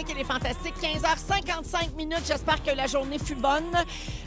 [0.00, 2.22] Véronique et les Fantastiques, 15h55 minutes.
[2.26, 3.70] J'espère que la journée fut bonne.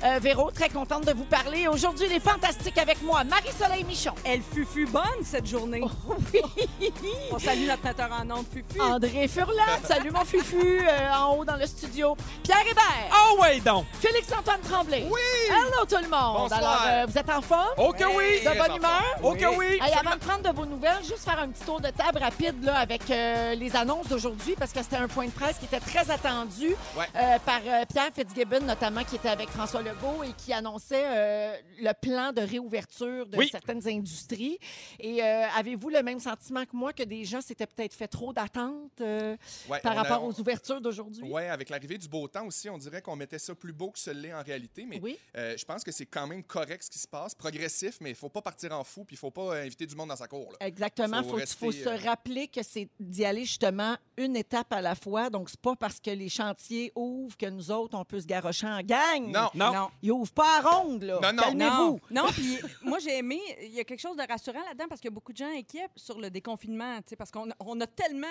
[0.04, 1.68] Euh, Véro, très contente de vous parler.
[1.68, 4.14] Aujourd'hui, les Fantastiques avec moi, Marie-Soleil Michon.
[4.24, 5.82] Elle fut fut bonne cette journée.
[6.34, 6.42] Oui.
[7.32, 8.80] On salue notre metteur en ondes Fufu.
[8.82, 12.16] André Furlan, salut mon fufu, euh, en haut dans le studio.
[12.44, 13.86] Pierre Hébert, Oh ouais donc!
[14.00, 15.08] Félix-Antoine Tremblay.
[15.10, 15.22] Oui!
[15.50, 16.50] Hello tout le monde.
[16.50, 16.60] Bonsoir.
[16.60, 17.74] Alors, euh, vous êtes en forme?
[17.78, 18.42] Oh que oui!
[18.44, 19.04] De bonne humeur?
[19.24, 19.80] Oh que oui!
[19.82, 22.64] Hey, avant de prendre de vos nouvelles, juste faire un petit tour de table rapide
[22.64, 25.80] là, avec euh, les annonces d'aujourd'hui parce que c'était un point de presse qui était
[25.86, 27.06] très attendu Ouais.
[27.16, 31.56] euh, par euh, Pierre Fitzgibbon notamment qui était avec François Legault et qui annonçait euh,
[31.80, 33.48] le plan de réouverture de Oui.
[33.50, 34.58] certaines industries.
[35.00, 39.00] Et avez-vous le même sentiment que moi que des gens s'étaient peut-être fait trop d'attentes
[39.70, 41.24] Ouais, par a- rapport aux ouvertures d'aujourd'hui?
[41.24, 44.00] Ouais, avec l'arrivée du beau temps aussi, on dirait qu'on mettait ça plus beau que
[44.00, 44.86] ce l'est en réalité.
[44.88, 45.18] Mais Oui.
[45.36, 48.30] je pense que c'est quand même correct ce qui se passe, progressif, mais il faut
[48.30, 50.52] pas partir en fou, puis il faut pas inviter du monde dans sa cour.
[50.60, 50.68] là.
[50.68, 51.18] Exactement.
[51.20, 54.82] Il Faut faut, rester, faut se rappeler que c'est d'y aller justement une étape à
[54.82, 55.30] la fois.
[55.30, 58.66] Donc, c'est pas parce que les chantiers ouvrent que nous autres, on peut se garrocher
[58.66, 59.32] en gang.
[59.32, 59.50] Non.
[59.54, 59.90] Non.
[60.02, 61.20] Ils ouvrent pas à ronde, là.
[61.22, 61.44] Non, non.
[61.44, 62.00] Calmez-vous.
[62.10, 65.00] Non, non puis moi j'ai aimé, il y a quelque chose de rassurant là-dedans parce
[65.00, 67.80] qu'il y a beaucoup de gens inquiets sur le déconfinement, tu sais, parce qu'on on
[67.82, 68.26] a tellement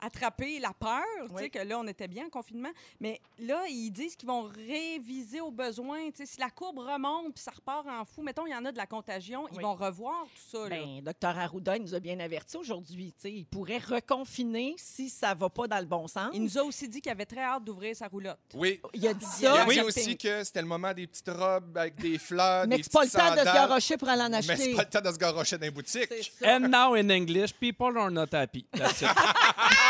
[0.00, 3.90] attrapé la peur, tu sais, que là on était bien en confinement, mais là ils
[3.90, 7.86] disent qu'ils vont réviser aux besoins, tu sais, si la courbe remonte puis ça repart
[7.86, 10.68] en fou, mettons il y en a de la contagion, ils vont revoir tout ça
[10.68, 10.76] là.
[10.76, 13.12] Ben, docteur Arruda il nous a bien avertis aujourd'hui.
[13.16, 16.30] tu sais, Il pourrait reconfiner si ça va pas dans le bon sens.
[16.34, 18.38] Il nous a aussi dit qu'il avait très hâte d'ouvrir sa roulotte.
[18.54, 18.80] Oui.
[18.94, 21.76] Il a dit Il a ça, dit aussi que c'était le moment des petites robes
[21.76, 24.28] avec des fleurs, mais des c'est pas le temps de se garocher pour aller en
[24.30, 24.74] Mais c'est acheter.
[24.74, 26.08] pas le temps de se garocher dans les boutiques.
[26.38, 26.56] Ça.
[26.56, 28.66] And now in English, people are not happy.
[28.72, 29.08] That's it.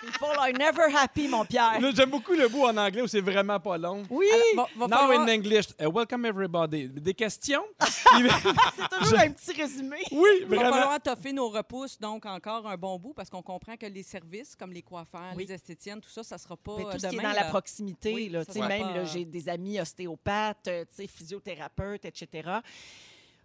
[0.00, 1.80] People are never happy, mon Pierre.
[1.80, 4.02] Là, J'aime beaucoup le bout en anglais où c'est vraiment pas long.
[4.10, 4.26] Oui,
[4.56, 6.88] Va- va Now falloir- in English, uh, welcome everybody.
[6.88, 7.62] Des questions?
[7.80, 9.98] c'est toujours un petit résumé.
[10.12, 10.72] oui, Il va vraiment.
[10.76, 14.56] falloir toffer nos repousses, donc encore un bon bout, parce qu'on comprend que les services,
[14.56, 15.44] comme les coiffeurs, Oui.
[15.46, 17.34] les esthéticiennes, tout ça, ça sera pas Mais euh, tout ce qui est demain, dans
[17.34, 17.48] la là.
[17.48, 20.68] proximité, Oui, là, ça tu sais, sera même pas, là, euh, j'ai des amis ostéopathes,
[20.68, 22.48] euh, tu sais, physiothérapeutes, etc.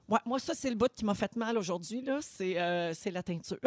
[0.07, 3.09] Moi, moi, ça, c'est le bout qui m'a fait mal aujourd'hui, là, c'est euh, c'est
[3.09, 3.57] la teinture.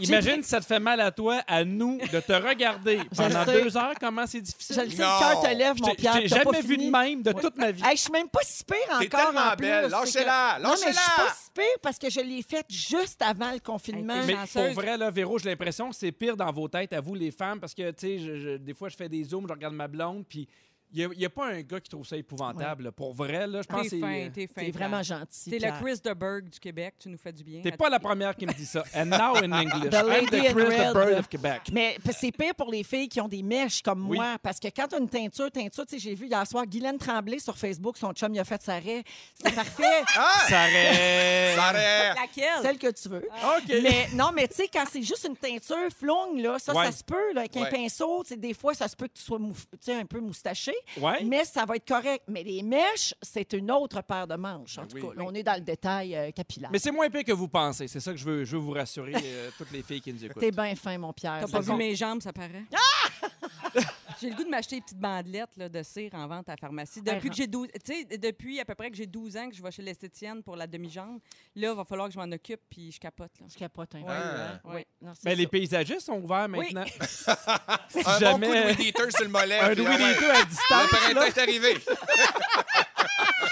[0.00, 3.62] Imagine si ça te fait mal à toi, à nous, de te regarder pendant sais.
[3.62, 4.82] deux heures, comment c'est Je difficile.
[4.84, 5.08] le sais, Non.
[5.14, 6.14] le cœur te lève, Je mon Pierre.
[6.24, 6.86] je pas jamais vu fini.
[6.86, 7.82] de même de toute ma vie.
[7.84, 9.00] Hey, je suis même pas si pire encore.
[9.00, 9.90] T'es tellement en plus, belle.
[9.90, 11.24] Lâchez-la, Non, mais je suis lâchez-la.
[11.24, 14.14] pas si pire parce que je l'ai faite juste avant le confinement.
[14.14, 14.74] Hey, Mais chanceuse.
[14.74, 17.30] pour vrai, là, Véro, j'ai l'impression que c'est pire dans vos têtes, à vous, les
[17.30, 19.74] femmes, parce que, tu sais, je- je- des fois, je fais des zooms, je regarde
[19.74, 20.48] ma blonde, puis
[20.92, 22.92] il n'y a, pas un gars qui trouve ça épouvantable.
[22.92, 24.00] Pour vrai, là, je pense que T'es c'est...
[24.00, 25.50] fin, euh, t'es vraiment gentil.
[25.50, 25.68] T'es le.
[25.80, 27.60] Chris de Berg du Québec, tu nous fais du bien.
[27.62, 28.82] T'es pas la première qui me dit ça.
[28.94, 29.90] And now in English.
[29.90, 31.62] The I'm lady the in Chris the Bird of Québec.
[31.72, 34.16] Mais c'est pire pour les filles qui ont des mèches comme Oui.
[34.16, 34.36] moi.
[34.42, 36.98] Parce que quand tu as une teinture, teinture, tu sais, j'ai vu hier soir Guylaine
[36.98, 39.04] Tremblay sur Facebook, son chum, il a fait sa raie.
[39.34, 40.02] C'était parfait.
[40.16, 40.46] Ah!
[40.48, 41.54] Ça aurait...
[41.54, 42.62] Ça aurait- Laquelle?
[42.62, 43.28] Celle que tu veux.
[43.28, 43.74] OK.
[43.82, 46.86] Mais non, mais tu sais, quand c'est juste une teinture flongue, là, ça, Ouais.
[46.86, 48.22] ça se peut, là, avec un pinceau.
[48.22, 49.38] tu sais, Des fois, ça se peut que tu sois
[49.88, 51.24] un peu moustaché, Ouais.
[51.24, 52.24] mais ça va être correct.
[52.28, 54.78] Mais les mèches, c'est une autre paire de manches.
[54.78, 55.02] En Ben tout oui.
[55.02, 56.70] cas, Là, on est dans le détail euh, capillaire.
[56.72, 57.88] Mais c'est moins pire que vous pensez.
[57.88, 60.24] C'est ça que je veux, je veux vous rassurer, euh, toutes les filles qui nous
[60.24, 60.40] écoutent.
[60.40, 61.40] T'es bien fin, mon Pierre.
[61.40, 62.64] T'as pas vu mes jambes, ça paraît?
[64.20, 66.56] J'ai le goût de m'acheter des petites bandelettes là, de cire en vente à la
[66.56, 67.02] pharmacie.
[67.02, 69.54] Depuis que j'ai 12, tu sais, depuis à peu près que j'ai 12 ans que
[69.54, 71.20] je vais chez l'esthétienne pour la demi-jambe,
[71.56, 73.32] là, il va falloir que je m'en occupe puis je capote.
[73.40, 73.46] Là.
[73.50, 74.06] Je capote un peu.
[74.06, 74.14] Ouais.
[74.14, 74.60] hein.
[74.64, 74.74] Ouais.
[74.74, 74.86] Oui.
[75.00, 76.84] Non, c'est Mais les paysagistes sont ouverts maintenant.
[77.88, 79.58] si Un bon coup jamais de sur le mollet.
[79.58, 81.74] un Louis ah ouais, à Le distance, printemps là, est arrivé.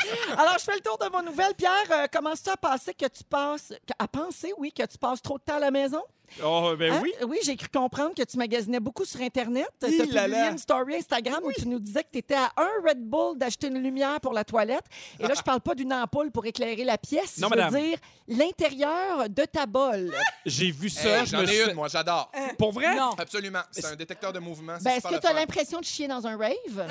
[0.39, 1.55] Alors, je fais le tour de vos nouvelles.
[1.57, 5.39] Pierre, euh, commences-tu à penser que tu passes, à penser, oui, que tu passes trop
[5.39, 6.03] de temps à la maison?
[6.45, 7.01] Oh, ben Hein?
[7.05, 7.13] oui.
[7.25, 9.69] Oui, j'ai cru comprendre que tu magasinais beaucoup sur Internet.
[9.81, 12.69] Tu as publié une story Instagram où tu nous disais que tu étais à un
[12.85, 14.85] Red Bull d'acheter une lumière pour la toilette.
[15.21, 17.39] Et là, je parle pas d'une ampoule pour éclairer la pièce.
[17.39, 17.81] Non, je veux madame.
[17.81, 20.13] dire l'intérieur de ta bolle.
[20.47, 21.21] J'ai vu ça.
[21.21, 22.31] Hey, je J'en ai une, moi, j'adore.
[22.59, 22.97] Pour vrai?
[22.97, 23.11] Non.
[23.17, 23.63] Absolument.
[23.71, 24.79] C'est un détecteur de mouvement.
[24.83, 26.89] Ben, est-ce que tu as l'impression de chier dans un rave?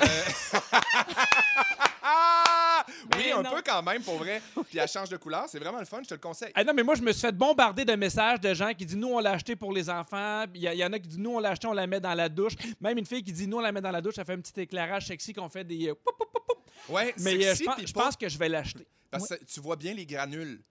[2.08, 2.84] Ah!
[3.16, 3.50] Oui, Mais un non.
[3.50, 4.40] peu quand même, pour vrai.
[4.68, 5.46] Puis elle change de couleur.
[5.48, 6.52] C'est vraiment le fun, je te le conseille.
[6.54, 8.96] Ah non, mais moi, je me suis fait bombarder de messages de gens qui disent
[8.96, 10.44] Nous, on l'a acheté pour les enfants.
[10.54, 11.86] Il y, a- il y en a qui disent Nous, on l'a acheté, on la
[11.86, 12.52] met dans la douche.
[12.80, 14.40] Même une fille qui dit Nous, on la met dans la douche, ça fait un
[14.40, 15.88] petit éclairage sexy qu'on fait des.
[15.88, 16.92] euh, poup, poup, poup, poup.
[16.94, 18.86] Ouais, Mais euh, sexy, je, pense, puis je pense que je vais l'acheter.
[19.10, 20.62] Parce que tu vois bien les granules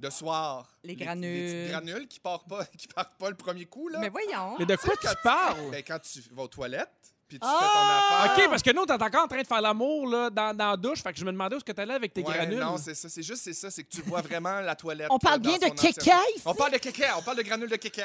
[0.00, 0.76] de soir.
[0.82, 1.46] Les Les granules.
[1.50, 3.98] petites granules qui partent pas, qui partent pas le premier coup, là.
[4.00, 4.56] Mais voyons.
[4.58, 5.70] Mais de quoi Tu tu parles?
[5.70, 7.58] Ben, quand tu vas aux toilettes, puis tu Ah!
[7.58, 8.44] fais ton affaire.
[8.44, 10.76] OK, parce que nous, t'es encore en train de faire l'amour là, dans, dans la
[10.76, 11.02] douche.
[11.02, 12.58] Fait que je me demandais où est-ce que t'allais avec tes Ouais, granules.
[12.60, 13.08] Non, c'est ça.
[13.08, 13.70] C'est juste c'est ça.
[13.70, 15.08] C'est que tu vois vraiment la toilette.
[15.10, 16.10] On parle dans bien de kéké?
[16.44, 17.04] On parle de kéké.
[17.18, 18.04] On parle de granules de kéké.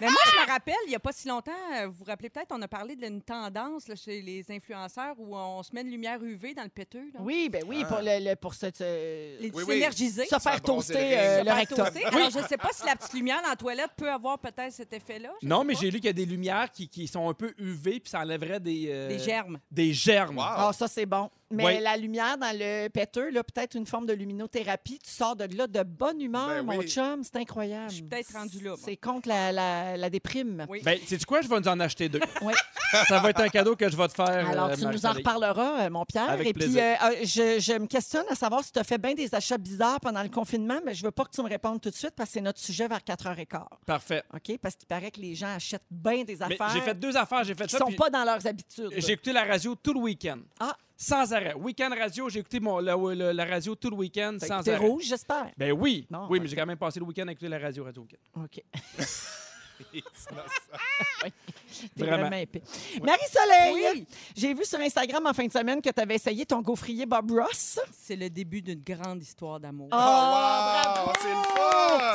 [0.00, 2.30] Mais moi, je me rappelle, il n'y a pas si longtemps, euh, vous vous rappelez
[2.30, 5.90] peut-être, on a parlé d'une tendance là, chez les influenceurs où on se met une
[5.90, 7.10] lumière UV dans le péteux.
[7.14, 7.20] Là.
[7.20, 7.88] Oui, ben oui, Ah.
[7.88, 9.74] pour, le, le- pour se, se- Les Oui, oui.
[9.74, 10.26] s'énergiser.
[10.26, 11.18] se faire bronzer toaster le ring.
[11.18, 11.76] euh, le Faire rectum.
[11.78, 12.04] toaster.
[12.04, 14.72] Alors, je ne sais pas si la petite lumière dans la toilette peut avoir peut-être
[14.72, 15.30] cet effet-là.
[15.42, 15.80] je Non, sais mais pas.
[15.80, 18.20] j'ai lu qu'il y a des lumières qui, qui sont un peu UV puis ça
[18.20, 18.86] enlèverait des...
[18.90, 19.58] euh, Des germes.
[19.70, 20.36] Des germes.
[20.38, 20.44] Wow.
[20.46, 21.30] Ah, ça, c'est bon.
[21.50, 21.80] Mais Oui.
[21.80, 24.98] la lumière dans le péteux, là, peut-être une forme de luminothérapie.
[25.02, 27.22] Tu sors de là de bonne humeur, Ben mon chum.
[27.24, 27.88] C'est incroyable.
[27.90, 28.74] Je suis peut-être rendue là.
[28.84, 30.66] C'est contre la, la, la déprime.
[30.68, 30.82] Oui.
[30.84, 31.40] Ben, sais-tu quoi?
[31.40, 32.20] Je vais nous en acheter deux.
[32.42, 32.52] Oui.
[33.08, 34.48] Ça va être un cadeau que je vais te faire.
[34.50, 36.30] Alors, euh, tu nous en reparleras, euh, mon Pierre.
[36.30, 36.82] Avec Et puis, plaisir.
[36.82, 39.58] euh, euh, je, je me questionne à savoir si tu as fait bien des achats
[39.58, 42.12] bizarres pendant le confinement, mais je veux pas que tu me répondes tout de suite
[42.16, 43.64] parce que c'est notre sujet vers 4h15.
[43.86, 44.22] Parfait.
[44.34, 44.58] OK?
[44.58, 47.44] Parce qu'il paraît que les gens achètent bien des Mais affaires j'ai fait deux affaires.
[47.44, 47.78] J'ai fait qui ça.
[47.78, 48.90] sont puis pas dans leurs habitudes.
[48.96, 50.38] J'ai écouté la radio tout le week-end.
[50.60, 50.76] Ah.
[51.00, 51.54] Sans arrêt.
[51.54, 54.76] Week-end radio, j'ai écouté mon, la, la- la radio tout le week-end sans arrêt.
[54.76, 55.52] rouge, j'espère?
[55.56, 56.06] Ben oui.
[56.10, 58.40] Non, oui, mais j'ai quand même passé le week-end à écouter la radio Radio Week-end.
[58.42, 58.62] OK.
[61.96, 62.18] C'est Vraiment.
[62.18, 62.62] vraiment épais.
[63.02, 64.06] Marie-Soleil, Oui.
[64.36, 67.30] j'ai vu sur Instagram en fin de semaine que tu avais essayé ton gaufrier Bob
[67.30, 67.78] Ross.
[67.92, 69.88] C'est le début d'une grande histoire d'amour.
[69.92, 71.12] Ah, Oh, wow!
[71.14, 71.18] bravo!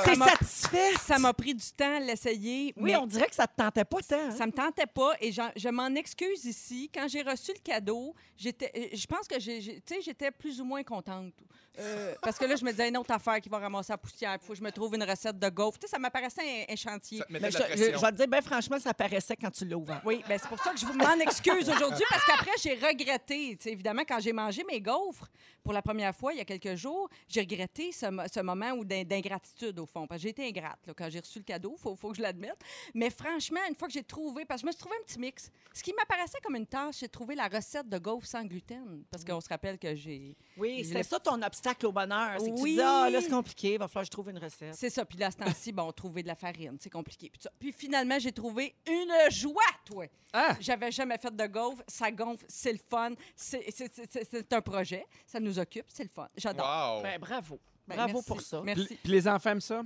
[0.03, 0.11] C'est!
[0.11, 0.93] T'es m'a- satisfait?
[1.05, 2.73] Ça m'a pris du temps à l'essayer.
[2.77, 4.15] Oui, mais on dirait que ça te tentait pas tant.
[4.15, 4.31] hein?
[4.35, 6.89] Ça me tentait pas et je m'en excuse ici.
[6.93, 11.33] Quand j'ai reçu le cadeau, j'étais, euh, je pense que j'étais plus ou moins contente.
[11.79, 14.37] Euh, parce que là, je me disais une autre affaire qui va ramasser la poussière.
[14.39, 15.79] Il faut que je me trouve une recette de gaufre.
[15.79, 17.17] Tu sais, ça m'apparaissait un, un chantier.
[17.17, 19.75] Ça je, je vais te dire, ben franchement, ça paraissait quand tu l'as.
[20.05, 23.57] Oui, ben c'est pour ça que je vous m'en excuse aujourd'hui parce qu'après, j'ai regretté.
[23.57, 25.29] Tu sais, évidemment, quand j'ai mangé mes gaufres
[25.63, 29.79] pour la première fois il y a quelques jours, j'ai regretté ce, ce moment d'ingratitude,
[29.79, 30.07] au fond.
[30.07, 32.17] Parce que j'ai été ingrate là, quand j'ai reçu le cadeau, il faut, faut que
[32.17, 32.59] je l'admette.
[32.93, 35.19] Mais franchement, une fois que j'ai trouvé, parce que je me suis trouvé un petit
[35.19, 38.43] mix, ce qui m'apparaissait comme une tâche, c'est de trouver la recette de gaufres sans
[38.43, 39.03] gluten.
[39.09, 40.35] Parce qu'on se rappelle que j'ai.
[40.57, 42.35] Oui, c'était l'ai- ça ton obstacle au bonheur.
[42.39, 42.73] C'est que tu Oui.
[42.75, 44.75] dis, ah, là, c'est compliqué, il va falloir que je trouve une recette.
[44.75, 45.05] C'est ça.
[45.05, 47.29] Puis là, ce temps-ci, bon, trouver de la farine, c'est compliqué.
[47.29, 47.41] Puis.
[47.59, 50.05] Puis finalement, j'ai trouvé une joie, toi.
[50.33, 50.55] Ah!
[50.59, 51.83] J'avais jamais fait de gaufre.
[51.87, 53.11] Ça gonfle, c'est le fun.
[53.35, 55.05] C'est un projet.
[55.27, 56.27] Ça nous occupe, c'est le fun.
[56.35, 56.97] J'adore.
[56.97, 57.03] Wow!
[57.03, 57.59] Ben, bravo.
[57.87, 58.27] Ben, bravo merci.
[58.27, 58.61] pour ça.
[58.63, 58.97] Merci.
[59.03, 59.83] puis les enfants aiment ça?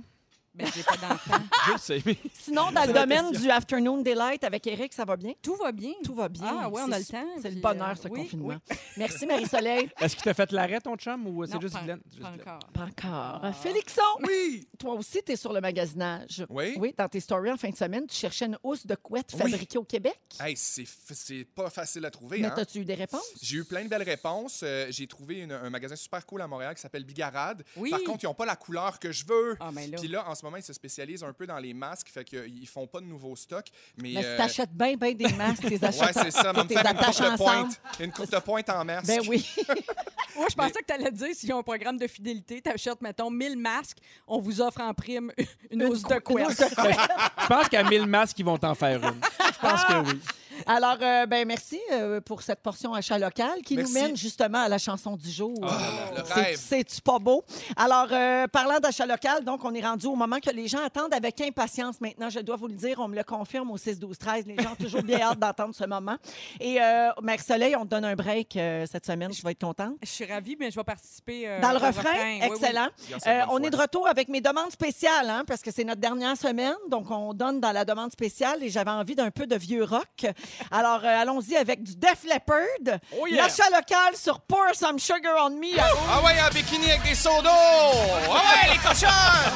[0.58, 1.38] Ben, j'ai pas d'enfant.
[1.66, 2.02] Je le sais.
[2.04, 5.32] mais- Sinon, dans le domaine du Afternoon Delight avec Eric, ça va bien?
[5.42, 5.92] Tout va bien.
[6.04, 6.44] Tout va bien.
[6.62, 7.24] Ah, ouais, on a le temps.
[7.40, 8.48] C'est le bonheur, euh, ce oui, confinement.
[8.70, 8.76] oui.
[8.96, 9.88] Merci, Marie-Soleil.
[10.00, 12.00] Est-ce qu'il t'a fait l'arrêt, ton chum, ou c'est juste pas- Glenn?
[12.20, 12.58] Pas encore.
[12.72, 13.40] Pas encore.
[13.42, 13.52] Ah.
[13.52, 14.66] Félixon, Oui!
[14.78, 16.44] toi aussi, tu es sur le magasinage.
[16.48, 16.74] Oui?
[16.78, 19.38] Oui, dans tes stories en fin de semaine, tu cherchais une housse de couette Oui.
[19.50, 20.18] fabriquée au Québec.
[20.40, 22.54] Hey, c'est pas facile à trouver, Mais hein?
[22.56, 23.22] as-tu eu des réponses?
[23.40, 24.60] J'ai eu plein de belles réponses.
[24.64, 27.62] Euh, j'ai trouvé une- un magasin super cool à Montréal qui s'appelle Bigarade.
[27.76, 27.90] Oui.
[27.90, 29.56] Par contre, ils n'ont pas la couleur que je veux.
[29.60, 29.98] Ah, mais là.
[29.98, 32.68] Puis là, en ce moment, ils se spécialisent un peu dans les masques, fait qu'ils
[32.68, 33.68] font pas de nouveaux stocks.
[33.96, 35.98] Mais, Mais euh, si t'achètes bien, bien des masques, tes achats.
[36.08, 36.52] Ouais, c'est ça.
[36.52, 37.80] Tes Va me faire une coupe attaches de pointe.
[38.00, 39.06] Une coupe de pointe en masque.
[39.06, 39.46] Ben oui.
[40.36, 43.00] Moi, je pensais que tu allais dire s'ils ont un programme de fidélité, tu achètes,
[43.00, 45.32] mettons, 1000 masques, on vous offre en prime
[45.70, 46.60] une hausse une housse couette.
[46.60, 46.98] de couette.
[47.42, 49.20] Je pense qu'à 1000 masques, ils vont t'en faire une.
[49.54, 50.20] Je pense que oui.
[50.66, 53.94] Alors, euh, ben merci euh, pour cette portion achat local qui Merci.
[53.94, 55.54] nous mène justement à la chanson du jour.
[55.62, 55.68] Ah,
[56.16, 56.58] le C'est- rêve.
[56.60, 57.44] C'est-tu pas beau?
[57.76, 61.14] Alors, euh, parlant d'achat local, donc, on est rendu au moment que les gens attendent
[61.14, 62.28] avec impatience maintenant.
[62.30, 64.44] Je dois vous le dire, on me le confirme au 6-12-13.
[64.46, 66.16] Les gens ont toujours bien hâte d'entendre ce moment.
[66.60, 69.32] Et euh, Mère Soleil, on te donne un break euh, cette semaine.
[69.32, 69.94] Je vais être contente.
[70.02, 71.48] Je suis ravie, mais je vais participer.
[71.48, 72.46] euh, Dans le au refrain, Oui, oui.
[72.46, 72.88] excellent.
[73.26, 76.00] Euh, bonne on est de retour avec mes demandes spéciales, hein, parce que c'est notre
[76.00, 76.74] dernière semaine.
[76.90, 80.26] Donc, on donne dans la demande spéciale et j'avais envie d'un peu de vieux rock.
[80.70, 82.98] Alors, euh, allons-y avec du Def Leppard.
[83.18, 83.42] Oh yeah!
[83.42, 85.78] L'achat local sur Pour Some Sugar on Me.
[85.78, 87.48] Ah ouais, un bikini avec des sodos!
[87.48, 89.06] Ah ouais, les cochons!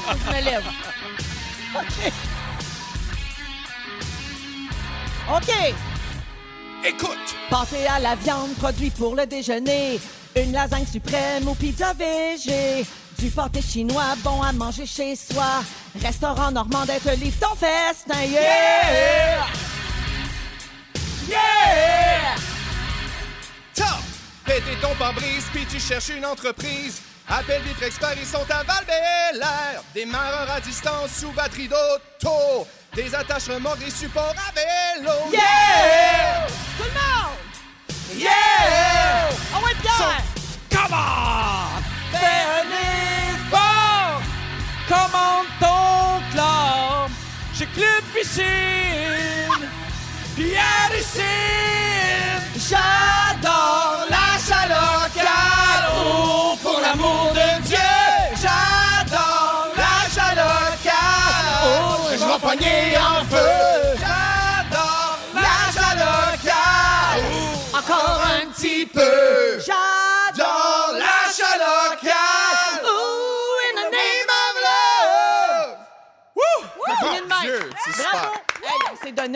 [0.08, 0.64] Je me lève.
[1.74, 2.12] OK.
[5.36, 5.74] OK.
[6.84, 7.36] Écoute!
[7.48, 10.00] Pâté à la viande, produit pour le déjeuner.
[10.34, 12.86] Une lasagne suprême ou pizza végé.
[13.18, 15.62] Du pâté chinois, bon à manger chez soi.
[16.02, 18.22] Restaurant normandais te livre ton festin.
[18.22, 18.40] Yeah!
[18.40, 19.46] Yeah!
[23.74, 23.86] Top!
[24.44, 27.02] Péter ton pare-brise, puis tu cherches une entreprise.
[27.28, 28.84] Appelle Vitre Expert, ils sont à val.
[29.94, 32.66] Démarreur à distance sous batterie d'auto.
[32.94, 35.30] Des attaches remorques, des supports à vélo.
[35.32, 36.46] Yeah!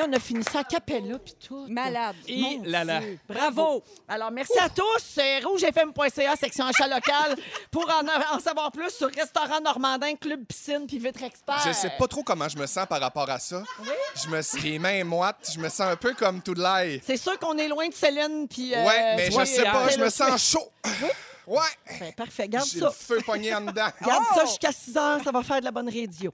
[0.09, 1.67] On a fini ça à Capella puis tout.
[1.69, 2.17] Malade.
[2.29, 3.01] Et Mon là là.
[3.01, 3.19] Dieu.
[3.29, 3.83] Bravo.
[4.09, 4.85] Alors, merci à tous.
[5.03, 7.37] C'est rougefm.ca, section achat local,
[7.71, 11.61] pour en, en savoir plus sur Restaurant Normandin, Club Piscine puis Vitre Expert.
[11.67, 13.63] Je sais pas trop comment je me sens par rapport à ça.
[14.23, 17.01] Je me sens les mains moites, je me sens un peu comme tout de l'ail.
[17.05, 18.75] C'est sûr qu'on est loin de Céline puis...
[18.75, 20.71] euh, Ouais, mais je sais pas, euh, je me sens chaud.
[21.47, 21.59] Ouais.
[22.01, 22.87] Ben, parfait, garde ça.
[22.87, 23.87] le feu pogné en dedans.
[24.07, 24.35] Garde Oh!
[24.35, 26.33] ça jusqu'à 6 heures, ça va faire de la bonne radio.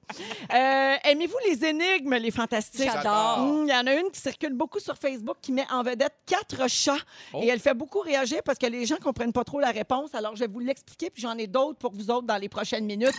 [0.52, 2.90] Euh, Aimez-vous les énigmes, les fantastiques?
[2.92, 3.38] J'adore.
[3.40, 6.14] Hum, Il y en a une qui circule beaucoup sur Facebook qui met en vedette
[6.26, 6.96] quatre chats.
[7.34, 7.40] Oh.
[7.42, 10.14] Et elle fait beaucoup réagir parce que les gens comprennent pas trop la réponse.
[10.14, 12.84] Alors, je vais vous l'expliquer, puis j'en ai d'autres pour vous autres dans les prochaines
[12.86, 13.12] minutes.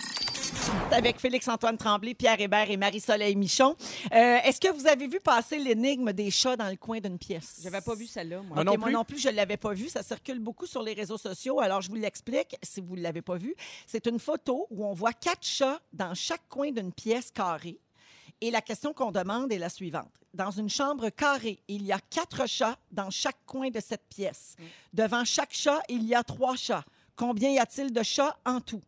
[0.92, 3.76] Avec Félix-Antoine Tremblay, Pierre Hébert et Marie-Soleil Michon.
[4.12, 7.60] Euh, Est-ce que vous avez vu passer l'énigme des chats dans le coin d'une pièce?
[7.64, 8.56] J'avais pas vu celle-là, moi.
[8.56, 8.94] Moi OK, non moi plus?
[8.94, 9.90] non plus, je ne l'avais pas vu.
[9.90, 11.60] Ça circule beaucoup sur les réseaux sociaux.
[11.60, 13.56] Alors, je vous l'explique si vous ne l'avez pas vu.
[13.88, 17.80] C'est une photo où on voit quatre chats dans chaque coin d'une pièce carrée.
[18.42, 20.12] Et la question qu'on demande est la suivante.
[20.34, 24.56] Dans une chambre carrée, il y a quatre chats dans chaque coin de cette pièce.
[24.60, 24.64] Mm.
[24.94, 26.84] Devant chaque chat, il y a trois chats.
[27.16, 28.82] Combien y a-t-il de chats en tout?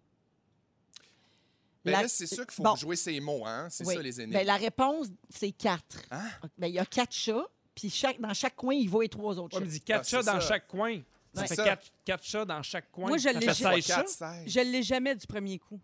[1.86, 2.76] Mais La- là, c'est sûr qu'il faut Bon.
[2.76, 3.68] jouer ces mots, hein?
[3.70, 3.96] C'est Oui.
[3.96, 4.34] ça, les énigmes.
[4.38, 6.02] Ben, la réponse, c'est quatre.
[6.12, 6.24] Hein?
[6.58, 9.38] Ben, il y a quatre chats, puis chaque, dans chaque coin, il vaut les trois
[9.38, 9.72] autres On me chats.
[9.72, 10.48] dit quatre Ah, chats dans ça.
[10.48, 11.00] chaque coin.
[11.36, 11.64] Ça C'est fait ça.
[11.64, 13.08] quatre, quatre chats dans chaque coin.
[13.10, 13.82] Moi, je l'ai jamais.
[13.82, 13.96] 16 chats.
[13.98, 14.44] Quatre, seize.
[14.48, 15.80] Je l'ai jamais du premier coup.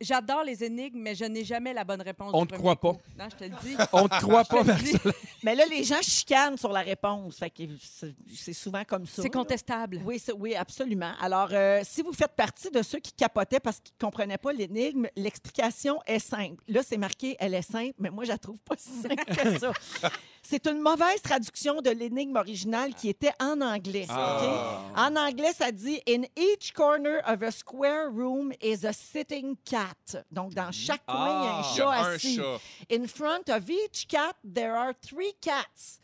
[0.00, 2.30] J'adore les énigmes, mais je n'ai jamais la bonne réponse.
[2.34, 2.96] On te croit coup.
[3.18, 3.76] Non, je te le dis.
[3.92, 4.62] On te croit pas.
[5.44, 7.40] Mais là, les gens chicanent sur la réponse.
[7.80, 9.22] C'est- souvent comme ça.
[9.22, 10.00] C'est contestable.
[10.04, 11.12] Oui, oui, absolument.
[11.20, 14.52] Alors, euh, si vous faites partie de ceux qui capotaient parce qu'ils ne comprenaient pas
[14.52, 16.62] l'énigme, l'explication est simple.
[16.68, 19.58] Là, c'est marqué, elle est simple, mais moi, je la trouve pas si simple que
[19.58, 19.72] ça.
[20.44, 24.06] C'est une mauvaise traduction de l'énigme originale qui était en anglais.
[24.08, 24.38] Ah.
[24.92, 24.98] OK?
[24.98, 30.24] En anglais, ça dit In each corner of a square room is a sitting cat.
[30.32, 31.74] Donc, dans chaque coin, il y a un Ah.
[31.76, 32.36] Chat a un assis.
[32.36, 32.60] chat.
[32.90, 36.00] In front of each cat, there are three cats.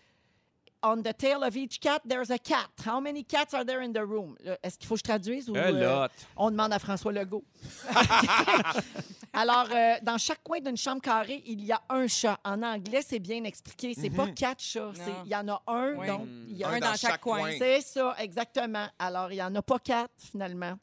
[0.82, 2.68] On the tail of each cat, there's a cat.
[2.86, 4.36] How many cats are there in the room?
[4.44, 6.08] Là, Est-ce qu'il faut que je traduise ou euh, lot.
[6.36, 7.42] on demande à François Legault?
[9.32, 12.38] Alors, euh, dans chaque coin d'une chambre carrée, il y a un chat.
[12.44, 13.92] En anglais, c'est bien expliqué.
[13.94, 14.92] C'est pas quatre chats.
[15.24, 16.06] Il y en a un, Oui.
[16.06, 17.50] donc il y a Un un dans chaque coin.
[17.58, 18.86] c'est ça, exactement.
[18.98, 20.74] Alors, il n'y en a pas quatre, finalement.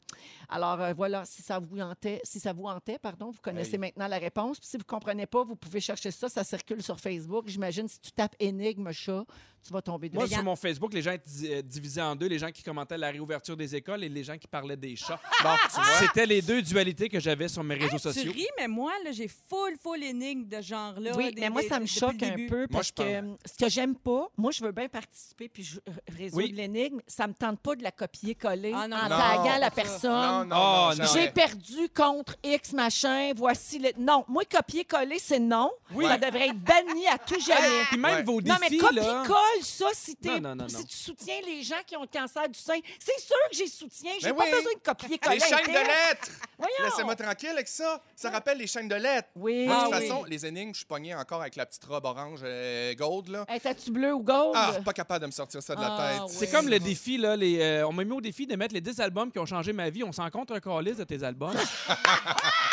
[0.48, 3.78] Alors, euh, voilà, si ça vous hantait, si ça vous hantait, pardon, vous connaissez Hey.
[3.78, 4.58] maintenant la réponse.
[4.58, 6.28] Puis si vous ne comprenez pas, vous pouvez chercher ça.
[6.28, 7.44] Ça circule sur Facebook.
[7.48, 9.24] J'imagine, si tu tapes énigme chat,
[9.66, 10.34] tu vas tomber Moi, dessus.
[10.34, 12.26] sur mon Facebook, les gens étaient euh, divisés en deux.
[12.28, 15.18] Les gens qui commentaient la réouverture des écoles et les gens qui parlaient des chats.
[15.42, 15.84] Bon, tu vois.
[16.06, 18.32] C'était les deux dualités que j'avais sur mes réseaux Tu sociaux.
[18.32, 21.16] ris, mais moi, là, j'ai full, full énigme de ce genre-là.
[21.16, 22.46] Oui, des- mais moi, des- ça me choque un début.
[22.46, 25.64] peu parce je que euh, ce que j'aime pas, moi, je veux bien participer puis
[25.64, 25.80] je,
[26.16, 26.52] résoudre Oui.
[26.52, 27.00] l'énigme.
[27.08, 29.16] Ça me tente pas de la copier-coller Ah, non, en non.
[29.16, 30.10] taguant Non, la personne.
[30.10, 31.04] Non, non, non, non.
[31.14, 33.90] J'ai perdu contre X machin, voici le.
[33.98, 35.70] Non, moi, copier-coller, c'est non.
[35.94, 36.04] Oui.
[36.06, 37.84] Ça devrait être banni à tout jamais.
[37.88, 38.22] Puis même Ouais.
[38.22, 39.02] vos Non, mais défis, là.
[39.02, 40.82] copie-colle ça si, t'es- Non, non, non, si non.
[40.84, 42.78] tu soutiens les gens qui ont le cancer du sein.
[42.98, 44.12] C'est sûr que j'ai soutien.
[44.20, 44.50] J'ai Ben pas oui.
[44.50, 45.36] besoin de copier-coller.
[45.36, 46.30] Les chaînes de lettres!
[46.58, 46.74] Voyons.
[46.84, 48.00] Laissez-moi tranquille avec ça.
[48.14, 49.28] Ça rappelle les chaînes de lettres.
[49.36, 49.66] Oui.
[49.66, 50.08] Moi, de Ah toute oui.
[50.08, 53.44] façon, les énigmes, je suis pogné encore avec la petite robe orange euh, gold, là.
[53.48, 54.52] Hey, T'as-tu bleu ou gold?
[54.54, 56.22] Ah, pas capable de me sortir ça de la Ah, tête.
[56.28, 56.34] oui.
[56.38, 57.36] C'est comme le défi, là.
[57.36, 59.72] Les, euh, on m'a mis au défi de mettre les 10 albums qui ont changé
[59.72, 60.02] ma vie.
[60.04, 61.54] On s'en compte un calice de tes albums?
[61.88, 61.96] Ah,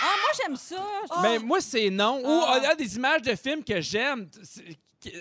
[0.02, 0.84] moi, j'aime ça.
[1.22, 2.20] Mais moi, c'est non.
[2.24, 2.58] Ou Ah.
[2.58, 4.28] il y a des images de films que j'aime.
[4.44, 4.78] C'est-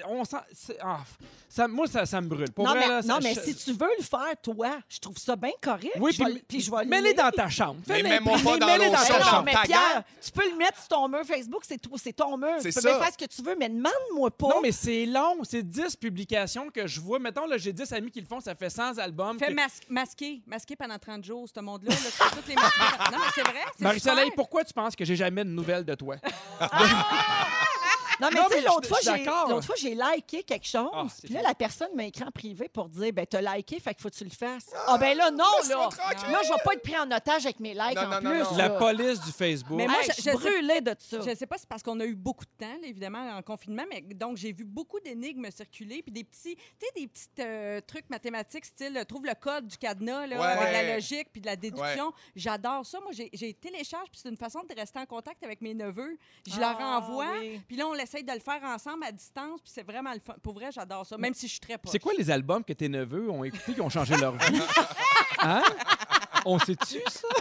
[0.09, 1.01] On sent, c'est- ah,
[1.49, 2.51] ça, moi, ça, ça me brûle.
[2.53, 4.79] Pour non, vrai, mais, là, non, ça- mais je- si tu veux le faire, toi,
[4.89, 5.93] je trouve ça bien correct.
[6.01, 7.81] Oui, je vais, puis, puis je vais le mets-les dans ta chambre.
[7.89, 9.37] Mais mets-moi pas dans l'autre ta chambre.
[9.39, 11.79] non, mais Pierre, tu peux le mettre sur ton mur Facebook, c'est
[12.13, 12.49] ton mur.
[12.61, 12.99] C'est Tu peux ça.
[12.99, 14.49] faire ce que tu veux, mais demande-moi pas.
[14.49, 15.39] Non, mais c'est long.
[15.45, 17.19] C'est 10 publications que je vois.
[17.19, 18.41] Mettons, là, j'ai 10 amis qui le font.
[18.41, 19.39] Ça fait 100 albums.
[19.39, 20.41] Fais que- mas- masquer.
[20.47, 21.91] Masquer pendant 30 jours, ce monde-là.
[21.95, 22.81] là, toutes les masquer.
[23.13, 23.61] Non, mais c'est vrai.
[23.79, 26.17] Marie-Soleil, pourquoi tu penses que j'ai jamais de nouvelles de toi?
[28.23, 30.91] Non, mais tu sais, l'autre fois, j'ai l'autre fois, j'ai liké quelque chose.
[30.93, 31.47] Ah, puis là, fait.
[31.49, 34.15] la personne m'a écrit en privé pour dire ben t'as liké, fait qu'il faut que
[34.15, 34.71] tu le fasses.
[34.87, 35.89] Ah, ben là, non, là.
[36.31, 38.39] Là, je vais pas être pris en otage avec mes likes Non, en non, plus.
[38.43, 38.57] non.
[38.57, 39.77] La police du Facebook.
[39.77, 41.21] Mais moi, Hey, je- je brûlée de ça.
[41.21, 43.37] Je ne sais pas si c'est parce qu'on a eu beaucoup de temps, là, évidemment,
[43.37, 47.07] en confinement, mais donc j'ai vu beaucoup d'énigmes circuler, puis des petits, tu sais, des
[47.09, 50.47] petits euh, trucs mathématiques, style euh, trouve le code du cadenas, là, Ouais.
[50.47, 52.13] avec la logique, puis de la déduction.
[52.37, 53.01] J'adore ça.
[53.01, 56.17] Moi, j'ai- télécharge, puis c'est une façon de rester en contact avec mes neveux.
[56.49, 57.61] Je leur Ah, envoie, oui.
[57.67, 60.35] puis là, on essaye de le faire ensemble à distance, puis c'est vraiment le fun.
[60.43, 61.93] Pour vrai, j'adore ça, même si je suis très proche.
[61.93, 64.61] C'est quoi les albums que tes neveux ont écoutés qui ont changé leur vie?
[65.45, 65.63] Hein?
[66.45, 67.29] On sait-tu, ça?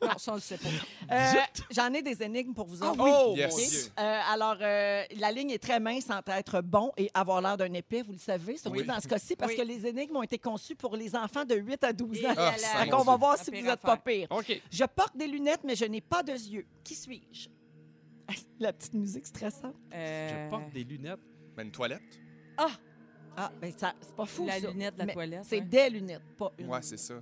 [0.00, 0.68] Non, ça, on le sait pas.
[1.12, 1.32] Euh,
[1.70, 2.96] J'en ai des énigmes pour vous autres.
[2.98, 3.54] Oh, Yes.
[3.56, 3.80] Dieu.
[3.98, 7.72] Euh, alors, euh, la ligne est très mince entre être bon et avoir l'air d'un
[7.74, 8.86] épais, vous le savez, surtout Oui.
[8.86, 9.58] dans ce cas-ci, parce Oui.
[9.58, 12.30] que les énigmes ont été conçues pour les enfants de 8 à 12 ans.
[12.32, 14.28] Et Ah, qu'on va voir La si vous n'êtes pas pire.
[14.70, 16.66] Je porte des lunettes, mais je n'ai pas de yeux.
[16.84, 17.48] Qui suis-je?
[18.60, 19.74] La petite musique stressante.
[19.94, 21.20] Euh, Je porte des lunettes.
[21.56, 22.02] Mais une toilette?
[22.56, 24.68] Ah, ben ça, c'est pas fou, La ça.
[24.68, 25.44] lunette de la Mais toilette.
[25.44, 25.64] C'est ouais.
[25.64, 26.66] des lunettes, pas une.
[26.68, 27.14] Ouais, c'est ça.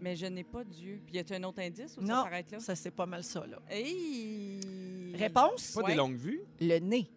[0.00, 1.00] Mais je n'ai pas d'yeux.
[1.06, 2.58] Puis y a-tu un autre indice ou Non, ça s'arrête là?
[2.58, 3.58] ça, c'est pas mal ça, là.
[3.70, 5.14] Hey!
[5.14, 5.72] Réponse?
[5.74, 5.90] Pas Ouais.
[5.92, 6.42] des longues vues?
[6.60, 7.08] Le nez.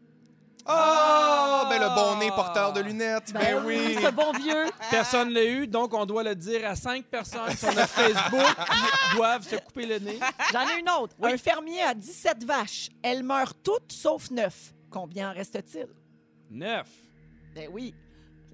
[0.67, 1.63] Oh!
[1.69, 3.31] Ben, le bon nez porteur de lunettes.
[3.33, 3.95] Ben, oui.
[4.01, 4.65] Ce bon vieux.
[4.89, 8.55] Personne l'a eu, donc on doit le dire à cinq personnes sur notre Facebook
[9.11, 10.19] qui doivent se couper le nez.
[10.51, 11.15] J'en ai une autre.
[11.21, 12.89] Un fermier a 17 vaches.
[13.03, 14.73] Elles meurent toutes sauf 9.
[14.89, 15.87] Combien en reste-t-il?
[16.49, 16.87] Neuf.
[17.53, 17.93] Ben oui.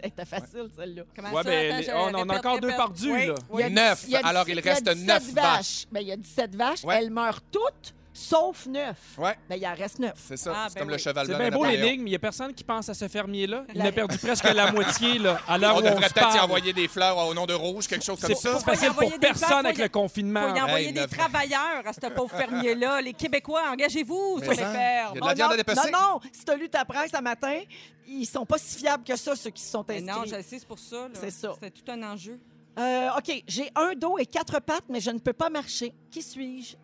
[0.04, 1.04] C'était facile, celle-là.
[1.16, 1.50] Comment Ouais, ça?
[1.50, 2.78] ben, Attends, les- je on en a répète, encore deux répète.
[2.78, 3.36] perdus, Oui, là.
[3.52, 3.62] oui.
[3.62, 4.04] Il y a Neuf.
[4.06, 5.88] il y a Alors, il y a reste 17 neuf vaches.
[5.92, 6.84] Ben, il y a 17 vaches.
[6.84, 6.96] Ouais.
[6.98, 8.96] Elles meurent toutes sauf 9.
[9.18, 10.12] Ouais, Ben, il en reste 9.
[10.18, 10.54] c'est ça.
[10.56, 11.02] Ah, c'est ben comme le oui.
[11.02, 12.94] cheval C'est blanc bien de beau l'énigme, mais il n'y a personne qui pense à
[12.94, 13.64] ce fermier-là.
[13.74, 16.36] Il La- a perdu presque la moitié là, à l'heure On où on devrait peut-être
[16.36, 18.58] y envoyer des fleurs au nom de rouge, quelque chose comme C'est ça.
[18.58, 20.50] y facile pour des personne fleurs, avec y- le confinement.
[20.50, 23.02] Faut y envoyer Hey, des neuf- travailleurs à ce pauvre fermier-là.
[23.02, 25.12] Les Québécois, engagez-vous Mais sur les ça, fermes.
[25.16, 25.92] il y a de la viande non, à dépecer.
[25.92, 27.60] non, non, si t'as lu ta presse ce matin,
[28.08, 30.20] ils sont pas si fiables que ça, ceux qui se sont Mais inscrits.
[30.20, 31.08] non, je le sais, c'est pour ça.
[31.14, 31.52] C'est ça.
[31.54, 32.40] C'était tout un enjeu.
[32.80, 35.94] Euh, OK, j'ai un dos et quatre pattes, mais je ne peux pas marcher.
[36.10, 36.76] Qui suis-je?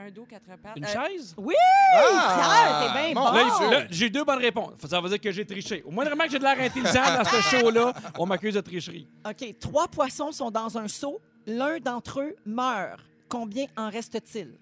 [0.00, 0.76] Un dos, quatre pattes.
[0.76, 1.34] Une Euh, chaise?
[1.36, 1.54] Oui!
[1.94, 2.34] Ah!
[2.36, 3.70] Pierre, t'es bien bon!
[3.70, 4.74] Là, j'ai deux bonnes réponses.
[4.88, 5.82] Ça veut dire que j'ai triché.
[5.84, 9.08] Au moins, vraiment que j'ai de l'air intelligent dans ce show-là, on m'accuse de tricherie.
[9.28, 11.20] OK, trois poissons sont dans un seau.
[11.46, 13.00] L'un d'entre eux meurt.
[13.28, 14.58] Combien en reste-t-il?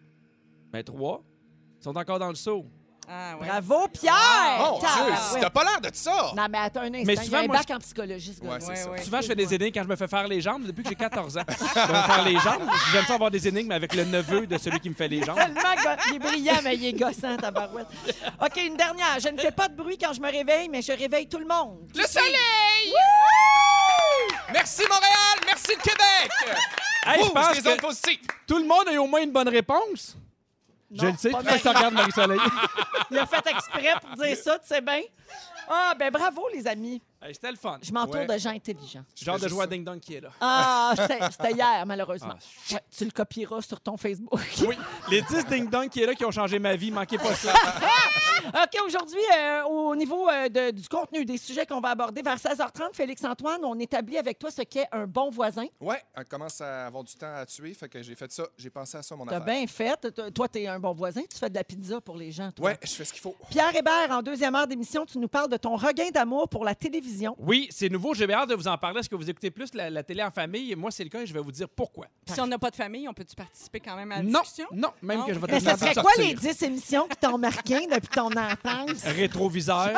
[0.72, 1.22] Ben, trois.
[1.80, 2.64] Ils sont encore dans le seau.
[3.08, 3.46] Ah, ouais.
[3.46, 4.14] Bravo, Pierre!
[4.58, 5.40] Mon Dieu, Tabarouette.
[5.40, 6.32] t'as pas l'air de ça!
[6.36, 7.02] Non, mais attends un instant.
[7.06, 8.54] Mais il y souvent, a un moi, bac en psychologie, ce gars-là.
[8.54, 8.90] Ouais, c'est Ouais, ça.
[8.90, 9.02] ouais.
[9.04, 10.94] Souvent, je fais des énigmes quand je me fais faire les jambes depuis que j'ai
[10.96, 11.42] 14 ans.
[11.48, 12.68] Je vais me faire les jambes.
[12.92, 15.36] J'aime ça avoir des énigmes avec le neveu de celui qui me fait les jambes.
[15.36, 17.86] Tellement go- il est brillant, mais il est gossant, tabarouette.
[18.42, 19.20] OK, une dernière.
[19.20, 21.46] Je ne fais pas de bruit quand je me réveille, mais je réveille tout le
[21.46, 21.88] monde.
[21.94, 22.92] Le soleil!
[24.52, 25.38] Merci Montréal!
[25.46, 26.30] Merci le Québec!
[27.06, 28.18] Hey, je pense les que ondes positives.
[28.48, 30.16] tout le monde a eu au moins une bonne réponse.
[30.92, 32.40] Je le sais, c'est ça que je te regarde, Marie-Soleil?
[33.10, 35.00] Il a fait exprès pour dire ça, tu sais bien.
[35.68, 37.02] Ah, ben bravo, les amis.
[37.26, 37.78] Hey, C'était le fun.
[37.82, 38.26] Je m'entoure Ouais.
[38.26, 39.04] de gens intelligents.
[39.20, 39.66] Genre de joie ça.
[39.70, 40.30] Ding Dong qui est là.
[40.40, 42.34] Ah, c'était c'était hier, malheureusement.
[42.38, 44.30] Ah, Ouais, tu le copieras sur ton Facebook.
[44.66, 44.76] Oui,
[45.10, 47.52] les 10 Ding Dong qui est là qui ont changé ma vie, manquez pas ça.
[48.46, 52.36] OK, aujourd'hui, euh, au niveau euh, de- du contenu, des sujets qu'on va aborder, vers
[52.38, 55.64] 16h30, Félix-Antoine, on établit avec toi ce qu'est un bon voisin.
[55.80, 58.44] Ouais, on commence à avoir du temps à tuer, fait que j'ai fait ça.
[58.56, 59.54] J'ai pensé à ça, mon T'as affaire.
[59.54, 59.96] bien fait.
[60.12, 61.22] T- Toi, t'es un bon voisin.
[61.22, 62.66] Tu fais de la pizza pour les gens, toi.
[62.66, 63.34] Ouais, je fais ce qu'il faut.
[63.50, 66.74] Pierre Hébert, en deuxième heure d'émission, tu nous parles de ton regain d'amour pour la
[66.74, 67.15] télévision.
[67.38, 69.00] Oui, c'est nouveau, j'ai hâte de vous en parler.
[69.00, 70.74] Est-ce que vous écoutez plus la, la télé en famille?
[70.74, 72.06] Moi, c'est le cas et je vais vous dire pourquoi.
[72.24, 74.40] Puis si on n'a pas de famille, on peut-tu participer quand même à la Non,
[74.40, 74.66] discussion?
[74.72, 75.24] non, même Non?
[75.26, 76.24] que je vais te Mais de serait quoi sortir.
[76.24, 79.02] les 10 émissions qui t'ont marqué depuis ton enfance?
[79.04, 79.92] Rétroviseur,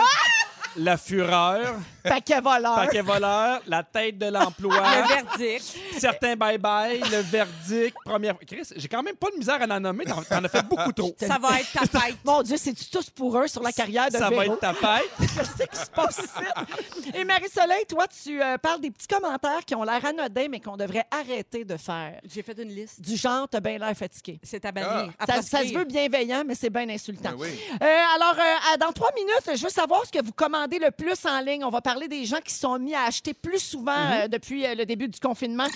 [0.76, 2.74] la fureur, Paquet voleur.
[2.76, 5.76] paquet voleur, la tête de l'emploi, Le verdict.
[5.98, 8.35] certains bye-bye, le verdict, première...
[8.46, 11.14] Chris, j'ai quand même pas de misère à en nommer, t'en as fait beaucoup trop.
[11.18, 12.16] Ça va être ta fête.
[12.24, 15.11] Mon Dieu, c'est-tu tous pour eux sur la carrière de Ça va être ta fête.
[15.18, 17.12] Qu'est-ce qui se passe ici?
[17.14, 20.76] Et Marie-Soleil, toi, tu euh, parles des petits commentaires qui ont l'air anodins, mais qu'on
[20.76, 22.20] devrait arrêter de faire.
[22.24, 23.00] J'ai fait une liste.
[23.00, 24.38] Du genre, t'as bien l'air fatigué.
[24.42, 25.12] C'est à bannir.
[25.18, 25.78] À Ça, ça se proscrire.
[25.81, 27.31] veut bienveillant, mais c'est bien insultant.
[27.31, 27.48] Ben oui.
[27.83, 27.85] Euh,
[28.16, 30.33] alors, euh, à- dans trois minutes, je veux savoir ce que vous
[30.66, 31.64] le plus en ligne.
[31.64, 34.66] On va parler des gens qui se sont mis à acheter plus souvent euh, depuis
[34.66, 35.66] euh, le début du confinement.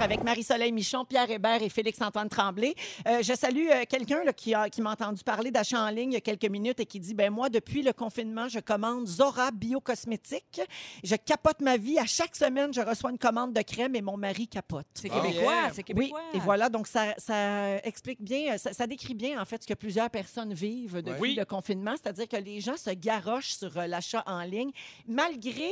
[0.00, 2.74] Avec Marie-Soleil Michon, Pierre Hébert et Félix-Antoine Tremblay.
[3.06, 6.20] Euh, je salue euh, quelqu'un qui, m'a entendu parler d'achat en ligne il y a
[6.20, 10.60] quelques minutes et qui dit ben moi, depuis le confinement, je commande Zora Biocosmétiques.
[11.04, 11.98] Je capote ma vie.
[11.98, 14.86] À chaque semaine, je reçois une commande de crème et mon mari capote.
[14.94, 15.20] C'est Ah.
[15.20, 15.68] québécois, Yeah.
[15.72, 16.20] c'est Oui, québécois.
[16.34, 19.74] et voilà, donc ça, ça explique bien, ça, ça décrit bien en fait ce que
[19.74, 21.34] plusieurs personnes vivent depuis Oui.
[21.34, 24.70] le confinement, c'est-à-dire que les gens se garochent sur l'achat en ligne
[25.06, 25.70] malgré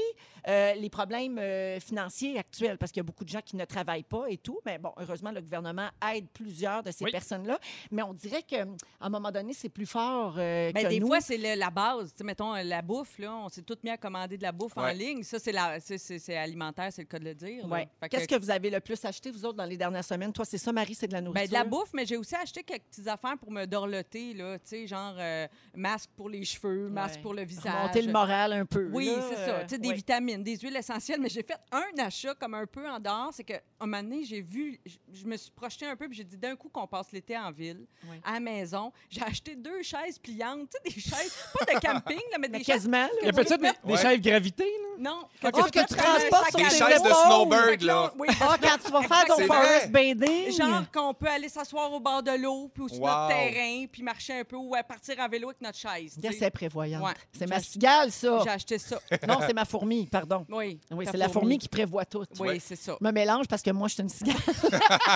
[0.49, 3.65] euh, les problèmes euh, financiers actuels, parce qu'il y a beaucoup de gens qui ne
[3.65, 7.11] travaillent pas et tout, mais bon, heureusement, le gouvernement aide plusieurs de ces Oui.
[7.11, 7.59] personnes-là,
[7.91, 8.65] mais on dirait qu'à
[9.01, 11.07] un moment donné, c'est plus fort euh, que des nous.
[11.09, 12.13] fois, c'est la base.
[12.13, 14.53] Tu sais, mettons, euh, la bouffe, là, on s'est toutes mis à commander de la
[14.53, 15.23] bouffe en ligne.
[15.23, 17.67] Ça, c'est alimentaire, c'est le cas de le dire.
[17.71, 17.89] Ouais.
[18.11, 20.33] Qu'est-ce que vous avez le plus acheté, vous autres, dans les dernières semaines?
[20.33, 21.43] Toi, c'est ça, Marie, c'est de la nourriture?
[21.43, 24.59] Ben, de la bouffe, mais j'ai aussi acheté quelques petites affaires pour me dorloter, là,
[24.59, 25.47] tu sais, genre euh,
[25.77, 27.23] masque pour les cheveux, masque Ouais.
[27.23, 27.91] pour le visage.
[28.01, 28.89] Remonter le moral un peu.
[28.93, 29.41] Oui, c'est ça.
[29.51, 31.21] euh, Tu sais, des vitamines, des huiles essentielles.
[31.21, 33.31] Mais j'ai fait un achat comme un peu en dehors.
[33.33, 36.17] C'est qu'à un moment donné, j'ai vu, je, je me suis projetée un peu, puis
[36.19, 38.17] j'ai dit d'un coup qu'on passe l'été en ville, Oui.
[38.25, 38.93] à la maison.
[39.09, 42.59] J'ai acheté deux chaises pliantes, tu sais, des chaises, pas de camping, là, mais Mais
[42.59, 42.67] des chaises.
[42.77, 43.09] quasiment, là.
[43.23, 43.97] Il appelle ça des, des Ouais.
[43.99, 44.89] chefs gravité, là?
[44.99, 48.13] Non, Ah, tu que peux tu transportes sur à chaises de snowbird, là.
[48.19, 50.51] Oui, Ah, quand tu vas faire ton forest bathing.
[50.53, 53.07] Genre qu'on peut aller s'asseoir au bord de l'eau, puis sur Wow.
[53.09, 56.19] notre terrain, puis marcher un peu ou partir en vélo avec notre chaise.
[56.39, 57.03] c'est prévoyante.
[57.05, 57.13] Ouais.
[57.33, 58.41] C'est ma cigale, ça.
[58.45, 58.99] J'ai acheté ça.
[59.27, 60.45] Non, c'est ma fourmi, pardon.
[60.51, 60.79] Oui.
[60.91, 62.25] Oui, ta c'est la fourmi qui prévoit tout.
[62.39, 62.97] Oui, c'est ça.
[63.01, 64.35] Je me mélange parce que que moi, je suis une cigale.
[64.47, 64.69] C'est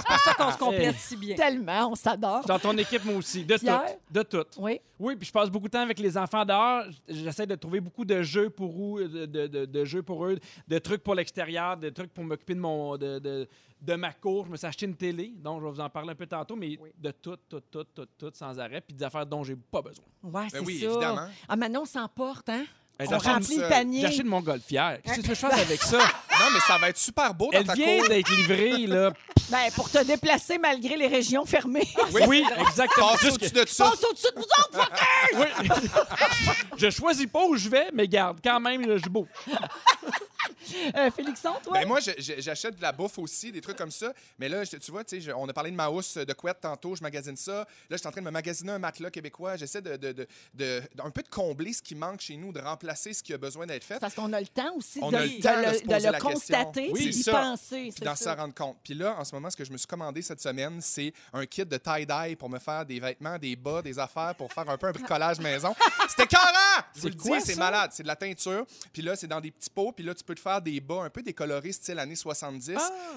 [0.06, 1.34] pour ça qu'on se complète si bien.
[1.34, 2.44] Tellement, on s'adore.
[2.46, 3.44] Dans ton équipe, moi aussi.
[3.44, 3.82] De Pierre?
[3.86, 4.12] toutes.
[4.12, 4.56] De toutes.
[4.58, 4.80] Oui.
[4.98, 6.84] Oui, puis je passe beaucoup de temps avec les enfants dehors.
[7.08, 10.38] J'essaie de trouver beaucoup de jeux pour eux, de, de- de- de jeux pour eux,
[10.68, 13.48] de trucs pour l'extérieur, de trucs pour m'occuper de mon de, de,
[13.84, 14.46] de ma cour.
[14.46, 16.56] Je me suis acheté une télé, donc je vais vous en parler un peu tantôt,
[16.56, 19.82] mais de tout, tout, tout, tout, tout, sans arrêt, puis des affaires dont j'ai pas
[19.82, 20.04] besoin.
[20.22, 20.86] Ouais, c'est Ben oui, ça.
[20.86, 21.28] évidemment.
[21.48, 22.64] Ah, maintenant, on s'emporte, hein?
[22.98, 24.00] Ben, on remplit une- le panier.
[24.02, 25.00] J'ai acheté de mon golfière.
[25.02, 25.98] Qu'est-ce que je fasse avec ça?
[26.36, 29.12] Non, mais ça va être super beau dans Elle ta vient d'être livrée, là.
[29.50, 31.86] Ben, pour te déplacer malgré les régions fermées.
[32.26, 33.10] Oui, exactement.
[33.12, 33.84] Passe au-dessus de ça.
[33.88, 35.40] Passe au-dessus de vous autres, fuckers!
[35.60, 35.68] Oui.
[36.76, 39.28] je choisis pas où je vais, mais garde, quand même, là, je bouge.
[40.96, 41.72] Euh, Félixon, toi?
[41.74, 44.12] Ben moi, j'achète de la bouffe aussi, des trucs comme ça.
[44.38, 47.02] Mais là, tu vois, je- on a parlé de ma housse de couette tantôt, je
[47.02, 47.52] magasine ça.
[47.60, 49.56] Là, je suis en train de me magasiner un matelas québécois.
[49.56, 52.60] J'essaie de, de, de, de- un peu de combler ce qui manque chez nous, de
[52.60, 53.98] remplacer ce qui a besoin d'être fait.
[53.98, 56.12] Parce qu'on a le temps aussi On de, le temps le, se de poser le
[56.12, 56.30] la question.
[56.30, 57.92] constater Oui, d'y penser.
[58.02, 58.76] D'en s'en rendre compte.
[58.84, 61.46] Puis là, en ce moment, ce que je me suis commandé cette semaine, c'est un
[61.46, 64.76] kit de tie-dye pour me faire des vêtements, des bas, des affaires, pour faire un
[64.76, 65.74] peu un bricolage maison.
[66.08, 66.82] C'était carré!
[66.94, 67.90] Je vous le quoi, dis, c'est malade.
[67.92, 68.66] C'est de la teinture.
[68.92, 69.92] Puis là, c'est dans des petits pots.
[69.92, 72.64] Puis là, tu peux te faire des bas un peu décolorés, style années 70.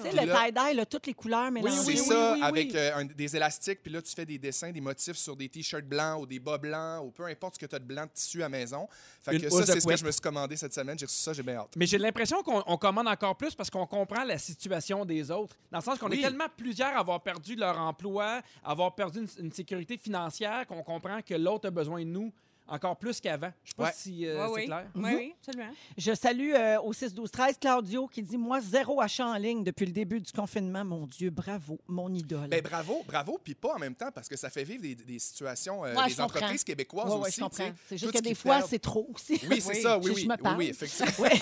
[0.02, 1.76] Tu sais, le tie-dye, toutes les couleurs mélangées.
[1.76, 2.44] c'est oui, ça, oui, oui.
[2.46, 5.48] avec euh, un- des élastiques, puis là, tu fais des dessins, des motifs sur des
[5.48, 8.04] t-shirts blancs ou des bas blancs ou peu importe ce que tu as de blanc
[8.04, 8.88] de tissu à la maison.
[9.22, 10.98] Fait Une que ça, c'est ce que je me suis commandé cette semaine.
[10.98, 11.72] J'ai reçu ça, j'ai bien hâte.
[11.76, 15.56] Mais j'ai l'impression qu'on on commande encore plus parce qu'on comprend la situation des autres.
[15.70, 16.18] Dans le sens qu'on Oui.
[16.18, 20.66] est tellement plusieurs à avoir perdu leur emploi, à avoir perdu une, une sécurité financière
[20.66, 22.32] qu'on comprend que l'autre a besoin de nous
[22.68, 23.50] encore plus qu'avant.
[23.64, 23.90] Je sais pas Ouais.
[23.94, 24.66] si euh, Oui, c'est oui.
[24.66, 24.86] clair.
[24.94, 25.72] Oui, oui, absolument.
[25.96, 29.92] Je salue euh, au 6-12-13 Claudio qui dit Moi, zéro achat en ligne depuis le
[29.92, 30.84] début du confinement.
[30.84, 32.48] Mon Dieu, bravo, mon idole.
[32.48, 35.18] Ben bravo, bravo, puis pas en même temps, parce que ça fait vivre des, des
[35.18, 37.42] situations, euh, Ouais, des entreprises québécoises aussi.
[37.88, 39.40] C'est juste que des fois, perd- c'est trop aussi.
[39.50, 39.82] Oui, c'est Oui.
[39.82, 40.22] ça, oui, oui.
[40.22, 40.58] je me oui, parle.
[40.58, 41.28] oui, effectivement.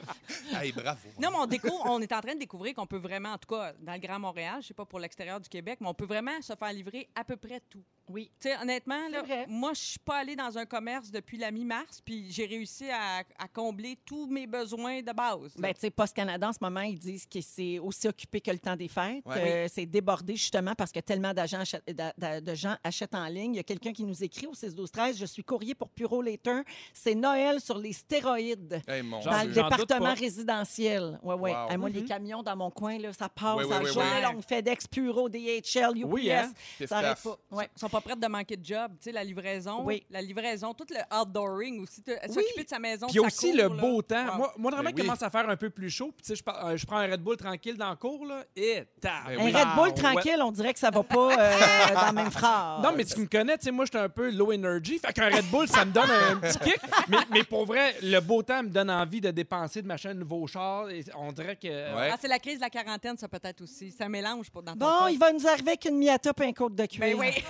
[0.60, 1.08] hey, bravo.
[1.20, 3.54] Non, mais on, découvre, on est en train de découvrir qu'on peut vraiment, en tout
[3.54, 6.06] cas dans le Grand Montréal, je sais pas pour l'extérieur du Québec, mais on peut
[6.06, 7.82] vraiment se faire livrer à peu près tout.
[8.08, 8.30] Oui.
[8.40, 12.00] Tu sais, honnêtement, là, moi, je suis pas allée dans un commerce depuis la mi-mars,
[12.04, 15.54] puis j'ai réussi à, à combler tous mes besoins de base.
[15.56, 18.50] Ben, tu sais, Post Canada, en ce moment, ils disent que c'est aussi occupé que
[18.50, 19.24] le temps des fêtes.
[19.24, 19.64] Ouais.
[19.64, 23.54] Euh, c'est débordé, justement, parce que tellement d'agents de gens achètent en ligne.
[23.54, 26.62] Il y a quelqu'un qui nous écrit au 6-12-13 Je suis courrier pour Puro Later.
[26.92, 28.82] C'est Noël sur les stéroïdes.
[28.86, 29.48] Hey, mon Dans Dieu.
[29.48, 30.14] le département pas.
[30.14, 31.18] résidentiel.
[31.22, 31.52] Ouais, ouais.
[31.52, 31.68] Wow.
[31.72, 34.08] Euh, moi, les camions dans mon coin, là, ça passe Oui, oui, à oui, journée
[34.16, 34.22] oui.
[34.22, 34.42] longue.
[34.42, 36.04] FedEx, Puro, DHL, UPS.
[36.06, 36.52] Oui, hein?
[36.86, 37.36] Ça arrête pas.
[37.50, 37.68] Ouais.
[37.76, 38.92] Ils sont pas prêts de manquer de job.
[38.98, 40.04] Tu sais, la livraison, Oui.
[40.10, 43.30] la livraison, tout le outdooring aussi, s'occuper de sa maison, Puis il y a de
[43.32, 43.80] sa aussi cour, le là.
[43.80, 44.26] beau temps.
[44.26, 44.36] Wow.
[44.36, 45.02] Moi, moi vraiment, Ben oui.
[45.02, 46.12] commence à faire un peu plus chaud.
[46.16, 48.44] Puis, tu sais, je, euh, je prends un Red Bull tranquille dans le cours, là.
[48.56, 48.82] Et.
[49.02, 49.52] Ben Un oui.
[49.52, 51.58] Red Bull tranquille, on dirait que ça va pas euh,
[51.94, 52.82] dans la même phrase.
[52.82, 54.98] Non, mais tu me connais, tu sais, moi, je suis un peu low energy.
[54.98, 56.80] Fait qu'un Red Bull, ça me donne un petit kick.
[57.08, 60.14] Mais, mais pour vrai, le beau temps me donne envie de dépenser, de m'acheter un
[60.14, 60.90] nouveau char.
[60.90, 61.68] Et on dirait que.
[61.68, 62.10] Ouais.
[62.12, 63.90] Ah, c'est la crise de la quarantaine, ça peut-être aussi.
[63.90, 65.10] Ça mélange pour dans ton Bon, corps.
[65.10, 67.00] il va nous arriver avec une Miata et un côte de cuir.
[67.00, 67.30] Ben oui.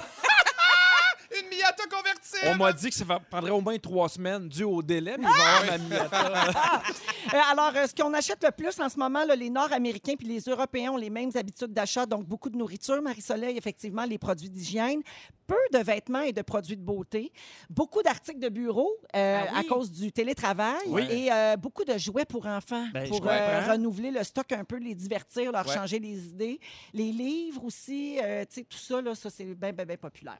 [1.40, 2.53] Une Miata convertible!
[2.53, 5.38] On m'a dit que ça prendrait au moins trois semaines dû au délai, mais il
[5.38, 6.83] va y avoir ma Miata.
[7.33, 10.27] Euh, alors, euh, ce qu'on achète le plus en ce moment, là, les Nord-Américains puis
[10.27, 14.51] les Européens ont les mêmes habitudes d'achat, donc beaucoup de nourriture, Marie-Soleil, effectivement, les produits
[14.51, 15.01] d'hygiène,
[15.47, 17.33] peu de vêtements et de produits de beauté,
[17.71, 19.59] beaucoup d'articles de bureau euh, Ah oui.
[19.61, 21.03] à cause du télétravail Oui.
[21.11, 24.77] et euh, beaucoup de jouets pour enfants Ben, pour euh, renouveler le stock un peu,
[24.77, 25.75] les divertir, leur Ouais.
[25.75, 26.59] changer les idées.
[26.92, 30.38] Les livres aussi, euh, tu sais, tout ça, là, ça c'est bien, bien, bien populaire.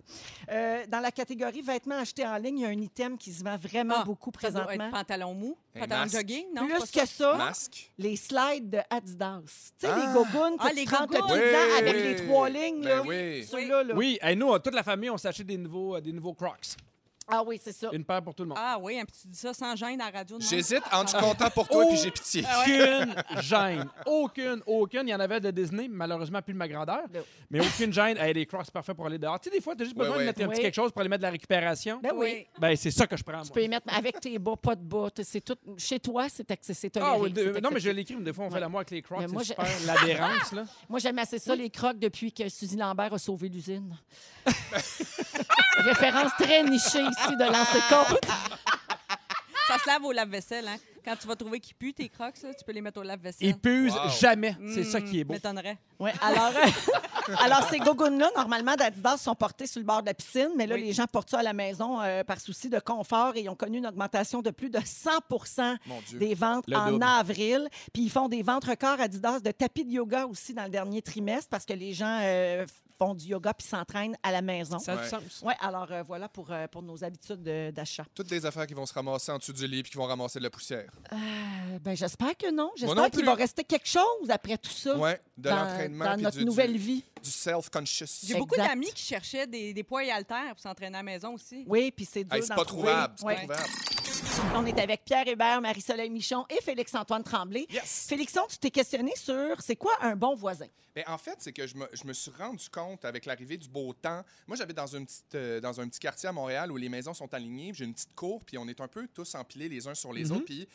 [0.83, 3.43] Euh, dans la catégorie vêtements achetés en ligne, il y a un item qui se
[3.45, 4.85] vend vraiment Ah, beaucoup Ça doit présentement.
[4.87, 6.17] être pantalon mou, pantalon masque.
[6.17, 6.63] jogging, non?
[6.69, 7.01] c'est Plus ça?
[7.03, 7.93] que ça, Masque.
[7.99, 9.41] les slides de Adidas.
[9.79, 9.99] Tu sais, Ah.
[9.99, 11.79] les gogoons que Ah, tu les te rentres le dedans Oui.
[11.79, 12.83] avec les trois lignes.
[12.83, 13.03] Ben là.
[13.07, 13.45] oui.
[13.45, 13.95] Ceux-là, là.
[13.95, 16.77] Oui, hey, nous, toute la famille, on s'est acheté des nouveaux, euh, des nouveaux Crocs.
[17.29, 17.89] Ah oui, c'est ça.
[17.93, 18.59] Une paire pour tout le monde.
[18.61, 20.39] Ah oui, un petit- tu dis ça sans gêne à la radio.
[20.41, 22.45] J'hésite entre je suis content pour toi et puis j'ai pitié.
[22.61, 23.85] Aucune gêne.
[24.07, 25.09] Aucune, aucune.
[25.09, 27.03] Il y en avait de Disney, malheureusement plus de ma grandeur.
[27.13, 27.21] Non.
[27.51, 28.17] Mais aucune gêne.
[28.19, 29.39] Hey, les Crocs, c'est parfait pour aller dehors.
[29.41, 30.63] Tu sais, des fois, tu as juste besoin de mettre un petit Oui.
[30.63, 32.01] quelque chose pour aller mettre de la récupération.
[32.03, 32.47] Ben oui.
[32.59, 33.43] Ben, c'est ça que je prends, moi.
[33.47, 35.09] Tu peux y mettre avec tes bas, pas de bas.
[35.23, 35.57] C'est tout.
[35.79, 36.45] Chez toi, c'est
[36.91, 37.13] toléré.
[37.15, 38.61] Ah oui, de- non, mais je l'écris, mais des fois, on fait Ouais.
[38.61, 39.29] l'amour avec les Crocs.
[39.31, 40.65] Moi, C'est je- super l'adhérence, là.
[40.89, 43.97] Moi, j'aime assez ça, les crocs, depuis que Suzy Lambert a sauvé l'usine.
[45.79, 48.21] Référence très nichée ici de lancer côte.
[49.69, 50.77] Ça se lave au lave-vaisselle, hein?
[51.05, 53.49] Quand tu vas trouver qu'ils puent tes crocs, là, tu peux les mettre au lave-vaisselle.
[53.49, 54.09] Ils puent Wow.
[54.21, 54.57] jamais.
[54.73, 55.33] C'est Mm, ça qui est beau.
[55.35, 55.79] M'étonnerait.
[55.99, 60.15] Ouais, alors, euh, alors ces gogoons-là, normalement, d'Adidas sont portés sur le bord de la
[60.15, 60.83] piscine, mais là, Oui.
[60.83, 63.57] les gens portent ça à la maison euh, par souci de confort et ils ont
[63.57, 65.11] connu une augmentation de plus de 100
[65.87, 66.19] Mon Dieu.
[66.19, 67.05] des ventes Le en double.
[67.05, 67.69] avril.
[67.93, 71.03] Puis ils font des ventes records Adidas de tapis de yoga aussi dans le dernier
[71.03, 72.65] trimestre parce que les gens euh,
[72.99, 74.79] font du yoga puis s'entraînent à la maison.
[74.79, 75.03] Ça a Ouais.
[75.03, 75.43] du sens.
[75.43, 78.05] Ouais, alors euh, voilà pour, euh, pour nos habitudes de- d'achat.
[78.15, 80.39] Toutes des affaires qui vont se ramasser en dessous du lit puis qui vont ramasser
[80.39, 80.91] de la poussière.
[81.13, 81.17] Euh,
[81.81, 82.65] ben, j'espère que non.
[82.65, 83.27] non J'espère qu'il plus.
[83.27, 86.45] va rester quelque chose après tout ça Ouais, de dans, l'entraînement dans puis notre du,
[86.45, 87.05] nouvelle du, vie.
[87.23, 88.25] du self-conscious.
[88.25, 88.69] J'ai beaucoup Exact.
[88.69, 91.65] d'amis qui cherchaient des, des poids et haltères pour s'entraîner à la maison aussi.
[91.67, 92.89] Oui, puis c'est dur Hey, c'est d'en pas trouver.
[92.89, 93.47] trouvable, c'est Ouais.
[93.47, 94.02] pas trouvable.
[94.55, 97.67] On est avec Pierre Hébert, Marie-Soleil Michon et Félix-Antoine Tremblay.
[97.71, 98.07] Yes!
[98.09, 100.67] Félixon, tu t'es questionné sur c'est quoi un bon voisin?
[100.95, 103.69] Ben, en fait, c'est que je me, je me suis rendu compte avec l'arrivée du
[103.69, 104.23] beau temps.
[104.47, 107.15] Moi, j'habite dans, une petite, euh, dans un petit quartier à Montréal où les maisons
[107.15, 107.73] sont alignées.
[107.75, 110.25] J'ai une petite cour, puis on est un peu tous empilés les uns sur les
[110.27, 110.33] Mm-hmm.
[110.33, 110.45] autres.
[110.45, 110.69] Puis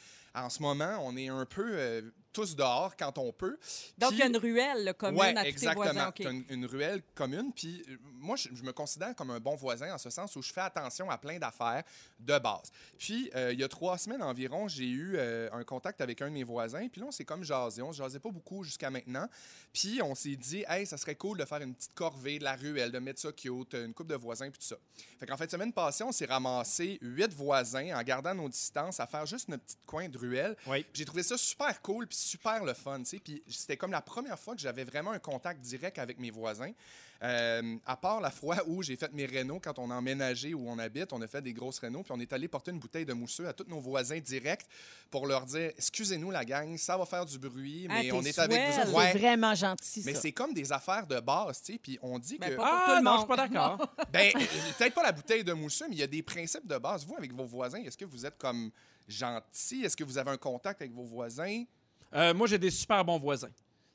[0.43, 2.01] en ce moment, on est un peu euh,
[2.33, 3.57] tous dehors quand on peut.
[3.97, 5.83] Donc, il y a une ruelle là, commune Ouais, à tous tes exactement.
[5.85, 6.07] voisins.
[6.09, 6.19] OK.
[6.21, 7.51] T'as une, une ruelle commune.
[7.51, 10.43] Puis euh, moi, je, je me considère comme un bon voisin en ce sens où
[10.43, 11.83] je fais attention à plein d'affaires
[12.19, 12.71] de base.
[12.99, 16.27] Puis euh, il y a trois semaines environ, j'ai eu euh, un contact avec un
[16.27, 16.87] de mes voisins.
[16.89, 17.81] Puis là, on s'est comme jasé.
[17.81, 19.27] On se jasait pas beaucoup jusqu'à maintenant.
[19.73, 22.55] Puis on s'est dit, hey, ça serait cool de faire une petite corvée de la
[22.55, 24.75] ruelle, de mettre ça cute, une coupe de voisins, puis tout ça.
[25.19, 29.07] Fait qu'en fait, semaine passée, on s'est ramassé huit voisins en gardant nos distances à
[29.07, 30.55] faire juste notre petit coin de ruelle.
[30.67, 30.85] Oui.
[30.93, 33.19] J'ai trouvé ça super cool puis super le fun, tu sais.
[33.19, 36.71] Puis c'était comme la première fois que j'avais vraiment un contact direct avec mes voisins.
[37.23, 40.69] Euh, à part la fois où j'ai fait mes rénaux quand on a emménagé où
[40.69, 43.05] on habite, on a fait des grosses rénaux, puis on est allé porter une bouteille
[43.05, 44.65] de mousseux à tous nos voisins directs
[45.09, 48.37] pour leur dire excusez-nous la gang, ça va faire du bruit, Ah, mais on est
[48.37, 48.81] avec vous.
[48.85, 49.13] C'est Ouais.
[49.17, 51.79] vraiment gentil, Mais c'est comme des affaires de base, tu sais.
[51.79, 53.77] Puis on dit Ben, que pas Ah le non, je suis pas d'accord.
[54.13, 54.31] ben,
[54.77, 57.05] peut-être pas la bouteille de mousseux, mais il y a des principes de base.
[57.05, 58.69] Vous, avec vos voisins, est-ce que vous êtes comme
[59.07, 59.83] gentil?
[59.83, 61.63] Est-ce que vous avez un contact avec vos voisins?
[62.13, 63.49] Euh, moi, j'ai des super bons voisins.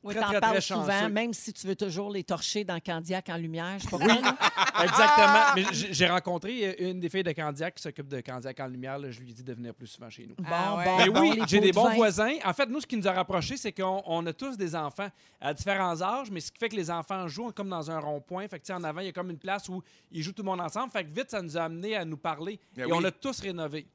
[0.05, 1.09] Oui, très, t'en très, parles très souvent, chanceux.
[1.11, 3.79] même si tu veux toujours les torcher dans Candiac en lumière.
[3.79, 4.37] Je sais pas quoi, là.
[4.83, 5.55] Exactement.
[5.55, 8.99] Mais j'ai rencontré euh, une des filles de Candiac qui s'occupe de Candiac en lumière.
[8.99, 9.11] là.
[9.11, 10.35] Je lui ai dit de venir plus souvent chez nous.
[10.37, 10.85] Bon, Ah ouais.
[10.85, 12.37] bon, Mais bon, oui, j'ai des de bons voisins.
[12.45, 15.09] En fait, nous, ce qui nous a rapprochés, c'est qu'on on a tous des enfants
[15.41, 18.49] à différents âges, mais ce qui fait que les enfants jouent comme dans un rond-point.
[18.49, 20.33] Fait que, tu sais, en avant, il y a comme une place où ils jouent
[20.33, 20.91] tout le monde ensemble.
[20.93, 22.59] Fait que vite, ça nous a amené à nous parler.
[22.75, 22.99] Ben Et oui.
[23.01, 23.87] on a tous rénové.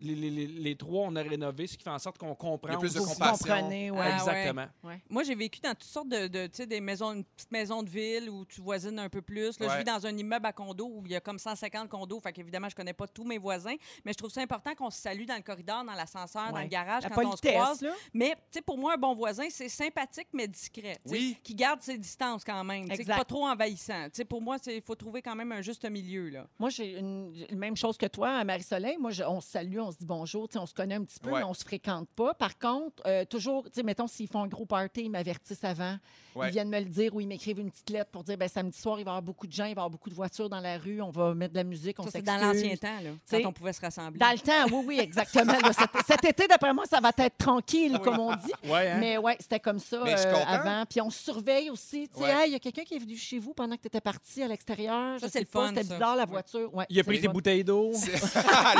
[0.00, 2.68] Les, les- les- les trois, on a rénové, ce qui fait en sorte qu'on comprend.
[2.68, 3.54] Il y a plus de compassion.
[3.54, 3.98] comprenez, ouais.
[4.00, 4.66] Ah, Exactement.
[5.08, 7.82] Moi, j'ai vécu dans toutes sortes de, de tu sais, des maisons, une petite maison
[7.82, 9.58] de ville où tu voisines un peu plus.
[9.60, 9.72] Là, Ouais.
[9.74, 12.18] Je vis dans un immeuble à condo où il y a comme 150 condos.
[12.20, 13.74] Fait qu'évidemment, je connais pas tous mes voisins.
[14.04, 16.62] Mais je trouve ça important qu'on se salue dans le corridor, dans l'ascenseur, dans Ouais.
[16.62, 17.82] le garage, La quand on se croise.
[17.82, 17.92] là.
[18.14, 20.98] Mais, tu sais, pour moi, un bon voisin, c'est sympathique, mais discret.
[21.06, 21.36] Oui.
[21.42, 22.90] Qui garde ses distances quand même.
[22.90, 23.18] Exact.
[23.18, 24.04] Pas trop envahissant.
[24.04, 26.28] Tu sais, pour moi, il faut trouver quand même un juste milieu.
[26.30, 26.46] Là.
[26.58, 28.96] Moi, j'ai une, même chose que toi, Marie-Soleil.
[28.98, 31.30] Moi, je- on se salue, on se dit bonjour, on se connaît un petit peu,
[31.30, 31.40] Ouais.
[31.40, 32.34] mais on se fréquente pas.
[32.34, 35.96] Par contre, euh, toujours, mettons, s'ils font un gros party, ils m'avertissent avant.
[36.36, 36.48] Ouais.
[36.48, 38.78] Ils viennent me le dire ou ils m'écrivent une petite lettre pour dire, ben samedi
[38.78, 40.48] soir, il va y avoir beaucoup de gens, il va y avoir beaucoup de voitures
[40.48, 42.22] dans la rue, on va mettre de la musique, on s'excuse.
[42.24, 44.18] dans l'ancien temps, là, quand on pouvait se rassembler.
[44.18, 45.52] Dans le temps, oui, oui, exactement.
[45.58, 45.72] là.
[45.72, 48.52] cet, cet été, d'après moi, ça va être tranquille, comme on dit.
[48.70, 48.98] Ouais, hein?
[49.00, 50.84] Mais ouais, c'était comme ça euh, avant.
[50.88, 52.08] Puis on se surveille aussi.
[52.08, 52.30] Tu sais, Ouais.
[52.30, 54.42] Hey, il y a quelqu'un qui est venu chez vous pendant que tu étais parti
[54.42, 55.18] à l'extérieur.
[55.18, 56.72] Ça, c'est le fun, C'était bizarre, la voiture.
[56.74, 57.32] Ouais, Il a pris fun.
[57.32, 57.90] bouteilles d'eau.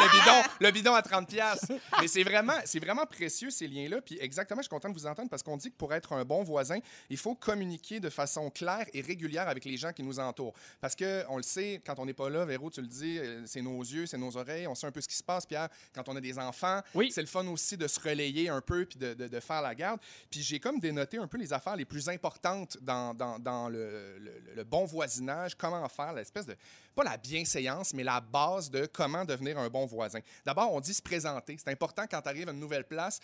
[0.00, 1.66] Le bidon, le bidon à 30 pièces.
[2.00, 4.00] Mais c'est vraiment, vraiment précieux ces liens-là.
[4.00, 6.24] Puis exactement, je suis content de vous entendre parce qu'on dit que pour être un
[6.24, 10.18] bon voisin, il faut communiquer de façon claire et régulière avec les gens qui nous
[10.20, 10.54] entourent.
[10.80, 13.42] Parce que on le sait, quand on n'est pas là, Véro, tu le dis, euh,
[13.46, 15.46] c'est nos yeux, c'est nos oreilles, on sait un peu ce qui se passe.
[15.46, 17.10] Pierre, quand on a des enfants, Oui.
[17.12, 19.74] c'est le fun aussi de se relayer un peu puis de, de- de faire la
[19.74, 20.00] garde.
[20.30, 24.18] Puis j'ai comme dénoté un peu les affaires les plus importantes dans, dans, dans le,
[24.18, 26.56] le- le bon voisinage, comment faire l'espèce de
[26.94, 30.18] pas la bienséance, mais la base de comment devenir un bon voisin.
[30.44, 31.56] D'abord, on dit se présenter.
[31.58, 33.20] C'est important quand tu arrives à une nouvelle place,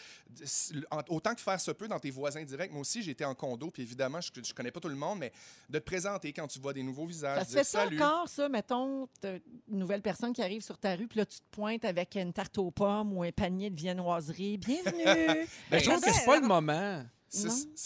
[1.08, 2.72] autant que faire se peut dans tes voisins directs.
[2.72, 5.32] Moi aussi, j'étais en condo, puis évidemment, je, je connais pas tout le monde, mais
[5.68, 7.38] de te présenter quand tu vois des nouveaux visages.
[7.40, 11.06] Ça se fait ça encore, ça, mettons, une nouvelle personne qui arrive sur ta rue,
[11.06, 14.58] puis là, tu te pointes avec une tarte aux pommes ou un panier de viennoiserie?
[14.58, 15.04] Bienvenue!
[15.70, 17.04] Ben, je trouve que c'est pas le moment.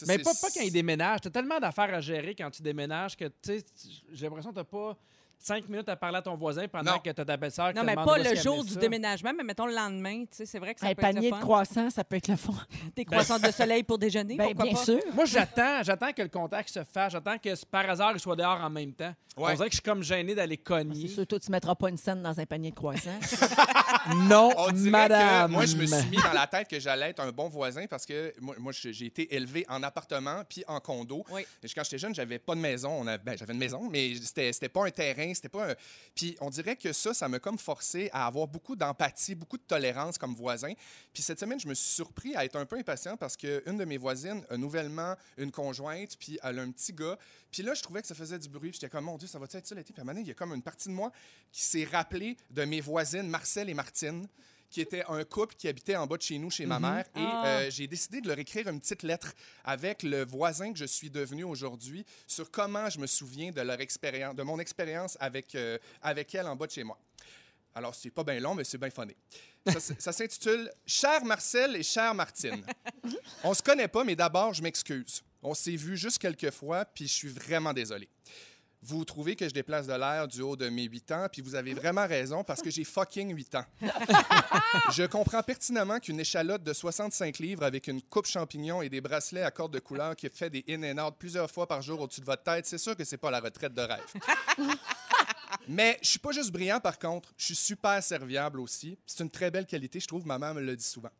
[0.06, 1.22] Mais pas, pas quand ils déménagent.
[1.22, 3.64] T'as tellement d'affaires à gérer quand tu déménages que, tu sais,
[4.12, 4.96] j'ai l'impression que t'as pas
[5.42, 6.98] cinq minutes à parler à ton voisin pendant Non.
[6.98, 8.80] que t'as ta belle-sœur qui Non, mais pas le jour du ça.
[8.80, 10.20] déménagement, mais mettons le lendemain.
[10.24, 11.40] tu sais, C'est vrai que ça Un peut être panier le de fun.
[11.40, 12.52] croissants, ça peut être le fun.
[12.96, 14.84] Des croissants de soleil pour déjeuner, Ben, pourquoi bien pas?
[14.84, 15.00] sûr.
[15.14, 17.12] Moi, j'attends, j'attends que le contact se fasse.
[17.12, 19.14] J'attends que par hasard, il soit dehors en même temps.
[19.36, 19.52] Ouais.
[19.52, 21.08] On dirait que je suis comme gêné d'aller C'est cogner.
[21.08, 23.18] sûr, toi, tu mettras pas une scène dans un panier de croissants.
[24.28, 25.46] Non, On madame.
[25.48, 27.86] que moi, je me suis mis dans la tête que j'allais être un bon voisin
[27.88, 31.24] parce que moi, moi, j'ai été élevé en appartement puis en condo.
[31.30, 31.42] Oui.
[31.62, 32.90] Et Quand j'étais jeune, j'avais pas de maison.
[33.00, 35.74] On ben, j'avais une maison, mais c'était c'était pas un terrain, c'était pas un...
[36.14, 39.62] Puis on dirait que ça, ça m'a comme forcé à avoir beaucoup d'empathie, beaucoup de
[39.62, 40.72] tolérance comme voisin.
[41.12, 43.84] Puis cette semaine, je me suis surpris à être un peu impatient parce qu'une de
[43.84, 47.18] mes voisines nouvellement une conjointe, puis elle a un petit gars.
[47.50, 48.72] Puis là, je trouvais que ça faisait du bruit.
[48.72, 49.92] J'étais comme, mon Dieu, ça va être ça l'été?
[49.92, 51.10] Puis à il y a comme une partie de moi
[51.52, 54.26] qui s'est rappelée de mes voisines, Marcel et Martine,
[54.70, 57.04] qui était un couple qui habitait en bas de chez nous, chez ma mère.
[57.16, 57.46] Et Ah.
[57.46, 59.32] euh, j'ai décidé de leur écrire une petite lettre
[59.64, 63.80] avec le voisin que je suis devenu aujourd'hui sur comment je me souviens de leur
[63.80, 66.98] expérience, de mon expérience avec, euh, avec elle en bas de chez moi.
[67.74, 68.88] Alors, c'est pas bien long, mais c'est bien.
[68.90, 72.64] Ça, s- ça s'intitule Cher Marcel et chère Martine.
[73.44, 75.22] On se connaît pas, mais d'abord, je m'excuse.
[75.42, 78.08] On s'est vu juste quelques fois, puis je suis vraiment désolé.
[78.82, 81.54] Vous trouvez que je déplace de l'air du haut de mes 8 ans, puis vous
[81.54, 83.64] avez vraiment raison parce que j'ai fucking 8 ans.
[84.92, 89.42] je comprends pertinemment qu'une échalote de 65 livres avec une coupe champignon et des bracelets
[89.42, 92.22] à cordes de couleur qui fait des in and out plusieurs fois par jour au-dessus
[92.22, 94.00] de votre tête, c'est sûr que c'est pas la retraite de rêve.
[95.68, 97.32] Mais je suis pas juste brillant, par contre.
[97.36, 98.98] Je suis super serviable aussi.
[99.06, 100.26] C'est une très belle qualité, je trouve.
[100.26, 101.10] Ma mère me le dit souvent.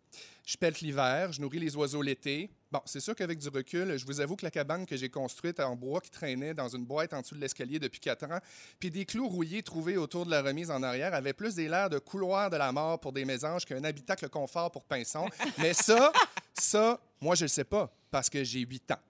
[0.44, 2.50] Je pète l'hiver, je nourris les oiseaux l'été.
[2.72, 5.60] Bon, c'est sûr qu'avec du recul, je vous avoue que la cabane que j'ai construite
[5.60, 8.38] en bois qui traînait dans une boîte en dessous de l'escalier depuis quatre ans,
[8.78, 11.90] puis des clous rouillés trouvés autour de la remise en arrière, avait plus des l'air
[11.90, 15.28] de couloir de la mort pour des mésanges qu'un habitacle confort pour pinsons.
[15.58, 16.12] Mais ça,
[16.54, 19.00] ça, moi, je le sais pas, parce que j'ai 8 ans.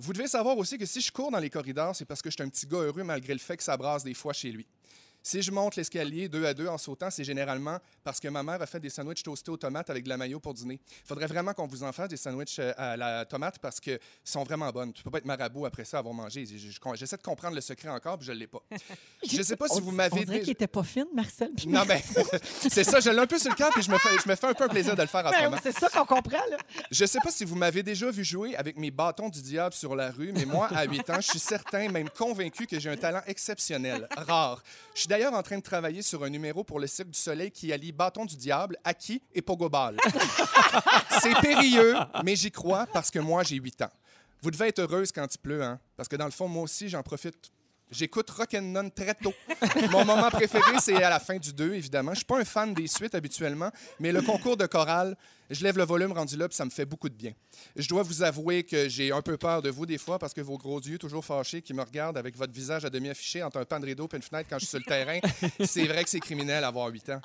[0.00, 2.36] Vous devez savoir aussi que si je cours dans les corridors, c'est parce que je
[2.36, 4.66] suis un petit gars heureux malgré le fait que ça brasse des fois chez lui.
[5.22, 8.62] Si je monte l'escalier deux à deux en sautant, c'est généralement parce que ma mère
[8.62, 10.80] a fait des sandwichs toastés aux tomates avec de la mayo pour dîner.
[10.88, 13.98] Il faudrait vraiment qu'on vous en fasse des sandwichs euh, à la tomate parce qu'ils
[14.24, 14.92] sont vraiment bonnes.
[14.92, 16.46] Tu peux pas être marabout après ça avoir mangé.
[16.46, 18.60] Je- je- J'essaie de comprendre le secret encore, puis je l'ai pas.
[19.28, 21.50] Je sais pas si On- vous On m'avez dirait déjà- qu'il était pas fine, Marcel.
[21.66, 22.02] Non, mais
[22.70, 24.34] c'est ça, je l'ai un peu sur le cœur, puis je me, fais, je me
[24.36, 26.56] fais un peu un plaisir de le faire en ce c'est ça qu'on comprend, là.
[26.90, 29.94] Je sais pas si vous m'avez déjà vu jouer avec mes bâtons du diable sur
[29.96, 32.96] la rue, mais moi, à 8 ans, je suis certain, même convaincu que j'ai un
[32.96, 34.62] talent exceptionnel, rare.
[34.94, 37.50] Je suis d'ailleurs en train de travailler sur un numéro pour le Cirque du Soleil
[37.50, 39.96] qui allie bâton du diable, acquis et pogoball.
[41.22, 41.94] C'est périlleux,
[42.24, 43.90] mais j'y crois parce que moi, j'ai 8 ans.
[44.42, 45.80] Vous devez être heureuse quand il pleut, hein?
[45.96, 47.50] Parce que dans le fond, moi aussi, j'en profite.
[47.90, 49.32] J'écoute Rock'n'None très tôt.
[49.90, 52.12] Mon moment préféré, c'est à la fin du 2, évidemment.
[52.12, 55.16] Je suis pas un fan des suites habituellement, mais le concours de chorale,
[55.50, 57.32] je lève le volume rendu là, puis ça me fait beaucoup de bien.
[57.76, 60.42] Je dois vous avouer que j'ai un peu peur de vous des fois parce que
[60.42, 63.58] vos gros yeux, toujours fâchés, qui me regardent avec votre visage à demi affiché entre
[63.58, 65.18] un pan de rideau et une fenêtre quand je suis sur le terrain,
[65.64, 67.20] c'est vrai que c'est criminel avoir 8 ans.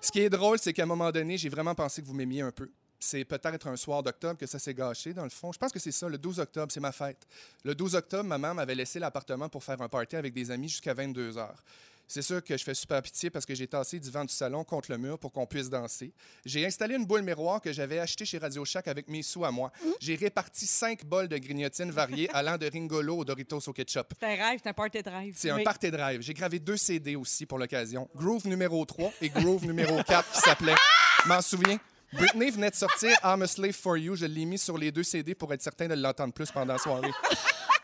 [0.00, 2.40] Ce qui est drôle, c'est qu'à un moment donné, j'ai vraiment pensé que vous m'aimiez
[2.40, 2.70] un peu.
[3.00, 5.52] C'est peut-être un soir d'octobre que ça s'est gâché, dans le fond.
[5.52, 7.26] Je pense que c'est ça, le 12 octobre, c'est ma fête.
[7.64, 10.68] Le 12 octobre, ma mère m'avait laissé l'appartement pour faire un party avec des amis
[10.68, 11.64] jusqu'à 22 heures.
[12.06, 14.64] C'est sûr que je fais super pitié parce que j'ai tassé du vent du salon
[14.64, 16.12] contre le mur pour qu'on puisse danser.
[16.44, 19.52] J'ai installé une boule miroir que j'avais achetée chez Radio Shack avec mes sous à
[19.52, 19.70] moi.
[20.00, 24.12] J'ai réparti cinq bols de grignotines variées allant de Ringolo au Doritos au ketchup.
[24.18, 25.34] C'est un rêve, c'est un party de rêve.
[25.36, 26.20] C'est un party drive.
[26.20, 28.10] J'ai gravé deux CD aussi pour l'occasion.
[28.16, 30.74] Groove numéro 3 et Groove numéro 4 qui s'appelait.
[31.26, 31.78] M'en souviens?
[32.12, 34.16] Britney venait de sortir I'm a Slave for You.
[34.16, 36.78] Je l'ai mis sur les deux CD pour être certain de l'entendre plus pendant la
[36.78, 37.10] soirée.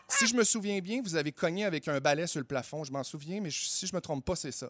[0.09, 2.83] Si je me souviens bien, vous avez cogné avec un balai sur le plafond.
[2.83, 4.69] Je m'en souviens, mais si je me trompe pas, c'est ça.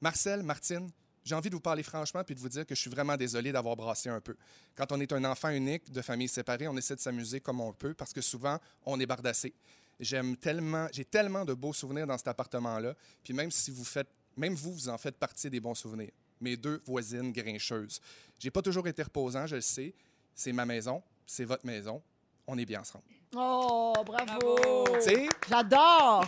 [0.00, 0.90] Marcel, Martine,
[1.24, 3.52] j'ai envie de vous parler franchement puis de vous dire que je suis vraiment désolé
[3.52, 4.36] d'avoir brassé un peu.
[4.74, 7.72] Quand on est un enfant unique de famille séparée, on essaie de s'amuser comme on
[7.72, 9.54] peut parce que souvent, on est bardassé.
[9.98, 12.94] J'aime tellement, j'ai tellement de beaux souvenirs dans cet appartement-là.
[13.22, 16.12] Puis même si vous faites, même vous, vous en faites partie des bons souvenirs.
[16.42, 18.00] Mes deux voisines grincheuses.
[18.36, 19.94] J'ai pas toujours été reposant, je le sais.
[20.34, 22.02] C'est ma maison, c'est votre maison.
[22.48, 23.04] On est bien ensemble.
[23.36, 24.56] Oh, bravo.
[24.56, 24.86] Bravo.
[25.48, 26.26] J'adore.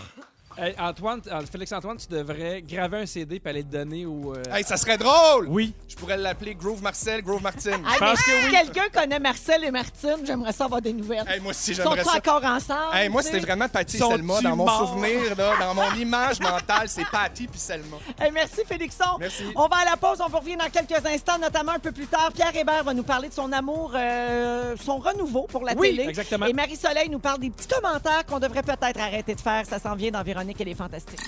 [0.57, 4.35] Hey, Antoine, euh, Félix-Antoine, tu devrais graver un CD et aller le donner au.
[4.37, 5.47] euh, hey, ça serait drôle!
[5.49, 5.75] Oui.
[5.89, 7.73] Je pourrais l'appeler Groove Marcel, Groove Martine.
[7.73, 8.51] Hey, pense mais que si oui.
[8.53, 11.25] quelqu'un connaît Marcel et Martine, j'aimerais ça avoir des nouvelles.
[11.29, 12.19] Hey, moi aussi, Ils j'aimerais sont ça.
[12.19, 12.95] encore ensemble?
[12.95, 14.41] Hey, moi, tu c'était vraiment Patty et Sont-tu Selma.
[14.43, 14.89] Dans mon morts?
[14.91, 17.97] souvenir, là, dans mon image mentale, c'est Patty puis Selma.
[18.21, 19.17] Hey, merci, Félixon.
[19.19, 19.45] Merci.
[19.57, 20.19] On va à la pause.
[20.25, 22.31] On vous revient dans quelques instants, notamment un peu plus tard.
[22.33, 26.09] Pierre Hébert va nous parler de son amour, euh, son renouveau pour la Oui, télé.
[26.09, 26.47] exactement.
[26.47, 29.65] Et Marie-Soleil nous parle des petits commentaires qu'on devrait peut-être arrêter de faire.
[29.67, 31.21] Ça s'en vient dans Véronique et les Fantastiques.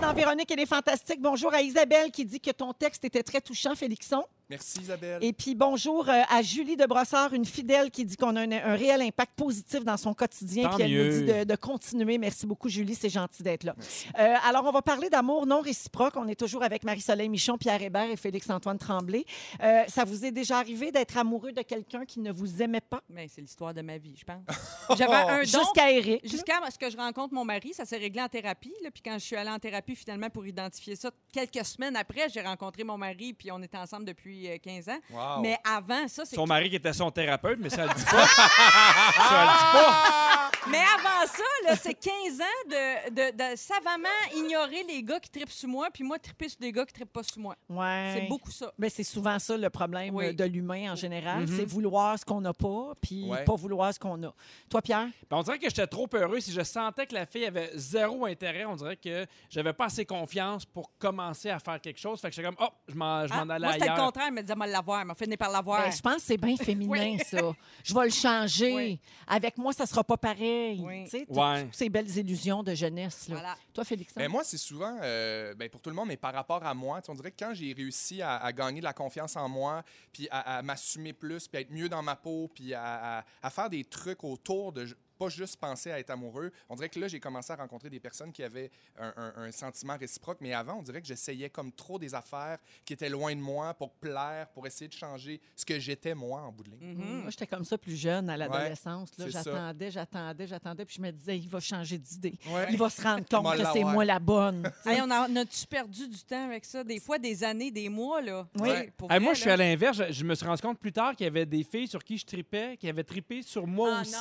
[0.00, 3.42] Dans Véronique et les Fantastiques, bonjour à Isabelle qui dit que ton texte était très
[3.42, 4.24] touchant, Félixon.
[4.50, 5.24] Merci, Isabelle.
[5.24, 8.52] Et puis bonjour euh, à Julie de Brossard, une fidèle qui dit qu'on a un,
[8.52, 10.68] un réel impact positif dans son quotidien.
[10.68, 12.18] Tant Puis elle nous dit de, de continuer.
[12.18, 12.94] Merci beaucoup, Julie.
[12.94, 13.74] C'est gentil d'être là.
[14.18, 16.14] Euh, alors, on va parler d'amour non réciproque.
[16.16, 19.24] On est toujours avec Marie-Soleil Michon, Pierre Hébert et Félix-Antoine Tremblay.
[19.62, 23.02] Euh, ça vous est déjà arrivé d'être amoureux de quelqu'un qui ne vous aimait pas?
[23.08, 24.44] Mais c'est l'histoire de ma vie, je pense.
[24.98, 25.44] J'avais un don.
[25.44, 26.28] Jusqu'à Eric.
[26.28, 28.74] Jusqu'à ce que je rencontre mon mari, ça s'est réglé en thérapie.
[28.82, 28.90] là.
[28.90, 32.42] Puis quand je suis allée en thérapie, finalement, pour identifier ça, quelques semaines après, j'ai
[32.42, 34.98] rencontré mon mari, puis on était ensemble depuis depuis euh, 15 ans.
[35.10, 35.42] Wow.
[35.42, 38.26] Mais avant ça, c'est Son mari qui était son thérapeute, mais ça le dit pas.
[38.26, 40.50] ça le dit pas.
[40.70, 45.50] Mais avant ça, c'est 15 ans de, de, de savamment ignorer les gars qui trippent
[45.50, 47.54] sur moi, puis moi, tripper sur des gars qui trippent pas sur moi.
[47.68, 48.12] Ouais.
[48.14, 48.72] C'est beaucoup ça.
[48.78, 50.26] Ben, c'est souvent ça le problème Oui.
[50.26, 51.42] euh, de l'humain en général.
[51.42, 51.56] Mhm.
[51.56, 53.44] C'est vouloir ce qu'on n'a pas, puis Ouais.
[53.44, 54.32] pas vouloir ce qu'on a.
[54.70, 55.08] Toi, Pierre?
[55.30, 56.40] Ben, on dirait que j'étais trop heureux.
[56.40, 60.06] Si je sentais que la fille avait zéro intérêt, on dirait que j'avais pas assez
[60.06, 62.20] confiance pour commencer à faire quelque chose.
[62.20, 64.06] Fait que j'étais comme, oh, je m'en, je Ah, m'en allais moi, c'était le ailleurs.
[64.24, 64.28] Contraire.
[64.28, 65.00] Elle me disait, moi, l'avoir.
[65.00, 65.82] Elle m'a fini par l'avoir.
[65.84, 67.38] Ben, je pense que c'est bien féminin, ça.
[67.82, 68.74] Je vais le changer.
[68.74, 69.00] Oui.
[69.26, 70.80] Avec moi, ça sera pas pareil.
[70.84, 71.04] Oui.
[71.04, 71.64] Tu sais, toutes- Ouais.
[71.64, 73.28] toutes ces belles illusions de jeunesse.
[73.28, 73.34] Là.
[73.36, 73.56] Voilà.
[73.72, 74.14] Toi, Félix?
[74.14, 77.00] Ben, moi, c'est souvent, euh, ben, pour tout le monde, mais par rapport à moi,
[77.08, 80.28] on dirait que quand j'ai réussi à, à gagner de la confiance en moi, puis
[80.30, 83.50] à, à m'assumer plus, puis à être mieux dans ma peau, puis à, à- à
[83.50, 84.86] faire des trucs autour de
[85.18, 88.00] pas juste penser à être amoureux, on dirait que là, j'ai commencé à rencontrer des
[88.00, 91.72] personnes qui avaient un, un- un sentiment réciproque, mais avant, on dirait que j'essayais comme
[91.72, 95.64] trop des affaires qui étaient loin de moi pour plaire, pour essayer de changer ce
[95.64, 96.94] que j'étais moi en bout de ligne.
[96.96, 97.20] Mhm.
[97.22, 99.10] Moi, j'étais comme ça plus jeune à l'adolescence.
[99.16, 99.28] ça.
[99.28, 102.34] J'attendais, j'attendais, j'attendais, puis je me disais, il va changer d'idée.
[102.48, 102.66] Ouais.
[102.70, 104.70] Il va se rendre compte que c'est moi la bonne.
[104.86, 106.84] Hey, on a, on a-tu perdu du temps avec ça?
[106.84, 108.46] Des fois, des années, des mois, là.
[108.56, 108.68] Oui.
[108.68, 109.96] Tu sais, pour Hey, vrai, moi, je suis à l'inverse.
[109.96, 112.18] Je, je me suis rendu compte plus tard qu'il y avait des filles sur qui
[112.18, 114.14] je tripais, qui avaient trippé sur moi Ah, aussi.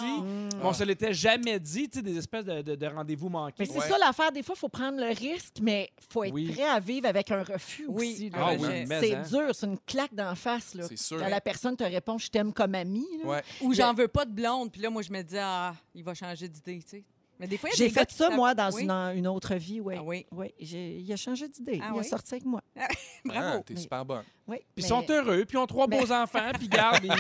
[0.93, 3.55] L'était jamais dit, tu sais, des espèces de, de- de rendez-vous manqués.
[3.59, 3.87] Mais c'est Ouais.
[3.87, 4.31] ça l'affaire.
[4.31, 6.51] Des fois, il faut prendre le risque, mais il faut être Oui.
[6.51, 8.13] prêt à vivre avec un refus Oui.
[8.13, 8.29] aussi.
[8.29, 8.37] là.
[8.39, 9.23] Ah Ah, oui, j'ai- mais C'est hein.
[9.29, 10.73] dur, c'est une claque d'en face.
[10.75, 10.85] Là.
[10.87, 11.19] C'est sûr.
[11.19, 13.05] Quand la personne te répond Je t'aime comme amie.
[13.23, 13.29] là.
[13.29, 13.43] Ouais.
[13.61, 14.71] Ou j'en veux pas de blonde.
[14.71, 17.03] Puis là, moi, je me dis, ah, il va changer d'idée, tu sais.
[17.39, 18.83] Mais des fois, il y a J'ai des gars fait qui ça, moi, dans Oui.
[18.83, 19.81] une, une autre vie.
[19.81, 19.95] Oui.
[19.97, 20.25] Ah oui.
[20.31, 21.79] Oui, j'ai- il a changé d'idée.
[21.81, 22.05] Ah il a oui?
[22.05, 22.61] sorti avec moi.
[23.25, 23.57] Bravo.
[23.59, 24.23] Ah, T'es super bonne.
[24.47, 27.03] Oui, Puis mais- ils sont heureux, puis ils ont trois Mais- beaux enfants, puis garde,
[27.03, 27.11] il,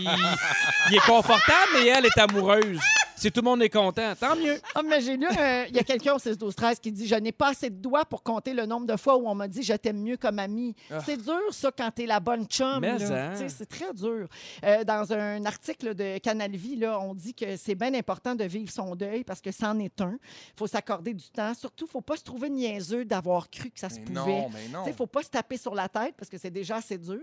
[0.91, 2.79] il est confortable, mais elle est amoureuse.
[3.15, 4.59] Si tout le monde est content, tant mieux.
[4.75, 7.07] Ah, mais j'ai lu, euh, il y a quelqu'un au 16 12 13 qui dit
[7.07, 9.47] Je n'ai pas assez de doigts pour compter le nombre de fois où on m'a
[9.47, 10.75] dit Je t'aime mieux comme amie.
[10.91, 10.99] Ah.
[11.05, 12.79] C'est dur, ça, quand t'es la bonne chum.
[12.81, 13.27] Mais là.
[13.27, 13.31] hein.
[13.33, 14.27] Tu sais, C'est très dur.
[14.63, 18.43] Euh, dans un article de Canal Vie, là, on dit que c'est bien important de
[18.43, 20.17] vivre son deuil parce que c'en est un.
[20.21, 21.53] Il faut s'accorder du temps.
[21.53, 24.19] Surtout, il ne faut pas se trouver niaiseux d'avoir cru que ça se Mais pouvait.
[24.41, 24.83] non, mais non.
[24.85, 27.19] Il ne faut pas se taper sur la tête parce que c'est déjà assez dur.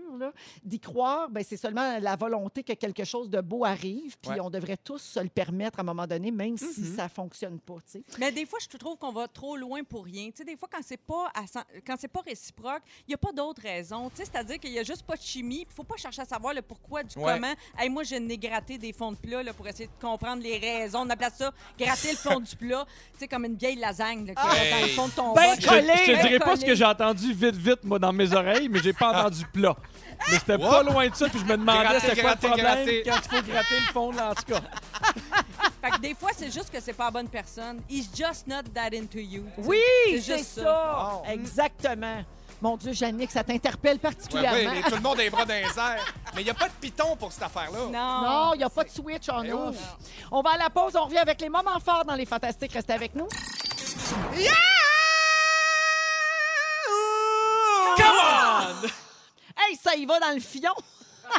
[0.63, 4.15] D'y croire, ben, c'est seulement la volonté que quelque chose de beau arrive.
[4.21, 4.39] Puis Ouais.
[4.39, 6.95] on devrait tous se le permettre à un moment donné, même si Mhm.
[6.95, 7.75] ça ne fonctionne pas.
[7.85, 8.03] tu sais.
[8.19, 10.27] Mais des fois, je trouve qu'on va trop loin pour rien.
[10.27, 13.13] Tu sais, des fois, quand c'est pas à cent- quand c'est pas réciproque, il y
[13.13, 14.09] a pas d'autre raison.
[14.09, 15.65] Tu sais, c'est-à-dire qu'il y a juste pas de chimie.
[15.69, 17.33] Il faut pas chercher à savoir le pourquoi du Ouais.
[17.33, 17.53] comment.
[17.77, 20.57] Hey, moi, je n'ai gratté des fonds de plat là, pour essayer de comprendre les
[20.57, 20.99] raisons.
[21.01, 22.85] On appelle ça gratter le fond du plat.
[23.13, 25.55] Tu sais, comme une vieille lasagne là, qui dans le fond de ton Ben, bol.
[25.55, 28.31] Je, je te ben, dirais pas ce que j'ai entendu vite, vite, moi, dans mes
[28.33, 29.75] oreilles, mais j'ai pas entendu plat.
[30.29, 32.65] Mais c'était pas loin de ça, puis je me demandais c'était quoi le gratter, problème
[32.75, 33.03] gratter.
[33.05, 34.61] quand il faut gratter le fond, là, en tout cas.
[35.81, 37.81] Fait que des fois, c'est juste que c'est pas la bonne personne.
[37.89, 39.45] He's just not that into you.
[39.57, 40.63] Oui, C'est juste ça.
[40.63, 41.21] ça.
[41.25, 41.31] Wow.
[41.31, 42.23] Exactement.
[42.61, 44.55] Mon Dieu, Jannick, ça t'interpelle particulièrement.
[44.55, 46.13] ouais, mais tout le monde a les bras dans les airs.
[46.35, 47.79] Mais il n'y a pas de piton pour cette affaire-là.
[47.91, 48.21] Non.
[48.21, 49.75] Non, il n'y a pas de switch en Eh off.
[49.75, 50.03] oh.
[50.31, 52.71] On va à la pause, on revient avec les moments forts dans les Fantastiques.
[52.73, 53.27] Restez avec nous.
[57.97, 58.87] Come on!
[59.57, 60.73] Hey, ça y va dans le fion.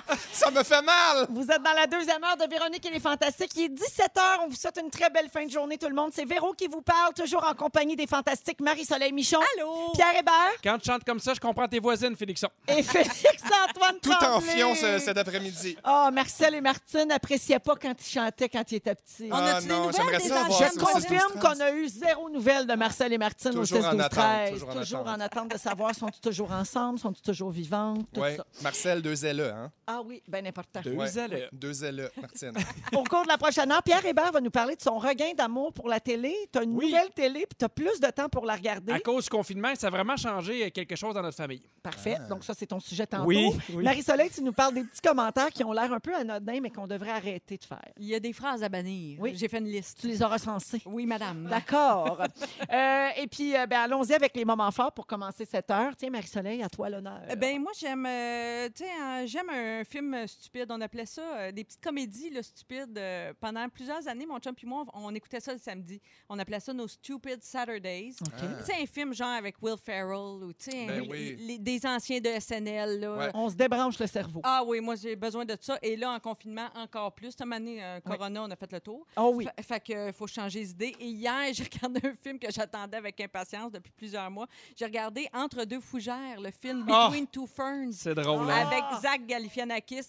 [0.32, 1.26] Ça me fait mal!
[1.30, 3.52] Vous êtes dans la deuxième heure de Véronique et les Fantastiques.
[3.56, 4.20] Il est 17h.
[4.44, 6.10] On vous souhaite une très belle fin de journée, tout le monde.
[6.14, 9.90] C'est Véro qui vous parle, toujours en compagnie des Fantastiques Marie-Soleil Michon, Allô?
[9.94, 10.32] Pierre Hébert
[10.62, 12.48] Quand tu chantes comme ça, je comprends tes voisines, Félixon.
[12.68, 15.76] et Félix-Antoine Tout en fion ce- cet après-midi.
[15.84, 19.28] Ah, Marcel et Martine n'appréciaient pas quand ils chantaient quand ils étaient petits.
[19.30, 20.68] On a-tu Ah des non, nouvelles j'aimerais des ça avoir anciens?
[20.74, 21.40] Je ça confirme 16-12-13.
[21.40, 24.18] qu'on a eu zéro nouvelle de Marcel et Martine Toujours au 16 en 12 attente,
[24.18, 25.16] 13 toujours en Toujours attente.
[25.16, 28.36] en attente de savoir sont-ils toujours ensemble, sont-ils toujours vivantes, tout Ouais.
[28.36, 28.44] ça.
[28.62, 29.70] Marcel, deux ailes, hein?
[29.86, 30.80] Ah oui, bien important.
[30.84, 31.18] Deux Ouais.
[31.18, 31.48] ailes.
[31.52, 32.52] Deux ailes, Martine.
[32.94, 35.72] Au cours de la prochaine heure, Pierre Hébert va nous parler de son regain d'amour
[35.72, 36.34] pour la télé.
[36.52, 36.86] Tu as une Oui.
[36.86, 38.92] nouvelle télé, puis tu as plus de temps pour la regarder.
[38.92, 41.62] À cause du confinement, ça a vraiment changé quelque chose dans notre famille.
[41.82, 42.16] Parfait.
[42.28, 43.24] Donc, ça, c'est ton sujet tantôt.
[43.24, 43.82] Oui, oui.
[43.84, 46.86] Marie-Soleil, tu nous parles des petits commentaires qui ont l'air un peu anodins, mais qu'on
[46.86, 47.82] devrait arrêter de faire.
[47.98, 49.18] Il y a des phrases à bannir.
[49.20, 49.32] Oui.
[49.34, 49.98] J'ai fait une liste.
[50.00, 50.82] Tu les as recensées.
[50.86, 51.48] Oui, madame.
[51.48, 52.22] D'accord.
[52.72, 55.92] Euh, et puis, euh, ben, allons-y avec les moments forts pour commencer cette heure.
[55.96, 57.20] Tiens, Marie-Soleil, à toi l'honneur.
[57.30, 61.06] Eh Ben moi j'aime euh, tu sais euh, j'aime un film euh, stupide on appelait
[61.06, 64.84] ça euh, des petites comédies là, stupides euh, pendant plusieurs années mon chum puis moi
[64.94, 68.32] on, on écoutait ça le samedi on appelait ça nos stupid Saturdays OK.
[68.38, 71.36] tu sais un film genre avec Will Ferrell ou Ben un- oui.
[71.38, 73.16] les- des anciens de SNL là.
[73.16, 73.30] Ouais.
[73.34, 74.40] On se débranche le cerveau.
[74.44, 75.78] Ah oui, moi j'ai besoin de ça.
[75.82, 77.30] Et là, en confinement, encore plus.
[77.32, 79.06] Cette année, euh, Corona, on a fait le tour.
[79.16, 79.46] Oh oui.
[79.56, 80.94] Fait, fait que faut changer d'idée.
[81.00, 84.46] Et hier, j'ai regardé un film que j'attendais avec impatience depuis plusieurs mois.
[84.76, 87.08] J'ai regardé Entre deux fougères, le film Ah!
[87.08, 87.92] Between Two Ferns.
[87.92, 88.66] C'est drôle, hein?
[88.66, 89.61] Avec Zach Galifianakis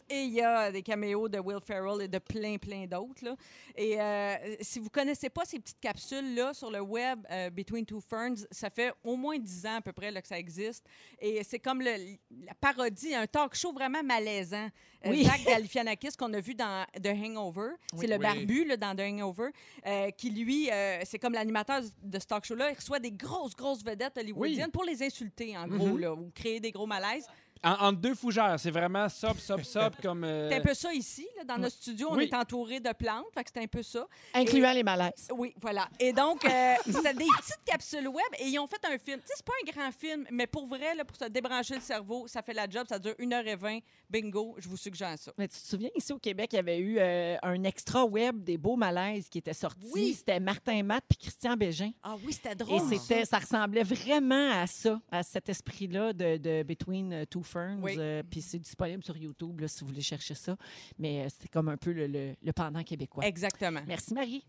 [0.09, 3.35] et il y a des caméos de Will Ferrell et de plein, plein d'autres.
[3.75, 7.99] Et euh, si vous connaissez pas ces petites capsules-là sur le web, euh, Between Two
[8.01, 10.85] Ferns, ça fait au moins 10 ans à peu près là, que ça existe.
[11.19, 14.69] Et c'est comme le- la parodie, un talk show vraiment malaisant.
[15.05, 15.23] Euh, Oui.
[15.25, 18.21] Zach Galifianakis, qu'on a vu dans The Hangover, c'est le Oui.
[18.21, 19.49] barbu là, dans The Hangover,
[19.85, 23.55] euh, qui lui, euh, c'est comme l'animateur de ce talk show-là, il reçoit des grosses,
[23.55, 25.99] grosses vedettes hollywoodiennes pour les insulter, en gros, Mhm.
[25.99, 27.27] là, ou créer des gros malaises.
[27.64, 30.24] En- entre deux fougères, c'est vraiment sop, sop, sop comme.
[30.24, 32.26] euh, C'est un peu ça ici, là, dans notre studio, on Oui.
[32.26, 34.05] est entouré de plantes, fait que c'est un peu ça.
[34.34, 35.28] Incluant les malaises.
[35.34, 35.88] Oui, voilà.
[35.99, 39.20] Et donc, euh, c'était des petites capsules web et ils ont fait un film.
[39.22, 41.82] Tu sais, c'est pas un grand film, mais pour vrai, là, pour se débrancher le
[41.82, 42.86] cerveau, ça fait la job.
[42.89, 43.82] Ça dure 1h20.
[44.09, 45.32] Bingo, je vous suggère ça.
[45.38, 48.43] Mais tu te souviens, ici au Québec, il y avait eu euh, un extra web
[48.43, 49.88] des beaux malaises qui était sorti.
[49.93, 50.14] Oui.
[50.14, 51.91] C'était Martin Matt puis Christian Bégin.
[52.03, 52.82] Ah oui, c'était Et drôle.
[52.89, 57.79] c'était, ça ressemblait vraiment à ça, à cet esprit-là de, de Between Two Ferns.
[57.81, 57.95] Oui.
[57.97, 60.57] Euh, Puis c'est disponible sur YouTube là, si vous voulez chercher ça.
[60.99, 63.25] Mais euh, c'est comme un peu le, le- le pendant québécois.
[63.25, 63.81] Exactement.
[63.87, 64.43] Merci Marie.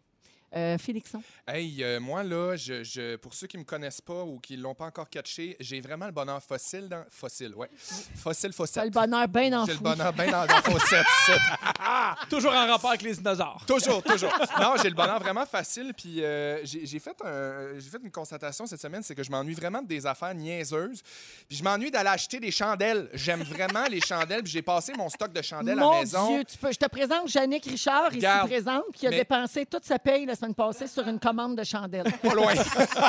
[0.57, 1.21] Euh, Félixon.
[1.49, 4.75] Hey, euh, moi, là, je, je- pour ceux qui me connaissent pas ou qui l'ont
[4.75, 7.05] pas encore catché, j'ai vraiment le bonheur fossile dans.
[7.11, 7.69] Fossile, ouais.
[8.17, 8.83] Fossile, T'as fossile.
[8.85, 9.75] le bonheur bien J'ai enfoui.
[9.75, 11.07] le bonheur bien dans la fossette.
[12.31, 13.65] Toujours en rapport avec les dinosaures.
[13.67, 14.33] Toujours, toujours.
[14.61, 15.93] Non, j'ai le bonheur vraiment facile.
[15.97, 19.31] Puis euh, j'ai j'ai fait, un- j'ai fait une constatation cette semaine, c'est que je
[19.31, 21.03] m'ennuie vraiment de des affaires niaiseuses.
[21.49, 23.09] Puis je m'ennuie d'aller acheter des chandelles.
[23.15, 24.43] J'aime vraiment les chandelles.
[24.43, 26.29] Puis j'ai passé mon stock de chandelles à la maison.
[26.37, 29.67] Dieu, tu peux, je te présente Jannick Richard, ici Regarde, présente, qui a mais- dépensé
[29.67, 32.13] toute sa paye la semaine passée sur une commande de chandelles.
[32.23, 32.53] Pas loin.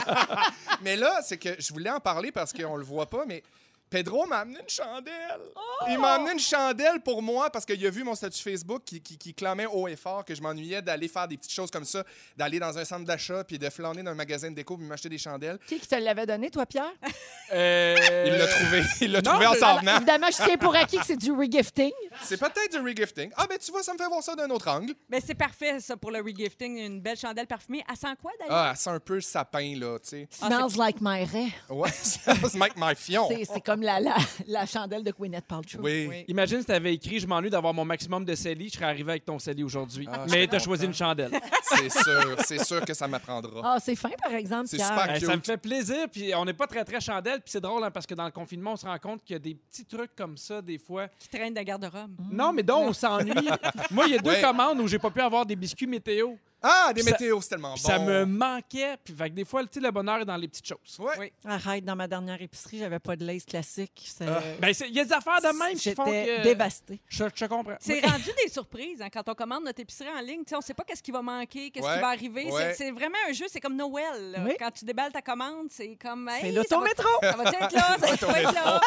[0.84, 3.44] mais là, c'est que je voulais en parler parce qu'on le voit pas, mais
[3.90, 5.42] Pedro m'a amené une chandelle.
[5.90, 9.02] Il m'a amené une chandelle pour moi parce qu'il a vu mon statut Facebook qui,
[9.02, 11.86] qui, qui clamait haut et fort que je m'ennuyais d'aller faire des petites choses comme
[11.86, 12.04] ça,
[12.36, 15.10] d'aller dans un centre d'achat puis de flâner dans un magasin de déco puis m'acheter
[15.10, 15.60] des chandelles.
[15.68, 16.92] qui qui te l'avait donné, toi, Pierre?
[17.54, 18.84] Euh, Il l'a trouvé.
[19.02, 19.98] Il l'a trouvé en s'en venant.
[19.98, 21.92] évidemment, je tiens pour acquis que c'est du regifting.
[22.24, 23.30] C'est peut-être du regifting.
[23.38, 24.96] Ah, ben tu vois, ça me fait voir ça d'un autre angle.
[25.10, 26.80] Mais c'est parfait, ça, pour le regifting.
[26.80, 27.84] Une belle chandelle parfumée.
[27.88, 28.56] Elle sent quoi, d'ailleurs?
[28.56, 30.28] Ah, elle sent un peu le sapin, là, tu sais.
[30.42, 31.52] Ah, Smells like my raie.
[31.70, 33.28] Ouais, c'est Mike My Fion.
[33.30, 34.16] C'est c'est comme la, la,
[34.48, 35.80] la chandelle de Gwyneth Paltrow.
[35.82, 36.08] Oui.
[36.10, 36.26] Oui.
[36.30, 39.12] Imagine si tu avais écrit Je m'ennuie d'avoir mon maximum de CELI, je serais arrivé
[39.12, 40.08] avec ton CELI aujourd'hui.
[40.12, 41.32] Ah, Mais suis tu as choisi une chandelle.
[41.64, 43.62] C'est sûr, c'est sûr que ça m'apprendra.
[43.64, 45.14] Ah, c'est fin, par exemple, C'est super.
[45.18, 45.26] Cute.
[45.26, 47.92] ça me fait plaisir, puis on n'est pas très très chandelle, puis c'est drôle hein,
[47.92, 50.16] parce que dans le confinement, on se rend compte qu'il y a des petits trucs
[50.16, 51.08] comme ça des fois.
[51.20, 52.16] Qui traîne de garde-robe.
[52.32, 53.34] Non, mais dont on s'ennuie.
[53.92, 54.42] Moi, il y a deux Ouais.
[54.42, 56.36] commandes où j'ai pas pu avoir des biscuits météo.
[56.68, 57.90] Ah, des Puis ça- météos, c'est tellement Puis bon.
[57.90, 58.98] ça me manquait.
[59.04, 60.98] Puis fait que des fois, tu sais, le bonheur est dans les petites choses.
[61.00, 61.14] Ouais.
[61.20, 61.32] Oui.
[61.46, 64.04] Arrête, dans ma dernière épicerie, j'avais pas de lace classique.
[64.06, 64.42] C'est- Ah.
[64.60, 66.44] Ben, c'est- il y a des affaires de même qui font que...
[66.44, 67.00] dévastée.
[67.08, 67.76] Je, je comprends.
[67.80, 70.40] C'est rendu des surprises hein, quand on commande notre épicerie en ligne.
[70.44, 72.52] Tu sais, on ne sait pas qu'est-ce qui va manquer, qu'est-ce Ouais, qui va arriver.
[72.52, 72.74] ouais.
[72.74, 74.32] C'est- C'est vraiment un jeu, c'est comme Noël.
[74.32, 74.40] là.
[74.46, 74.54] Oui.
[74.60, 76.30] Quand tu déballes ta commande, c'est comme.
[76.40, 77.08] C'est hey, l'autométro.
[77.22, 78.82] Ça va être là, ça va être là.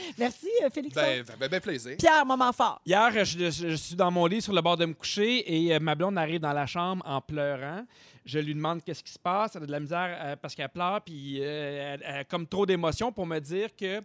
[0.18, 0.94] Merci, euh, Félix.
[0.94, 1.96] Ben, ben, ben, plaisir.
[1.98, 2.80] Pierre, moment fort.
[2.86, 5.74] Hier, je, je- je suis dans mon lit sur le bord de me coucher et
[5.74, 7.84] euh, ma blonde arrive dans la chambre en pleurant.
[8.24, 9.56] Je lui demande qu'est-ce qui se passe.
[9.56, 12.46] Elle a de la misère euh, parce qu'elle pleure, puis euh, elle, elle a comme
[12.46, 14.00] trop d'émotions pour me dire que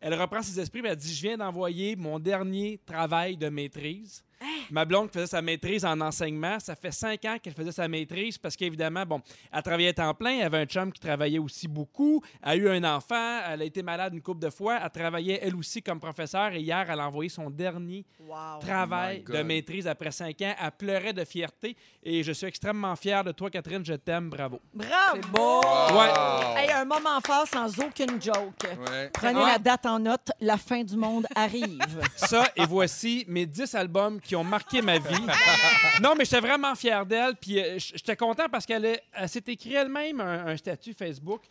[0.00, 0.80] elle reprend ses esprits.
[0.80, 4.24] puis Elle dit Je viens d'envoyer mon dernier travail de maîtrise.
[4.70, 8.38] Ma blonde faisait sa maîtrise en enseignement, ça fait cinq ans qu'elle faisait sa maîtrise
[8.38, 9.20] parce qu'évidemment, bon,
[9.52, 12.56] elle travaillait à temps plein, elle avait un chum qui travaillait aussi beaucoup, elle a
[12.56, 15.82] eu un enfant, elle a été malade une couple de fois, elle travaillait elle aussi
[15.82, 18.60] comme professeure et hier, elle a envoyé son dernier Wow.
[18.60, 20.54] travail Oh de maîtrise après cinq ans.
[20.62, 23.84] Elle pleurait de fierté et je suis extrêmement fier de toi, Catherine.
[23.84, 24.30] Je t'aime.
[24.30, 24.60] Bravo.
[24.72, 24.92] Bravo!
[25.14, 25.60] C'est beau.
[25.62, 26.56] Wow.
[26.56, 28.54] Hey, un moment fort sans aucune joke.
[28.88, 29.10] Ouais.
[29.12, 29.52] Prenez Ouais.
[29.52, 30.30] la date en note.
[30.40, 31.80] La fin du monde arrive.
[32.14, 35.04] Ça, et voici mes 10 albums qui ont marqué ma vie.
[36.02, 37.36] Non, mais j'étais vraiment fier d'elle.
[37.36, 41.42] Puis euh, j'étais content parce qu'elle est- elle s'est écrit elle-même un, un statut Facebook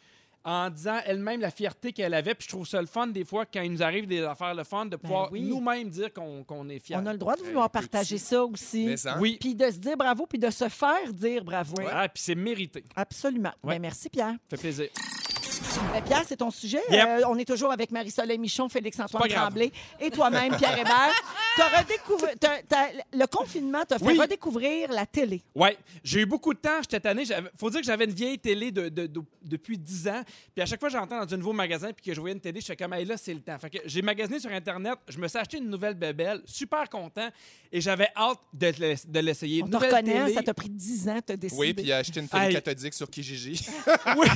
[0.43, 2.33] en disant elle-même la fierté qu'elle avait.
[2.33, 4.63] Puis je trouve ça le fun des fois quand il nous arrive des affaires le
[4.63, 5.41] fun de pouvoir oui.
[5.41, 6.95] nous-mêmes dire qu'on est fiers.
[6.97, 8.25] On a le droit de vouloir peu partager petit.
[8.25, 8.97] ça aussi.
[8.97, 9.17] Ça.
[9.19, 9.37] Oui.
[9.39, 11.75] Puis de se dire bravo, puis de se faire dire bravo.
[11.91, 12.83] Ah, puis c'est mérité.
[12.95, 13.51] Absolument.
[13.63, 13.75] Ouais.
[13.75, 14.35] Ben, merci, Pierre.
[14.49, 14.87] Ça fait plaisir.
[16.05, 16.79] Pierre, c'est ton sujet.
[16.89, 17.07] Yep.
[17.07, 19.49] Euh, on est toujours avec Marie-Soleil Michon, Félix-Antoine C'est pas grave.
[19.49, 21.13] Tremblay et toi-même, Pierre Hébert.
[21.57, 24.17] T'as redécouvert- t'as- t'as- le confinement t'a fait Oui.
[24.17, 25.41] redécouvrir la télé.
[25.53, 27.23] Ouais, j'ai eu beaucoup de temps cette année.
[27.27, 30.21] Il faut dire que j'avais une vieille télé de, de- de- depuis 10 ans.
[30.55, 32.39] Puis à chaque fois que j'entends dans un nouveau magasin puis que je voyais une
[32.39, 33.57] télé, je fais comme, hey, là, c'est le temps.
[33.59, 37.27] Fait que j'ai magasiné sur Internet, je me suis acheté une nouvelle bébelle, super content,
[37.73, 39.61] et j'avais hâte de, l'ess- de l'essayer.
[39.63, 40.33] On te Nouvelle reconnaît, télé.
[40.35, 41.59] ça t'a pris 10 ans de te décider.
[41.59, 42.53] Oui, puis il a acheté une télé Hey.
[42.53, 43.65] cathodique sur Kijiji.
[44.17, 44.27] oui.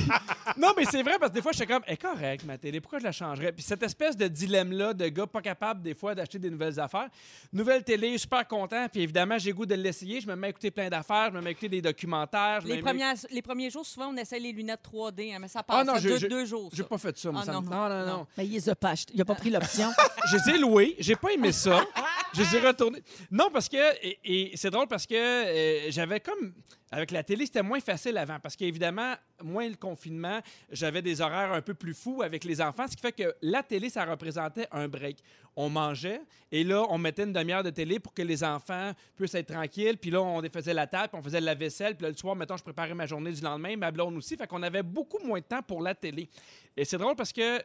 [0.58, 2.80] Non, mais c'est vrai parce que des fois, je suis comme, est correct ma télé,
[2.80, 3.52] pourquoi je la changerais?
[3.52, 7.08] Puis cette espèce de dilemme-là de gars pas capable des fois d'acheter des nouvelles affaires.
[7.52, 8.86] Nouvelle télé, super content.
[8.90, 10.20] Puis évidemment, j'ai goût de l'essayer.
[10.20, 11.30] Je me mets à écouter plein d'affaires.
[11.30, 12.60] Je me mets à écouter des documentaires.
[12.62, 15.62] je Les, premières, les premiers jours, souvent, on essaie les lunettes 3D, hein, mais ça
[15.62, 16.70] passe Ah non, deux, deux jours.
[16.72, 17.42] J'ai pas fait ça, moi.
[17.42, 17.70] Ah, ça me- non.
[17.70, 18.16] non, non, non.
[18.18, 18.26] Non.
[18.38, 19.12] Mais il les a pas achetés.
[19.14, 19.90] Il a pas pris l'option.
[20.30, 20.94] Je les ai loués.
[20.98, 21.84] J'ai pas aimé ça.
[22.34, 23.02] Je les ai retournés.
[23.30, 23.76] Non, parce que.
[24.24, 26.52] Et, c'est drôle parce que euh, j'avais comme.
[26.90, 28.38] Avec la télé, c'était moins facile avant.
[28.38, 32.86] Parce qu'évidemment, moins le confinement, j'avais des horaires un peu plus fous avec les enfants.
[32.88, 35.18] Ce qui fait que la télé, ça représentait un break.
[35.56, 36.20] On mangeait
[36.52, 39.98] et là, on mettait une demi-heure de télé pour que les enfants puissent être tranquilles.
[39.98, 41.96] Puis là, on défaisait la table, puis on faisait la vaisselle.
[41.96, 44.36] Puis là, le soir, mettons, je préparais ma journée du lendemain, ma blonde aussi.
[44.36, 46.28] Fait qu'on avait beaucoup moins de temps pour la télé.
[46.76, 47.60] Et c'est drôle parce que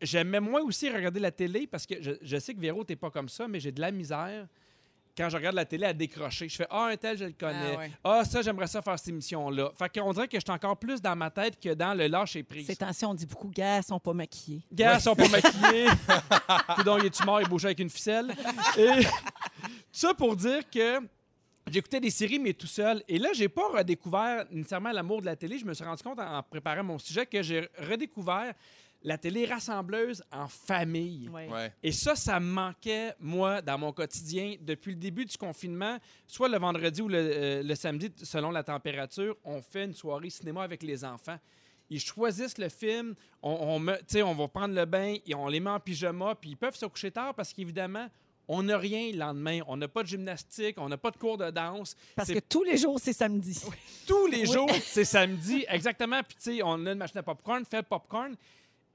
[0.00, 3.10] J'aimais moins aussi regarder la télé parce que je, je sais que Véro, t'es pas
[3.10, 4.46] comme ça, mais j'ai de la misère
[5.16, 6.46] quand je regarde la télé à décrocher.
[6.48, 7.72] Je fais Ah, un tel, je le connais.
[7.74, 7.90] Ah ouais.
[8.04, 9.72] Ah, ça, j'aimerais ça faire cette émission-là.
[9.78, 12.42] Fait qu'on dirait que je suis encore plus dans ma tête que dans le lâcher
[12.42, 12.66] prise.
[12.66, 14.60] Ces temps-ci, on dit beaucoup, gars, ils sont pas maquillés.
[14.70, 15.86] Gars, ils sont pas maquillés.
[16.74, 18.34] Puis donc, il est mort, il bouge avec une ficelle.
[18.76, 19.08] Et tout
[19.92, 21.00] ça pour dire que
[21.70, 23.02] j'écoutais des séries, mais tout seul.
[23.08, 25.58] Et là, j'ai pas redécouvert nécessairement l'amour de la télé.
[25.58, 28.52] Je me suis rendu compte en préparant mon sujet que j'ai redécouvert
[29.02, 31.28] la télé rassembleuse en famille.
[31.28, 31.48] Ouais.
[31.48, 31.72] Ouais.
[31.82, 34.56] Et ça, ça me manquait, moi, dans mon quotidien.
[34.60, 38.62] Depuis le début du confinement, soit le vendredi ou le, euh, le samedi, selon la
[38.64, 41.38] température, on fait une soirée cinéma avec les enfants.
[41.88, 45.34] Ils choisissent le film, on, on, me- tu sais, on va prendre le bain, et
[45.36, 48.08] on les met en pyjama, puis ils peuvent se coucher tard parce qu'évidemment,
[48.48, 49.60] on n'a rien le lendemain.
[49.68, 51.96] On n'a pas de gymnastique, on n'a pas de cours de danse.
[52.16, 53.60] Parce que tous les jours, c'est samedi.
[54.06, 55.64] tous les jours, c'est samedi.
[55.68, 56.20] Exactement.
[56.22, 58.34] Puis, tu sais, on a une machine à popcorn, fait le popcorn.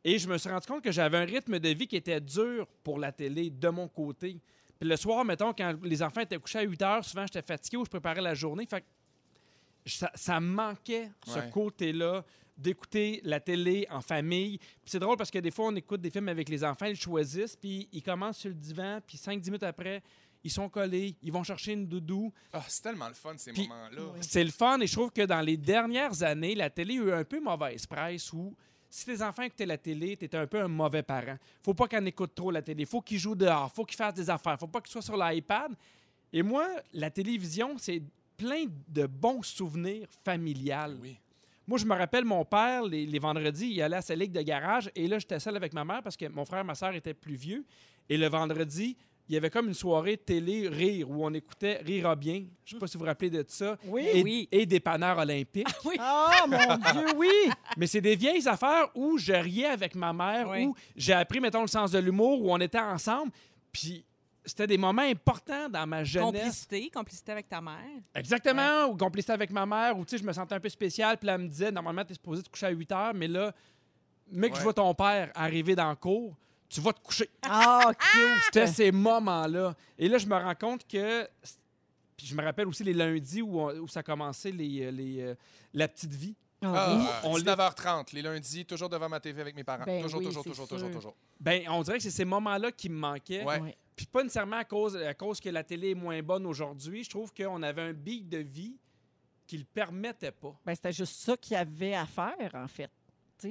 [0.03, 2.67] Et je me suis rendu compte que j'avais un rythme de vie qui était dur
[2.83, 4.39] pour la télé de mon côté.
[4.79, 7.77] Puis le soir, mettons, quand les enfants étaient couchés à 8 heures, souvent j'étais fatigué
[7.77, 8.65] ou je préparais la journée.
[8.65, 8.85] Fait que
[10.15, 11.49] ça, manquait, ce Ouais.
[11.51, 12.23] côté-là,
[12.57, 14.57] d'écouter la télé en famille.
[14.57, 16.95] Puis c'est drôle parce que des fois, on écoute des films avec les enfants, ils
[16.95, 20.01] choisissent, puis ils commencent sur le divan, puis 5-10 minutes après,
[20.43, 22.31] ils sont collés, ils vont chercher une doudou.
[22.53, 24.01] Ah, c'est tellement le fun, ces moments-là.
[24.21, 27.11] C'est le fun et je trouve que dans les dernières années, la télé a eu
[27.11, 28.55] un peu mauvaise presse où
[28.91, 31.37] si tes enfants écoutaient la télé, tu étais un peu un mauvais parent.
[31.63, 32.85] Faut pas qu'on écoute trop la télé.
[32.85, 33.71] Faut qu'ils jouent dehors.
[33.71, 34.59] Faut qu'ils fassent des affaires.
[34.59, 35.71] Faut pas qu'ils soient sur l'iPad.
[36.33, 38.03] Et moi, la télévision, c'est
[38.35, 40.97] plein de bons souvenirs familiales.
[41.01, 41.17] Oui.
[41.65, 44.41] Moi, je me rappelle, mon père, les, les vendredis, il allait à sa ligue de
[44.41, 46.93] garage et là, j'étais seul avec ma mère parce que mon frère et ma soeur
[46.93, 47.63] étaient plus vieux.
[48.09, 48.97] Et le vendredi,
[49.29, 52.43] il y avait comme une soirée télé rire où on écoutait Rira bien.
[52.65, 53.77] Je sais pas si vous vous rappelez de ça.
[53.85, 54.05] Oui.
[54.13, 54.49] Et, Oui.
[54.51, 55.67] et des panneurs olympiques.
[55.85, 55.95] Oui.
[55.99, 56.57] Oh, mon
[56.93, 57.49] Dieu, oui!
[57.77, 60.65] Mais c'est des vieilles affaires où je riais avec ma mère, Oui.
[60.65, 63.31] où j'ai appris, mettons, le sens de l'humour, où on était ensemble.
[63.71, 64.03] Puis
[64.43, 66.41] c'était des moments importants dans ma jeunesse.
[66.41, 67.77] Complicité, complicité avec ta mère.
[68.15, 71.17] Exactement, ou complicité avec ma mère, ou tu sais, je me sentais un peu spécial,
[71.17, 73.53] puis elle me disait, normalement, tu es supposé te coucher à 8 heures, mais là,
[74.31, 76.35] mec, je vois ton père arriver dans le cours,
[76.71, 77.29] tu vas te coucher.
[77.43, 78.21] Ah, cute!
[78.45, 79.75] C'était ces moments-là.
[79.97, 81.27] Et là, je me rends compte que.
[82.15, 85.21] Puis je me rappelle aussi les lundis où, on- où ça commençait les, euh, les,
[85.21, 85.35] euh,
[85.73, 86.35] la petite vie.
[86.63, 87.05] Ah, oui.
[87.09, 89.83] Ah, on 19h30, les lundis, toujours devant ma TV avec mes parents.
[89.83, 90.75] Ben toujours, oui, toujours, toujours, sûr.
[90.77, 91.15] toujours, toujours.
[91.39, 93.43] Ben, on dirait que c'est ces moments-là qui me manquaient.
[93.43, 93.59] Ouais.
[93.59, 93.75] Ouais.
[93.95, 97.03] Puis pas nécessairement à cause, à cause que la télé est moins bonne aujourd'hui.
[97.03, 98.77] Je trouve qu'on avait un beat de vie
[99.47, 100.55] qui le permettait pas.
[100.63, 102.91] Ben, c'était juste ça qu'il y avait à faire, en fait.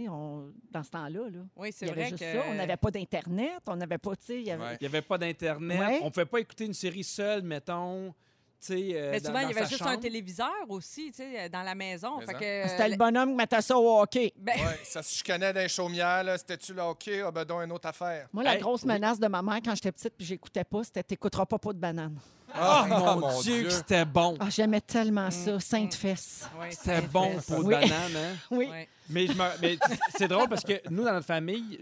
[0.09, 1.41] On- dans ce temps-là, là.
[1.57, 2.33] Oui, Il c'est y avait vrai juste que...
[2.33, 2.45] ça.
[2.51, 4.63] On n'avait pas d'Internet, on n'avait pas, tu sais, il y avait...
[4.65, 4.79] Ouais.
[4.81, 5.79] Il avait pas d'Internet.
[5.81, 6.01] Ouais.
[6.03, 8.15] On pouvait pas écouter une série seule, mettons.
[8.63, 11.49] Tu sais, euh, Mais dans- souvent, il y avait juste un téléviseur aussi, tu sais,
[11.49, 12.19] dans la maison.
[12.19, 12.39] Mais Fait ça.
[12.39, 14.35] que, C'était le bonhomme qui mettait ça au hockey.
[14.37, 16.37] ben, Ouais, ça se chicanait dans les chaumières, là.
[16.37, 17.11] C'était-tu là, OK?
[17.25, 18.29] Ah, ben, donc, une autre affaire.
[18.35, 18.89] Moi, la Hey, grosse oui.
[18.89, 21.79] menace de ma mère quand j'étais petite puis j'écoutais pas, c'était t'écouteras pas pas de
[21.79, 22.19] banane.
[22.55, 24.37] Oh, Ah, mon, Dieu, que c'était bon.
[24.41, 26.49] Ah, j'aimais tellement ça, sainte fesse.
[26.71, 27.75] C'était bon pour Oui.
[27.75, 28.37] banane, hein?
[28.51, 28.67] Oui.
[28.67, 28.89] Ouais.
[29.09, 29.77] Mais, je me- mais
[30.17, 31.79] c'est drôle parce que nous, dans notre famille,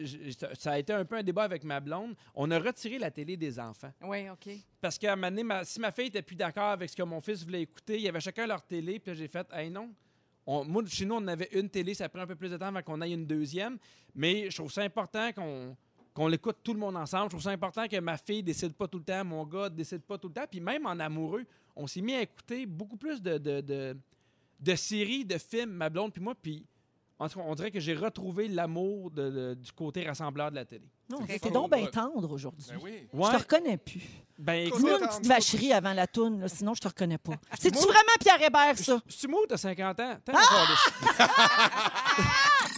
[0.58, 2.14] ça a été un peu un débat avec ma blonde.
[2.34, 3.92] On a retiré la télé des enfants.
[4.02, 4.54] Oui, OK.
[4.80, 7.02] Parce qu'à un moment donné, ma- si ma fille était plus d'accord avec ce que
[7.02, 8.98] mon fils voulait écouter, il y avait chacun leur télé.
[8.98, 9.90] Puis là, j'ai fait, hey non.
[10.46, 11.92] On- moi, chez nous, on avait une télé.
[11.92, 13.76] Ça a pris un peu plus de temps avant qu'on aille une deuxième.
[14.14, 15.76] Mais je trouve ça important qu'on
[16.14, 17.24] qu'on l'écoute tout le monde ensemble.
[17.26, 20.02] Je trouve ça important que ma fille décide pas tout le temps, mon gars décide
[20.02, 20.46] pas tout le temps.
[20.50, 21.44] Puis même en amoureux,
[21.76, 23.96] on s'est mis à écouter beaucoup plus de, de, de,
[24.60, 26.34] de séries, de films, ma blonde puis moi.
[26.40, 26.66] Puis
[27.20, 30.56] en tout cas, on dirait que j'ai retrouvé l'amour de- de- du côté rassembleur de
[30.56, 30.88] la télé.
[31.10, 31.50] Non, fun.
[31.50, 32.64] donc bien tendre aujourd'hui.
[32.70, 33.08] Ben oui.
[33.12, 34.02] Je te reconnais plus.
[34.38, 37.32] Ben, écoute, Dis-moi une petite vacherie avant la toune, là, sinon je te reconnais pas.
[37.58, 39.00] C'est-tu vraiment Pierre Hébert, ça?
[39.08, 40.16] tu moi, t'as 50 ans.
[40.24, 41.18] T'as Ah!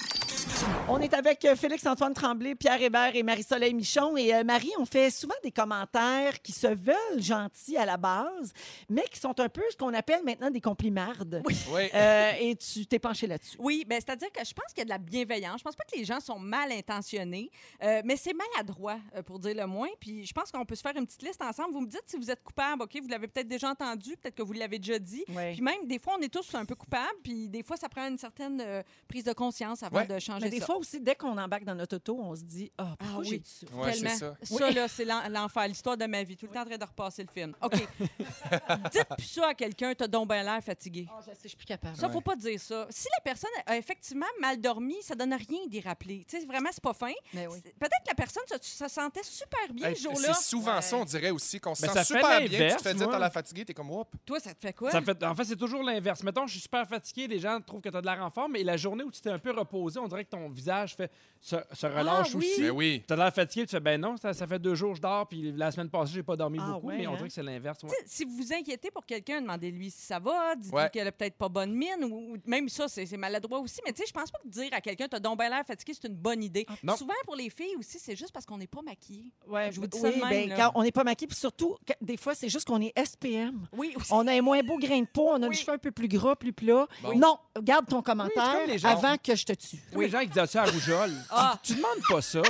[0.88, 4.16] On est avec euh, Félix-Antoine Tremblay, Pierre Hébert et Marie-Soleil Michon.
[4.16, 8.52] Et euh, Marie, on fait souvent des commentaires qui se veulent gentils à la base,
[8.88, 11.42] mais qui sont un peu ce qu'on appelle maintenant des complimardes.
[11.44, 11.88] Oui.
[11.94, 13.56] Euh, et tu t'es penché là-dessus.
[13.58, 15.58] Oui, ben, c'est-à-dire que je pense qu'il y a de la bienveillance.
[15.58, 17.50] Je pense pas que les gens sont mal intentionnés,
[17.82, 19.88] euh, mais c'est maladroit, pour dire le moins.
[20.00, 21.72] Puis je pense qu'on peut se faire une petite liste ensemble.
[21.72, 22.98] Vous me dites si vous êtes coupable, OK?
[23.00, 25.24] Vous l'avez peut-être déjà entendu, peut-être que vous l'avez déjà dit.
[25.28, 25.52] Oui.
[25.52, 28.08] Puis même, des fois, on est tous un peu coupables, puis des fois, ça prend
[28.08, 30.66] une certaine euh, prise de conscience avant de changer Mais des ça.
[30.66, 33.28] fois aussi, dès qu'on embarque dans notre auto, on se dit Ah, pourquoi Ah oui.
[33.30, 33.66] j'ai dit ça?
[33.76, 34.16] Ouais, Tellement.
[34.16, 34.34] ça.
[34.42, 36.36] Ça, là, c'est l'en- l'enfer, l'histoire de ma vie.
[36.36, 37.54] Tout le temps en train de repasser le film.
[37.62, 37.74] OK.
[38.92, 41.06] Dites plus ça à quelqu'un, t'as donc bien l'air fatigué.
[41.10, 41.96] Ah, je sais, je suis plus capable.
[41.96, 42.12] Ça, Ouais.
[42.12, 42.86] faut pas dire ça.
[42.90, 46.24] Si la personne a effectivement mal dormi, ça donne rien d'y rappeler.
[46.28, 47.12] Tu sais, vraiment, c'est pas fin.
[47.34, 47.58] Mais oui.
[47.64, 50.34] C'est- Peut-être que la personne se, se sentait super bien Hey, ce jour-là.
[50.34, 52.68] c'est souvent ça, on dirait aussi qu'on se Mais sent ça fait super bien.
[52.70, 53.12] Tu te fais dire moi.
[53.14, 54.10] t'as la fatigué, t'es comme, Oups.
[54.24, 54.90] Toi, ça te fait quoi?
[54.90, 56.22] Ça fait, en fait, c'est toujours l'inverse.
[56.22, 58.52] Mettons, je suis super fatigué, les gens trouvent que tu as de l'air en forme,
[58.52, 61.10] mais la journée où tu t'es un peu reposé, on dirait que ton visage fait,
[61.40, 62.46] se, se relâche Ah, oui.
[62.52, 62.60] aussi.
[62.62, 63.02] Mais oui.
[63.06, 65.02] Tu as l'air fatigué, tu fais ben non, ça, ça fait deux jours que je
[65.02, 67.16] dors, puis la semaine passée, j'ai pas dormi Ah, beaucoup, ouais, mais on hein?
[67.16, 67.82] dirait que c'est l'inverse.
[67.82, 67.90] ouais.
[68.06, 70.90] Si vous vous inquiétez pour quelqu'un, demandez-lui si ça va, dites-lui Ouais.
[70.92, 73.80] qu'elle a peut-être pas bonne mine, ou, ou même ça, c'est maladroit aussi.
[73.86, 75.92] Mais tu sais, je pense pas que dire à quelqu'un, t'as donc bien l'air fatigué,
[76.00, 76.66] c'est une bonne idée.
[76.82, 76.96] Non.
[76.96, 79.32] Souvent, pour les filles aussi, c'est juste parce qu'on n'est pas maquillé.
[79.48, 81.36] Ouais, Je vous dis oui, ça de même, ben, quand on n'est pas maquillé, puis
[81.38, 83.66] surtout, que- des fois, c'est juste qu'on est SPM.
[83.72, 84.12] Oui, aussi.
[84.12, 85.54] On a un moins beau grain de peau, on a Oui.
[85.54, 86.86] le cheveu un peu plus gras, plus plat.
[87.02, 87.18] Bon.
[87.18, 89.78] Non, garde ton commentaire les avant que je te tue.
[89.96, 91.12] Les gens qui disent ça à rougeole.
[91.30, 91.58] Ah.
[91.62, 92.42] Tu, tu demandes pas ça.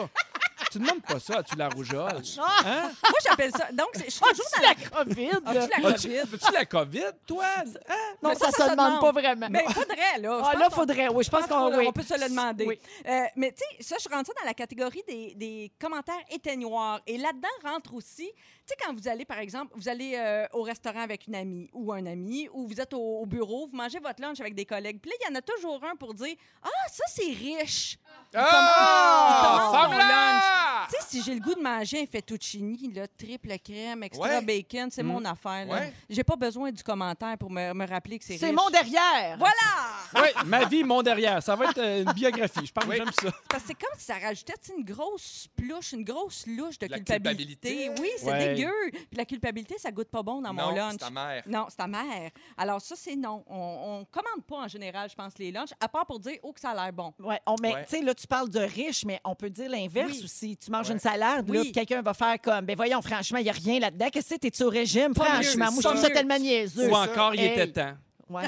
[0.70, 2.22] tu demandes pas ça, tu la rougeole.
[2.38, 2.56] Ah!
[2.64, 2.90] Hein?
[3.02, 3.68] Moi, j'appelle ça.
[3.72, 4.74] Donc, c'est- je suis toujours dans la.
[5.04, 5.66] COVID, As-tu là.
[5.82, 6.18] la COVID?
[6.18, 7.44] as-tu la COVID, toi?
[7.56, 7.64] Hein?
[8.22, 9.46] Non, Mais ça, ça, ça se se demande pas vraiment.
[9.50, 10.42] Mais il faudrait, là.
[10.44, 11.24] Ah, là, faudrait, oui.
[11.24, 11.86] Je pense qu'on, oui.
[11.88, 12.66] on peut se le demander.
[12.66, 12.78] Oui.
[13.08, 17.00] Euh, mais tu sais, ça, je rentre ça dans la catégorie des, des commentaires éteignoirs.
[17.06, 20.62] Et là-dedans rentre aussi, tu sais, quand vous allez, par exemple, vous allez euh, au
[20.62, 23.98] restaurant avec une amie ou un ami, ou vous êtes au, au bureau, vous mangez
[24.00, 24.98] votre lunch avec des collègues.
[25.00, 27.98] Puis là, il y en a toujours un pour dire Ah, ça, c'est riche.
[28.34, 30.86] Ah!
[30.90, 34.42] Tu sais, si j'ai le goût de manger un fettuccine, là, triple crème, extra Ouais.
[34.42, 35.66] bacon, c'est mon affaire.
[35.66, 35.74] là.
[35.74, 35.92] Ouais.
[36.08, 38.40] J'ai pas besoin du commentaire pour me, me rappeler que c'est riche.
[38.40, 39.36] C'est mon derrière.
[39.38, 39.52] Voilà!
[40.16, 41.42] Oui, ma vie, mon derrière.
[41.42, 42.66] Ça va être euh, une biographie.
[42.66, 42.96] Je pense que Oui.
[42.96, 43.30] j'aime ça.
[43.48, 46.98] Parce que c'est comme si ça rajoutait une grosse plouche, une grosse louche de La
[46.98, 47.86] culpabilité.
[47.86, 48.02] culpabilité.
[48.02, 48.54] Oui, c'est Ouais.
[48.61, 48.90] Dégueu.
[48.92, 50.92] Puis la culpabilité, ça goûte pas bon dans mon Non, lunch.
[50.92, 51.42] c'est ta mère.
[51.46, 52.30] Non, c'est ta mère.
[52.56, 53.44] Alors ça, c'est non.
[53.48, 53.56] On,
[54.00, 56.61] on commande pas en général, je pense, les lunchs, à part pour dire, oh, que
[56.61, 57.12] ça a l'air bon.
[57.18, 57.40] Met,
[57.74, 57.84] Ouais.
[57.88, 60.24] tu sais, là, tu parles de riche, mais on peut dire l'inverse Oui.
[60.24, 60.56] aussi.
[60.56, 60.94] Tu manges Ouais.
[60.94, 61.62] une salade, là, Oui.
[61.64, 64.08] puis quelqu'un va faire comme, ben voyons, franchement, il n'y a rien là-dedans.
[64.12, 65.14] Qu'est-ce que t'es-tu au régime?
[65.14, 66.11] Pas mieux, franchement, moi, je c'est trouve ça.
[66.11, 66.88] tellement niaiseux.
[66.90, 67.52] Ou encore, il Hey.
[67.52, 67.94] était temps.
[68.28, 68.44] Ouais.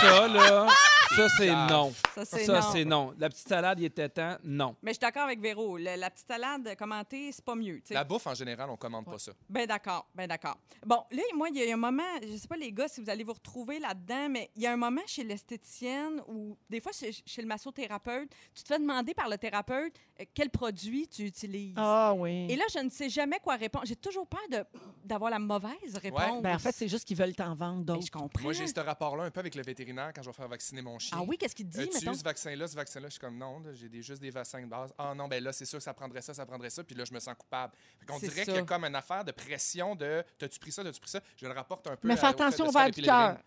[0.00, 0.66] Ça, là,
[1.16, 1.92] ça, c'est non.
[2.24, 3.14] Ça, c'est non.
[3.18, 4.76] La petite salade, il était temps, non.
[4.82, 5.76] Mais je suis d'accord avec Véro.
[5.76, 7.76] Le- la petite salade commentée, c'est pas mieux.
[7.80, 7.94] tu sais.
[7.94, 9.32] La bouffe, en général, on commande pas ça.
[9.48, 10.56] Ben d'accord, ben d'accord.
[10.86, 13.10] Bon, là, moi, il y a un moment, je sais pas les gars si vous
[13.10, 16.92] allez vous retrouver là-dedans, mais il y a un moment chez l'esthéticienne ou des fois
[16.92, 21.24] chez, chez le massothérapeute, tu te fais demander par le thérapeute euh, quel produit tu
[21.24, 21.74] utilises.
[21.76, 22.46] Ah oui.
[22.48, 23.84] Et là, je ne sais jamais quoi répondre.
[23.86, 24.64] J'ai toujours peur de-
[25.04, 26.42] d'avoir la mauvaise réponse.
[26.42, 28.06] Ben, en fait, c'est juste qu'ils veulent t'en vendre Ben, d'autres.
[28.06, 28.42] je comprends.
[28.42, 30.98] Moi, j'ai ce rapport-là un peu avec le vétérinaire quand je vais faire vacciner mon
[31.00, 31.18] chien.
[31.20, 32.12] Ah oui, qu'est-ce qu'il te dit, As-tu mettons?
[32.12, 33.08] eu ce vaccin-là, ce vaccin-là?
[33.08, 34.92] Je suis comme non, j'ai des, juste des vaccins de base.
[34.98, 36.84] Ah non, ben là, c'est sûr que ça prendrait ça, ça prendrait ça.
[36.84, 37.72] Puis là, je me sens coupable.
[38.08, 41.00] On dirait qu'il y a comme une affaire de pression de t'as-tu pris ça, t'as-tu
[41.00, 41.20] pris ça?
[41.36, 42.06] Je le rapporte un peu.
[42.08, 43.38] Mais fais attention au verre du cœur.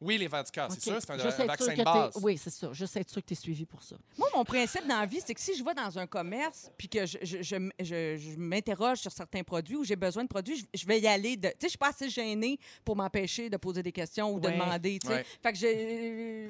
[0.00, 2.14] Oui, les vers du cœur, c'est sûr, c'est un, Juste un sûr vaccin de base.
[2.14, 2.68] t'es- Oui, c'est ça.
[2.72, 3.96] Juste être sûr que tu es suivi pour ça.
[4.16, 6.88] Moi, mon principe dans la vie, c'est que si je vais dans un commerce puis
[6.88, 10.56] que je, je- je je- je m'interroge sur certains produits ou j'ai besoin de produits,
[10.56, 11.36] je, je vais y aller.
[11.36, 14.38] de- Tu sais, je suis pas assez gênée pour m'empêcher de poser des questions ou
[14.40, 14.52] de Ouais.
[14.52, 14.98] demander.
[15.00, 15.14] tu sais.
[15.14, 15.26] Ouais.
[15.42, 15.58] Fait que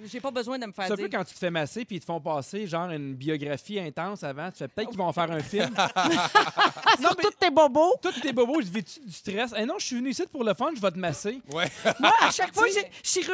[0.06, 1.96] j'ai pas besoin de me faire C'est un peu quand tu te fais masser puis
[1.96, 4.50] ils te font passer genre une biographie intense avant.
[4.50, 5.74] Tu fais peut-être qu'ils vont en faire un film.
[5.94, 7.96] Ah, sur tous tes bobos.
[8.02, 9.52] Tous tes bobos, je vis-tu du stress?
[9.56, 11.40] Eh non, je suis venu ici pour le fun, je vais te masser.
[11.52, 11.66] Ouais.
[12.00, 12.84] Moi, à chaque fois, j'ai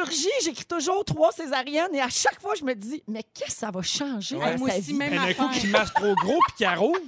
[0.05, 3.59] chirurgie, j'écris toujours trois césariennes et à chaque fois, je me dis, mais qu'est-ce que
[3.59, 4.93] ça va changer Ouais, dans moi sa aussi, vie?
[4.93, 5.61] même d'un coup, affaire.
[5.61, 6.99] qui masse trop gros puis qui rouvre.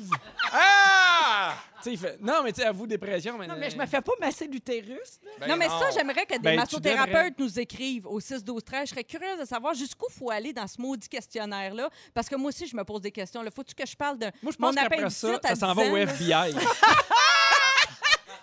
[0.52, 1.54] Ah!
[1.78, 3.38] Tu sais, il fait Non, mais tu sais, avoue dépression.
[3.38, 5.20] Mais, Non, mais je me fais pas masser l'utérus.
[5.24, 5.30] là.
[5.42, 8.64] Ben non, mais ça, j'aimerais que des Ben, tu massothérapeutes nous écrivent au 6 12
[8.64, 11.90] 13 Je serais curieuse de savoir jusqu'où faut aller dans ce maudit questionnaire-là.
[12.16, 13.44] Parce que moi aussi, je me pose des questions.
[13.44, 13.52] Là.
[13.56, 15.74] Faut-tu que je parle de Moi, je mon pense qu'après appendicite ça, à ça s'en
[15.74, 16.02] 10 va ans, au là?
[16.04, 16.56] FBI.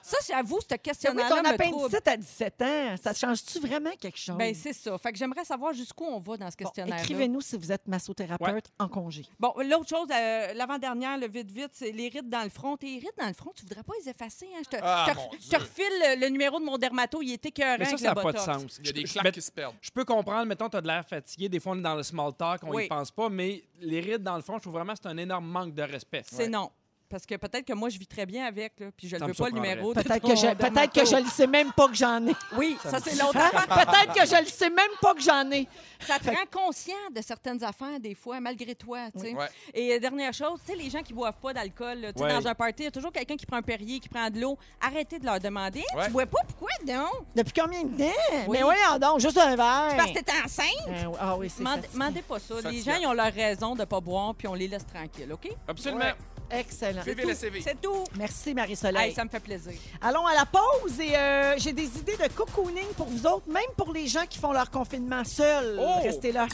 [0.07, 4.37] Ça, j'avoue, ce Oui, questionnaire-là ton appendicite à 17 ans, ça change-tu vraiment quelque chose?
[4.37, 4.99] Ben, c'est ça.
[4.99, 7.89] Fait que j'aimerais savoir jusqu'où on va dans ce Bon, questionnaire Écrivez-nous si vous êtes
[7.89, 9.25] massothérapeute en congé.
[9.41, 12.77] Bon, l'autre chose, euh, l'avant-dernière, le vite-vite, c'est les rides dans le front.
[12.77, 14.47] Tes rides dans le front, tu voudrais pas les effacer.
[14.55, 14.61] Hein?
[14.65, 15.59] Je te, Ah, te- mon je te Dieu.
[15.59, 17.23] refile le, le numéro de mon dermato.
[17.23, 18.77] Il était écœurant Mais ça, ça n'a pas de sens.
[18.81, 19.75] Il y a des claques qui se perdent.
[19.81, 21.49] Je peux comprendre, mettons, tu as de l'air fatigué.
[21.49, 22.85] Des fois, on est dans le small talk, on Oui.
[22.85, 23.31] y pense pas.
[23.31, 25.83] Mais les rides dans le fond, je trouve vraiment que c'est un énorme manque de
[25.83, 26.25] respect.
[26.31, 26.71] C'est non.
[27.09, 29.27] Parce que peut-être que moi, je vis très bien avec, là, puis je ne Ça
[29.27, 29.93] veux pas le numéro.
[29.95, 32.35] de Peut-être que je, ma que je ne sais même pas que j'en ai.
[32.57, 33.51] Oui, ça, c'est l'autre Hein?
[33.69, 35.69] Peut-être que je ne sais même pas que j'en ai.
[36.01, 39.11] Ça te rend conscient de certaines affaires, des fois, malgré toi.
[39.13, 39.35] tu sais.
[39.35, 39.47] Ouais.
[39.73, 42.33] Et euh, dernière chose, tu sais, les gens qui boivent pas d'alcool, tu Ouais.
[42.33, 44.41] dans un party, il y a toujours quelqu'un qui prend un Perrier, qui prend de
[44.41, 44.59] l'eau.
[44.81, 45.85] Arrêtez de leur demander.
[45.97, 46.07] Ouais.
[46.07, 47.27] Tu bois pas, pourquoi donc?
[47.37, 48.05] Depuis combien de temps?
[48.49, 48.59] Oui.
[48.59, 49.95] Mais voyons donc, juste un verre.
[49.97, 50.89] Parce que t'es enceinte?
[50.89, 52.05] Euh, ah oui, c'est Mande- fatigant.
[52.05, 52.55] Mandez pas ça.
[52.57, 52.93] Les Fatigant.
[52.93, 55.51] gens, ils ont leur raison de pas boire, puis on les laisse tranquilles, OK?
[55.69, 56.05] Absolument.
[56.51, 57.03] Excellent.
[57.03, 57.61] Vive le CV.
[57.61, 58.05] C'est tout.
[58.16, 59.09] Merci, Marie-Soleil.
[59.09, 59.72] Hey, ça me fait plaisir.
[60.01, 63.62] Allons à la pause et euh, j'ai des idées de cocooning pour vous autres, même
[63.76, 65.78] pour les gens qui font leur confinement seuls.
[65.80, 66.01] Oh!
[66.03, 66.47] Restez là.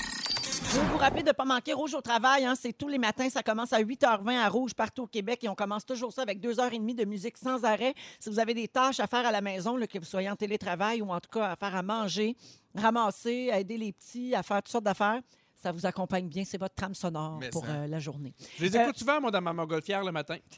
[0.72, 2.44] Je veux vous rappeler de ne pas manquer Rouge au travail.
[2.44, 2.54] hein.
[2.54, 3.28] C'est tous les matins.
[3.28, 6.38] Ça commence à 8h20 à Rouge partout au Québec et on commence toujours ça avec
[6.40, 7.94] 2h30 de musique sans arrêt.
[8.20, 10.36] Si vous avez des tâches à faire à la maison, là, que vous soyez en
[10.36, 12.36] télétravail ou en tout cas à faire à manger,
[12.76, 15.20] ramasser, à aider les petits, à faire toutes sortes d'affaires,
[15.62, 16.44] ça vous accompagne bien.
[16.44, 17.72] C'est votre trame sonore Mais pour ça.
[17.72, 18.34] euh, la journée.
[18.58, 20.36] Je les Euh, écoute souvent, moi, dans ma montgolfière le matin.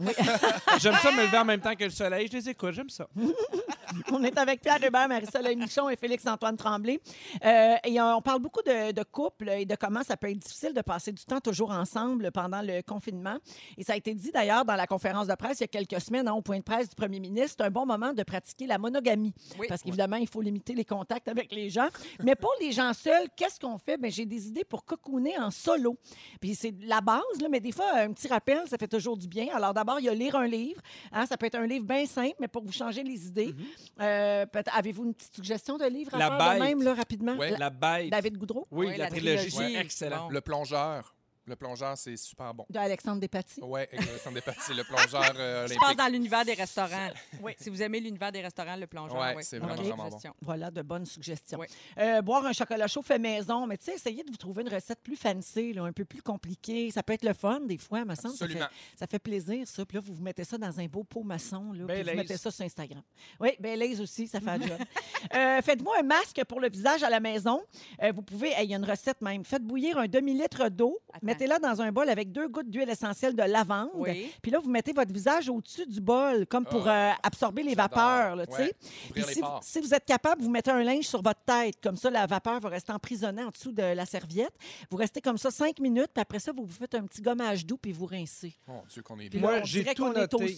[0.78, 2.28] j'aime ça me lever en même temps que le soleil.
[2.30, 3.08] Je les écoute, j'aime ça.
[4.12, 7.00] On est avec Pierre Hébert, Marie-Soleil Michon et Félix-Antoine Tremblay.
[7.44, 10.72] Euh, et on parle beaucoup de, de couple et de comment ça peut être difficile
[10.72, 13.36] de passer du temps toujours ensemble pendant le confinement.
[13.76, 16.00] Et ça a été dit d'ailleurs dans la conférence de presse il y a quelques
[16.00, 18.66] semaines, hein, au point de presse du premier ministre, c'est un bon moment de pratiquer
[18.66, 19.34] la monogamie.
[19.58, 19.66] Oui.
[19.68, 21.88] Parce qu'évidemment, il faut limiter les contacts avec les gens.
[22.22, 23.96] Mais pour les gens seuls, qu'est-ce qu'on fait?
[23.96, 25.96] Ben, j'ai des idées pour cocooner en solo.
[26.40, 29.28] Puis c'est la base, là, mais des fois, un petit rappel, ça fait toujours du
[29.28, 29.48] bien.
[29.54, 30.80] Alors d'abord, il y a lire un livre.
[31.12, 33.54] Hein, ça peut être un livre bien simple, mais pour vous changer les idées.
[34.00, 36.54] Euh, peut- Avez-vous une petite suggestion de livre à La faire Bête.
[36.58, 37.34] de même, là, rapidement?
[37.36, 37.50] Ouais.
[37.52, 38.10] La- La bête.
[38.10, 39.74] David Goudreau, Oui, Ouais, la, la trilogie, trilogie.
[39.74, 40.28] c'est excellent.
[40.28, 41.14] Le plongeur.
[41.44, 42.64] Le plongeur, c'est super bon.
[42.70, 43.60] de Alexandre Despatie?
[43.62, 44.34] Ouais, exactement.
[44.34, 44.74] des parties.
[44.74, 45.98] Le plongeur euh, Je passe olympique.
[45.98, 47.08] dans l'univers des restaurants.
[47.42, 47.52] Oui.
[47.58, 49.42] Si vous aimez l'univers des restaurants, le plongeur, Ouais, oui.
[49.44, 50.04] c'est vraiment, vraiment bon.
[50.04, 50.34] suggestion.
[50.40, 51.58] Voilà de bonnes suggestions.
[51.58, 51.66] Oui.
[51.98, 54.68] Euh, boire un chocolat chaud fait maison, mais tu sais, essayez de vous trouver une
[54.72, 56.90] recette plus fancy, là, un peu plus compliquée.
[56.92, 58.34] Ça peut être le fun, des fois, me semble.
[58.36, 58.66] Ça fait, Absolument.
[58.96, 59.84] ça fait plaisir, ça.
[59.84, 62.36] Puis là, vous vous mettez ça dans un beau pot maçon, là, puis vous mettez
[62.36, 63.02] ça sur Instagram.
[63.40, 64.78] Oui, Baileys aussi, ça fait le job.
[65.34, 67.62] Euh, Faites-moi un masque pour le visage à la maison.
[68.02, 69.44] Euh, vous pouvez, hey, il y a une recette même.
[69.44, 70.98] Faites bouillir un demi-litre d'eau.
[71.32, 73.90] Mettez-la dans un bol avec deux gouttes d'huile essentielle de lavande.
[73.94, 74.32] Oui.
[74.42, 77.74] Puis là, vous mettez votre visage au-dessus du bol, comme pour Ah, euh, absorber les
[77.74, 78.62] vapeurs, là, tu sais.
[78.62, 78.72] Ouais.
[79.12, 81.76] Puis les si, vous êtes capable, vous mettez un linge sur votre tête.
[81.82, 84.52] Comme ça, la vapeur va rester emprisonnée en dessous de la serviette.
[84.90, 87.64] Vous restez comme ça cinq minutes, puis après ça, vous vous faites un petit gommage
[87.66, 88.54] doux, puis vous rincez.
[88.66, 89.40] Mon Dieu, qu'on est bien.
[89.40, 90.56] Moi, j'ai tout noté.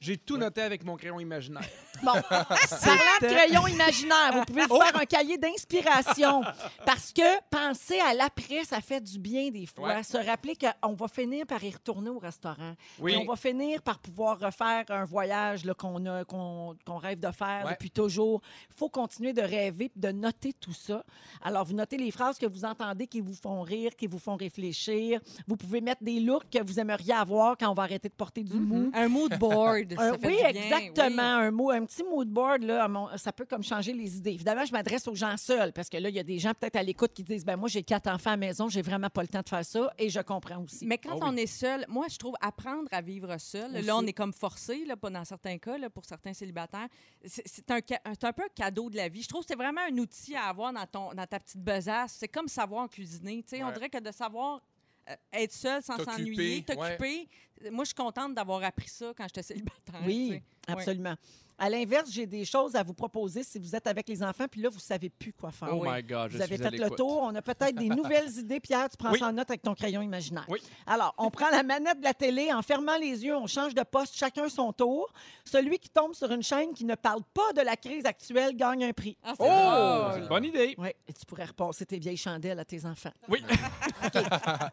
[0.00, 1.62] J'ai tout noté avec mon crayon imaginaire.
[2.02, 4.74] Bon, parlant de crayon imaginaire, vous pouvez Oh!
[4.74, 6.42] vous faire un cahier d'inspiration.
[6.84, 9.88] Parce que penser à l'après, ça fait du bien des fois.
[9.88, 10.02] Ouais.
[10.14, 12.74] Se rappeler qu'on va finir par y retourner au restaurant.
[13.00, 13.12] Oui.
[13.12, 17.30] Et on va finir par pouvoir refaire un voyage qu'on a- qu'on qu'on rêve de
[17.32, 17.72] faire Ouais.
[17.72, 18.40] depuis toujours.
[18.70, 21.04] Il faut continuer de rêver et de noter tout ça.
[21.42, 24.36] Alors, vous notez les phrases que vous entendez qui vous font rire, qui vous font
[24.36, 25.20] réfléchir.
[25.48, 28.42] Vous pouvez mettre des looks que vous aimeriez avoir quand on va arrêter de porter
[28.44, 28.90] du mou.
[28.94, 29.94] Un mood board.
[29.98, 31.22] Un- ça fait oui, du bien, exactement.
[31.22, 34.32] Un, mot, un petit mood board, là, ça peut comme changer les idées.
[34.32, 36.76] Évidemment, je m'adresse aux gens seuls parce que là, il y a des gens peut-être
[36.76, 39.22] à l'écoute qui disent ben moi, j'ai quatre enfants à la maison, j'ai vraiment pas
[39.22, 40.86] le temps de faire ça et je comprends aussi.
[40.86, 41.28] Mais quand Ah oui.
[41.32, 43.70] on est seul, moi, je trouve apprendre à vivre seul.
[43.76, 43.82] Aussi.
[43.86, 46.88] Là, on est comme forcé, là, pas dans certains cas, là, pour certains célibataires.
[47.24, 49.22] C'est un, un peu un cadeau de la vie.
[49.22, 52.16] Je trouve que c'est vraiment un outil à avoir dans, ton, dans ta petite besace.
[52.18, 53.42] C'est comme savoir cuisiner.
[53.42, 53.64] tu sais.
[53.64, 54.60] On dirait que de savoir
[55.08, 56.62] euh, être seul sans T'occuper, s'ennuyer, ouais.
[56.62, 57.28] t'occuper.
[57.70, 60.02] Moi, je suis contente d'avoir appris ça quand j'étais célibataire.
[60.06, 61.14] Oui, absolument.
[61.56, 64.60] À l'inverse, j'ai des choses à vous proposer si vous êtes avec les enfants, puis
[64.60, 65.68] là, vous savez plus quoi faire.
[65.72, 65.88] Oh oui.
[65.90, 67.20] my God, je Vous avez suis fait le tour.
[67.22, 68.58] On a peut-être des nouvelles idées.
[68.60, 69.18] Pierre, tu prends Oui.
[69.20, 70.46] ça en note avec ton crayon imaginaire.
[70.48, 70.60] Oui.
[70.86, 73.82] Alors, on prend la manette de la télé, en fermant les yeux, on change de
[73.82, 75.12] poste, chacun son tour.
[75.44, 78.84] Celui qui tombe sur une chaîne qui ne parle pas de la crise actuelle gagne
[78.84, 79.16] un prix.
[79.22, 80.22] Ah, c'est Oh, drôle.
[80.22, 80.74] une bonne idée.
[80.78, 83.12] Oui, et tu pourrais repasser tes vieilles chandelles à tes enfants.
[83.28, 83.42] Oui.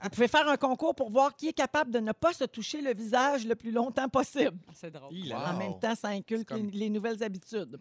[0.04, 2.82] Vous pouvez faire un concours pour voir qui est capable de ne pas se toucher
[2.82, 4.58] le visage le plus longtemps possible.
[4.68, 5.10] Ah, C'est drôle.
[5.12, 5.40] Il Wow.
[5.40, 7.80] a- En même temps, ça inculque les, les nouvelles habitudes.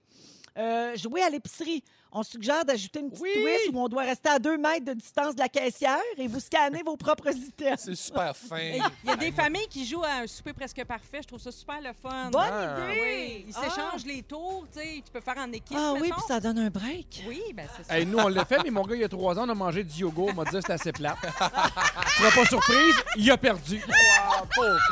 [0.58, 1.82] Euh, jouer à l'épicerie.
[2.12, 3.30] On suggère d'ajouter une petite Oui!
[3.34, 6.40] twist où on doit rester à deux mètres de distance de la caissière et vous
[6.40, 7.80] scannez vos propres items.
[7.84, 8.58] C'est super fin.
[8.58, 11.20] Il y a des familles qui jouent à un souper presque parfait.
[11.22, 12.30] Je trouve ça super le fun.
[12.32, 12.78] Bonne Ah.
[12.90, 13.00] idée!
[13.00, 13.62] Oui, ils Ah!
[13.62, 15.76] s'échangent les tours, tu peux faire en équipe.
[15.78, 17.22] Ah oui, puis ça donne un break.
[17.28, 17.96] Oui, ben c'est ça.
[17.96, 19.54] Hey, nous, on l'a fait, mais mon gars, il y a trois ans, on a
[19.54, 20.30] mangé du yogourt.
[20.32, 21.16] On m'a dit que c'était assez plat.
[21.22, 23.80] tu seras pas surprise, il a perdu.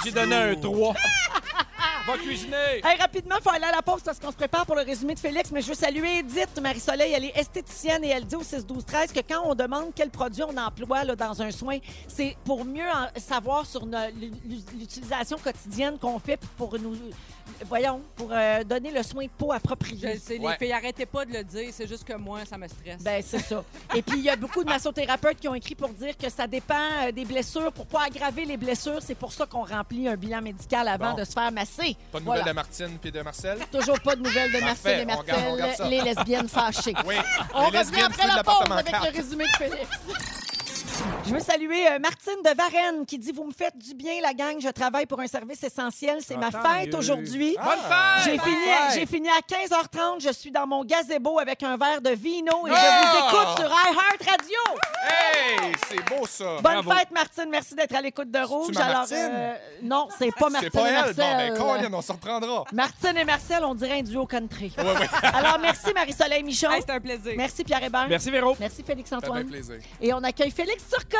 [0.04, 0.94] J'ai donné un 3.
[2.98, 5.18] Rapidement, il faut aller à la pause parce qu'on se prépare pour le résumé de
[5.18, 7.12] Félix, mais je veux saluer Edith Marie-Soleil.
[7.12, 10.56] Elle est esthéticienne et elle dit au 6-12-13 que quand on demande quel produit on
[10.56, 16.78] emploie là, dans un soin, c'est pour mieux savoir sur l'utilisation quotidienne qu'on fait pour
[16.78, 16.96] nous,
[17.66, 20.14] voyons, pour euh, donner le soin de peau approprié.
[20.14, 20.52] le sais, Ouais.
[20.52, 21.70] les filles, arrêtez pas de le dire.
[21.72, 23.02] C'est juste que moi, ça me stresse.
[23.02, 23.62] Ben, c'est ça.
[23.94, 26.46] Et puis, il y a beaucoup de massothérapeutes qui ont écrit pour dire que ça
[26.46, 26.74] dépend
[27.04, 27.72] euh, des blessures.
[27.72, 31.16] Pour pas aggraver les blessures, c'est pour ça qu'on remplit un bilan médical avant Bon.
[31.18, 31.96] de se faire masser.
[32.12, 32.40] Pas de Voilà.
[32.42, 33.58] nouvelles de Martine puis de Marcel?
[33.72, 35.88] Toujours pas de nouvelles de Marcel et on garde- on garde Marcel, ça.
[35.88, 36.94] les lesbiennes fâchées.
[37.06, 37.14] Oui,
[37.54, 39.04] On les revient lesbiennes après de la pause l'appartement avec 4.
[39.12, 39.88] le résumé de Félix.
[41.26, 44.32] Je veux saluer euh, Martine de Varennes qui dit Vous me faites du bien, la
[44.32, 44.56] gang.
[44.60, 46.18] Je travaille pour un service essentiel.
[46.20, 47.56] C'est ma fête aujourd'hui.
[47.62, 48.24] Bonne fête!
[48.24, 48.56] J'ai fini,
[48.94, 50.20] j'ai fini à 15h30.
[50.22, 52.74] Je suis dans mon gazebo avec un verre de vino et Oh!
[52.74, 54.58] je vous écoute sur iHeart Radio.
[55.04, 56.56] Hey, c'est beau ça!
[56.62, 56.90] Bonne Bravo.
[56.92, 57.48] fête, Martine.
[57.50, 58.74] Merci d'être à l'écoute de Rouge.
[58.74, 59.16] ma Alors, Martine?
[59.30, 61.14] euh, non, c'est pas Martine C'est pas et elle?
[61.14, 61.52] Bon, Marcel.
[61.52, 62.64] ben, Colin, on se reprendra.
[62.72, 64.72] Martine et Marcel, on dirait un duo country.
[64.78, 65.06] Ouais, ouais.
[65.34, 66.70] Alors, merci Marie-Soleil Michon.
[66.70, 67.32] Hey, c'est un plaisir.
[67.36, 68.06] Merci Pierre Hébert.
[68.08, 68.56] Merci, Véro.
[68.58, 69.46] Merci Ça fait Félix-Antoine.
[69.46, 69.76] plaisir.
[70.00, 71.18] Et on accueille Félix Turcotte!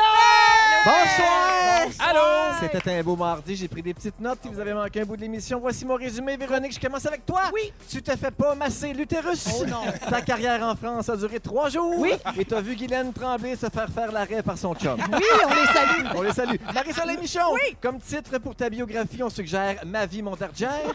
[0.85, 1.59] Bonsoir!
[1.99, 2.55] Allô?
[2.59, 4.39] C'était un beau mardi, j'ai pris des petites notes.
[4.41, 6.37] Si vous avez manqué un bout de l'émission, voici mon résumé.
[6.37, 7.43] Véronique, je commence avec toi.
[7.53, 7.71] Oui.
[7.89, 9.47] Tu te fais pas masser l'utérus.
[9.59, 9.83] Oh non.
[10.09, 11.93] Ta carrière en France a duré trois jours.
[11.97, 12.11] Oui.
[12.37, 14.97] Et t'as vu Guylaine Tremblay se faire faire l'arrêt par son chum.
[15.11, 16.07] Oui, on les salue.
[16.15, 16.55] On les salue.
[16.73, 17.53] Marie-Soleil Michon.
[17.53, 17.75] Oui.
[17.81, 20.93] Comme titre pour ta biographie, on suggère Ma vie montardière.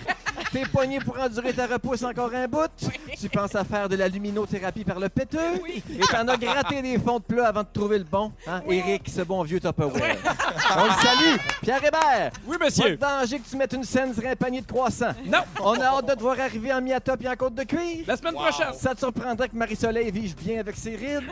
[0.53, 2.71] T'es poigné pour endurer ta repousse encore un bout.
[3.21, 5.39] Tu penses à faire de la luminothérapie par le péteux.
[5.67, 8.33] Et t'en as gratté des fonds de plat avant de trouver le bon.
[8.47, 8.63] Hein?
[8.69, 10.17] Eric, ce bon vieux Tupperware.
[10.79, 11.37] On le salue.
[11.63, 12.31] Pierre Hébert.
[12.47, 12.97] Oui, Pas de monsieur.
[12.97, 15.13] danger que tu mettes une scène sur un panier de croissants.
[15.27, 15.41] Non.
[15.63, 18.05] On a hâte de te voir arriver en miata et en côte de cuir.
[18.07, 18.41] La semaine Wow.
[18.43, 18.73] prochaine.
[18.79, 21.23] Ça te surprendrait que Marie-Soleil vive bien avec ses rides.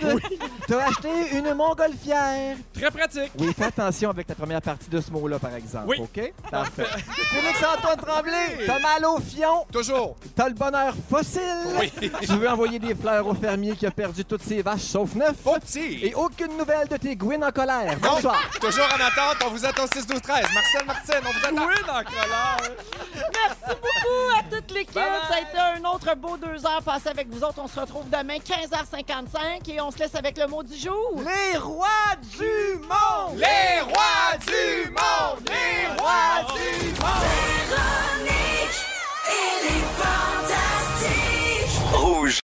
[0.68, 2.56] T'as acheté une montgolfière.
[2.74, 3.32] Très pratique.
[3.38, 5.86] Oui, fais attention avec la première partie de ce mot-là, par exemple.
[5.88, 5.96] Oui.
[6.00, 6.32] OK?
[6.50, 6.84] Parfait.
[6.84, 10.16] Félix-Antoine Tremblay, t'as mal au fion, Toujours.
[10.36, 11.40] t'as le bonheur fossile.
[11.80, 11.90] Oui.
[12.20, 15.34] Tu veux envoyer des fleurs au fermier qui a perdu toutes ses vaches sauf neuf.
[15.42, 16.04] Petit.
[16.04, 17.96] Et aucune nouvelle de tes Gwyn en colère.
[18.02, 18.50] Non, Bonsoir.
[18.60, 19.36] toujours en attente.
[19.46, 20.42] On vous attend 6, 12, 13.
[20.52, 21.54] Marcel, Martine, on vous attend.
[21.54, 22.56] Dans la colère.
[23.14, 24.94] Merci beaucoup à toute l'équipe.
[24.94, 25.20] Bye bye.
[25.28, 27.60] Ça a été un autre beau deux heures passées avec vous autres.
[27.62, 31.20] On se retrouve demain, 15h55, et on se laisse avec le mot du jour.
[31.24, 31.86] Les rois
[32.38, 33.38] du monde!
[33.38, 35.48] Les rois du monde!
[35.48, 37.22] Les rois du monde!
[37.70, 38.80] Véronique,
[39.28, 41.82] elle est fantastique.
[41.94, 42.40] Rouge.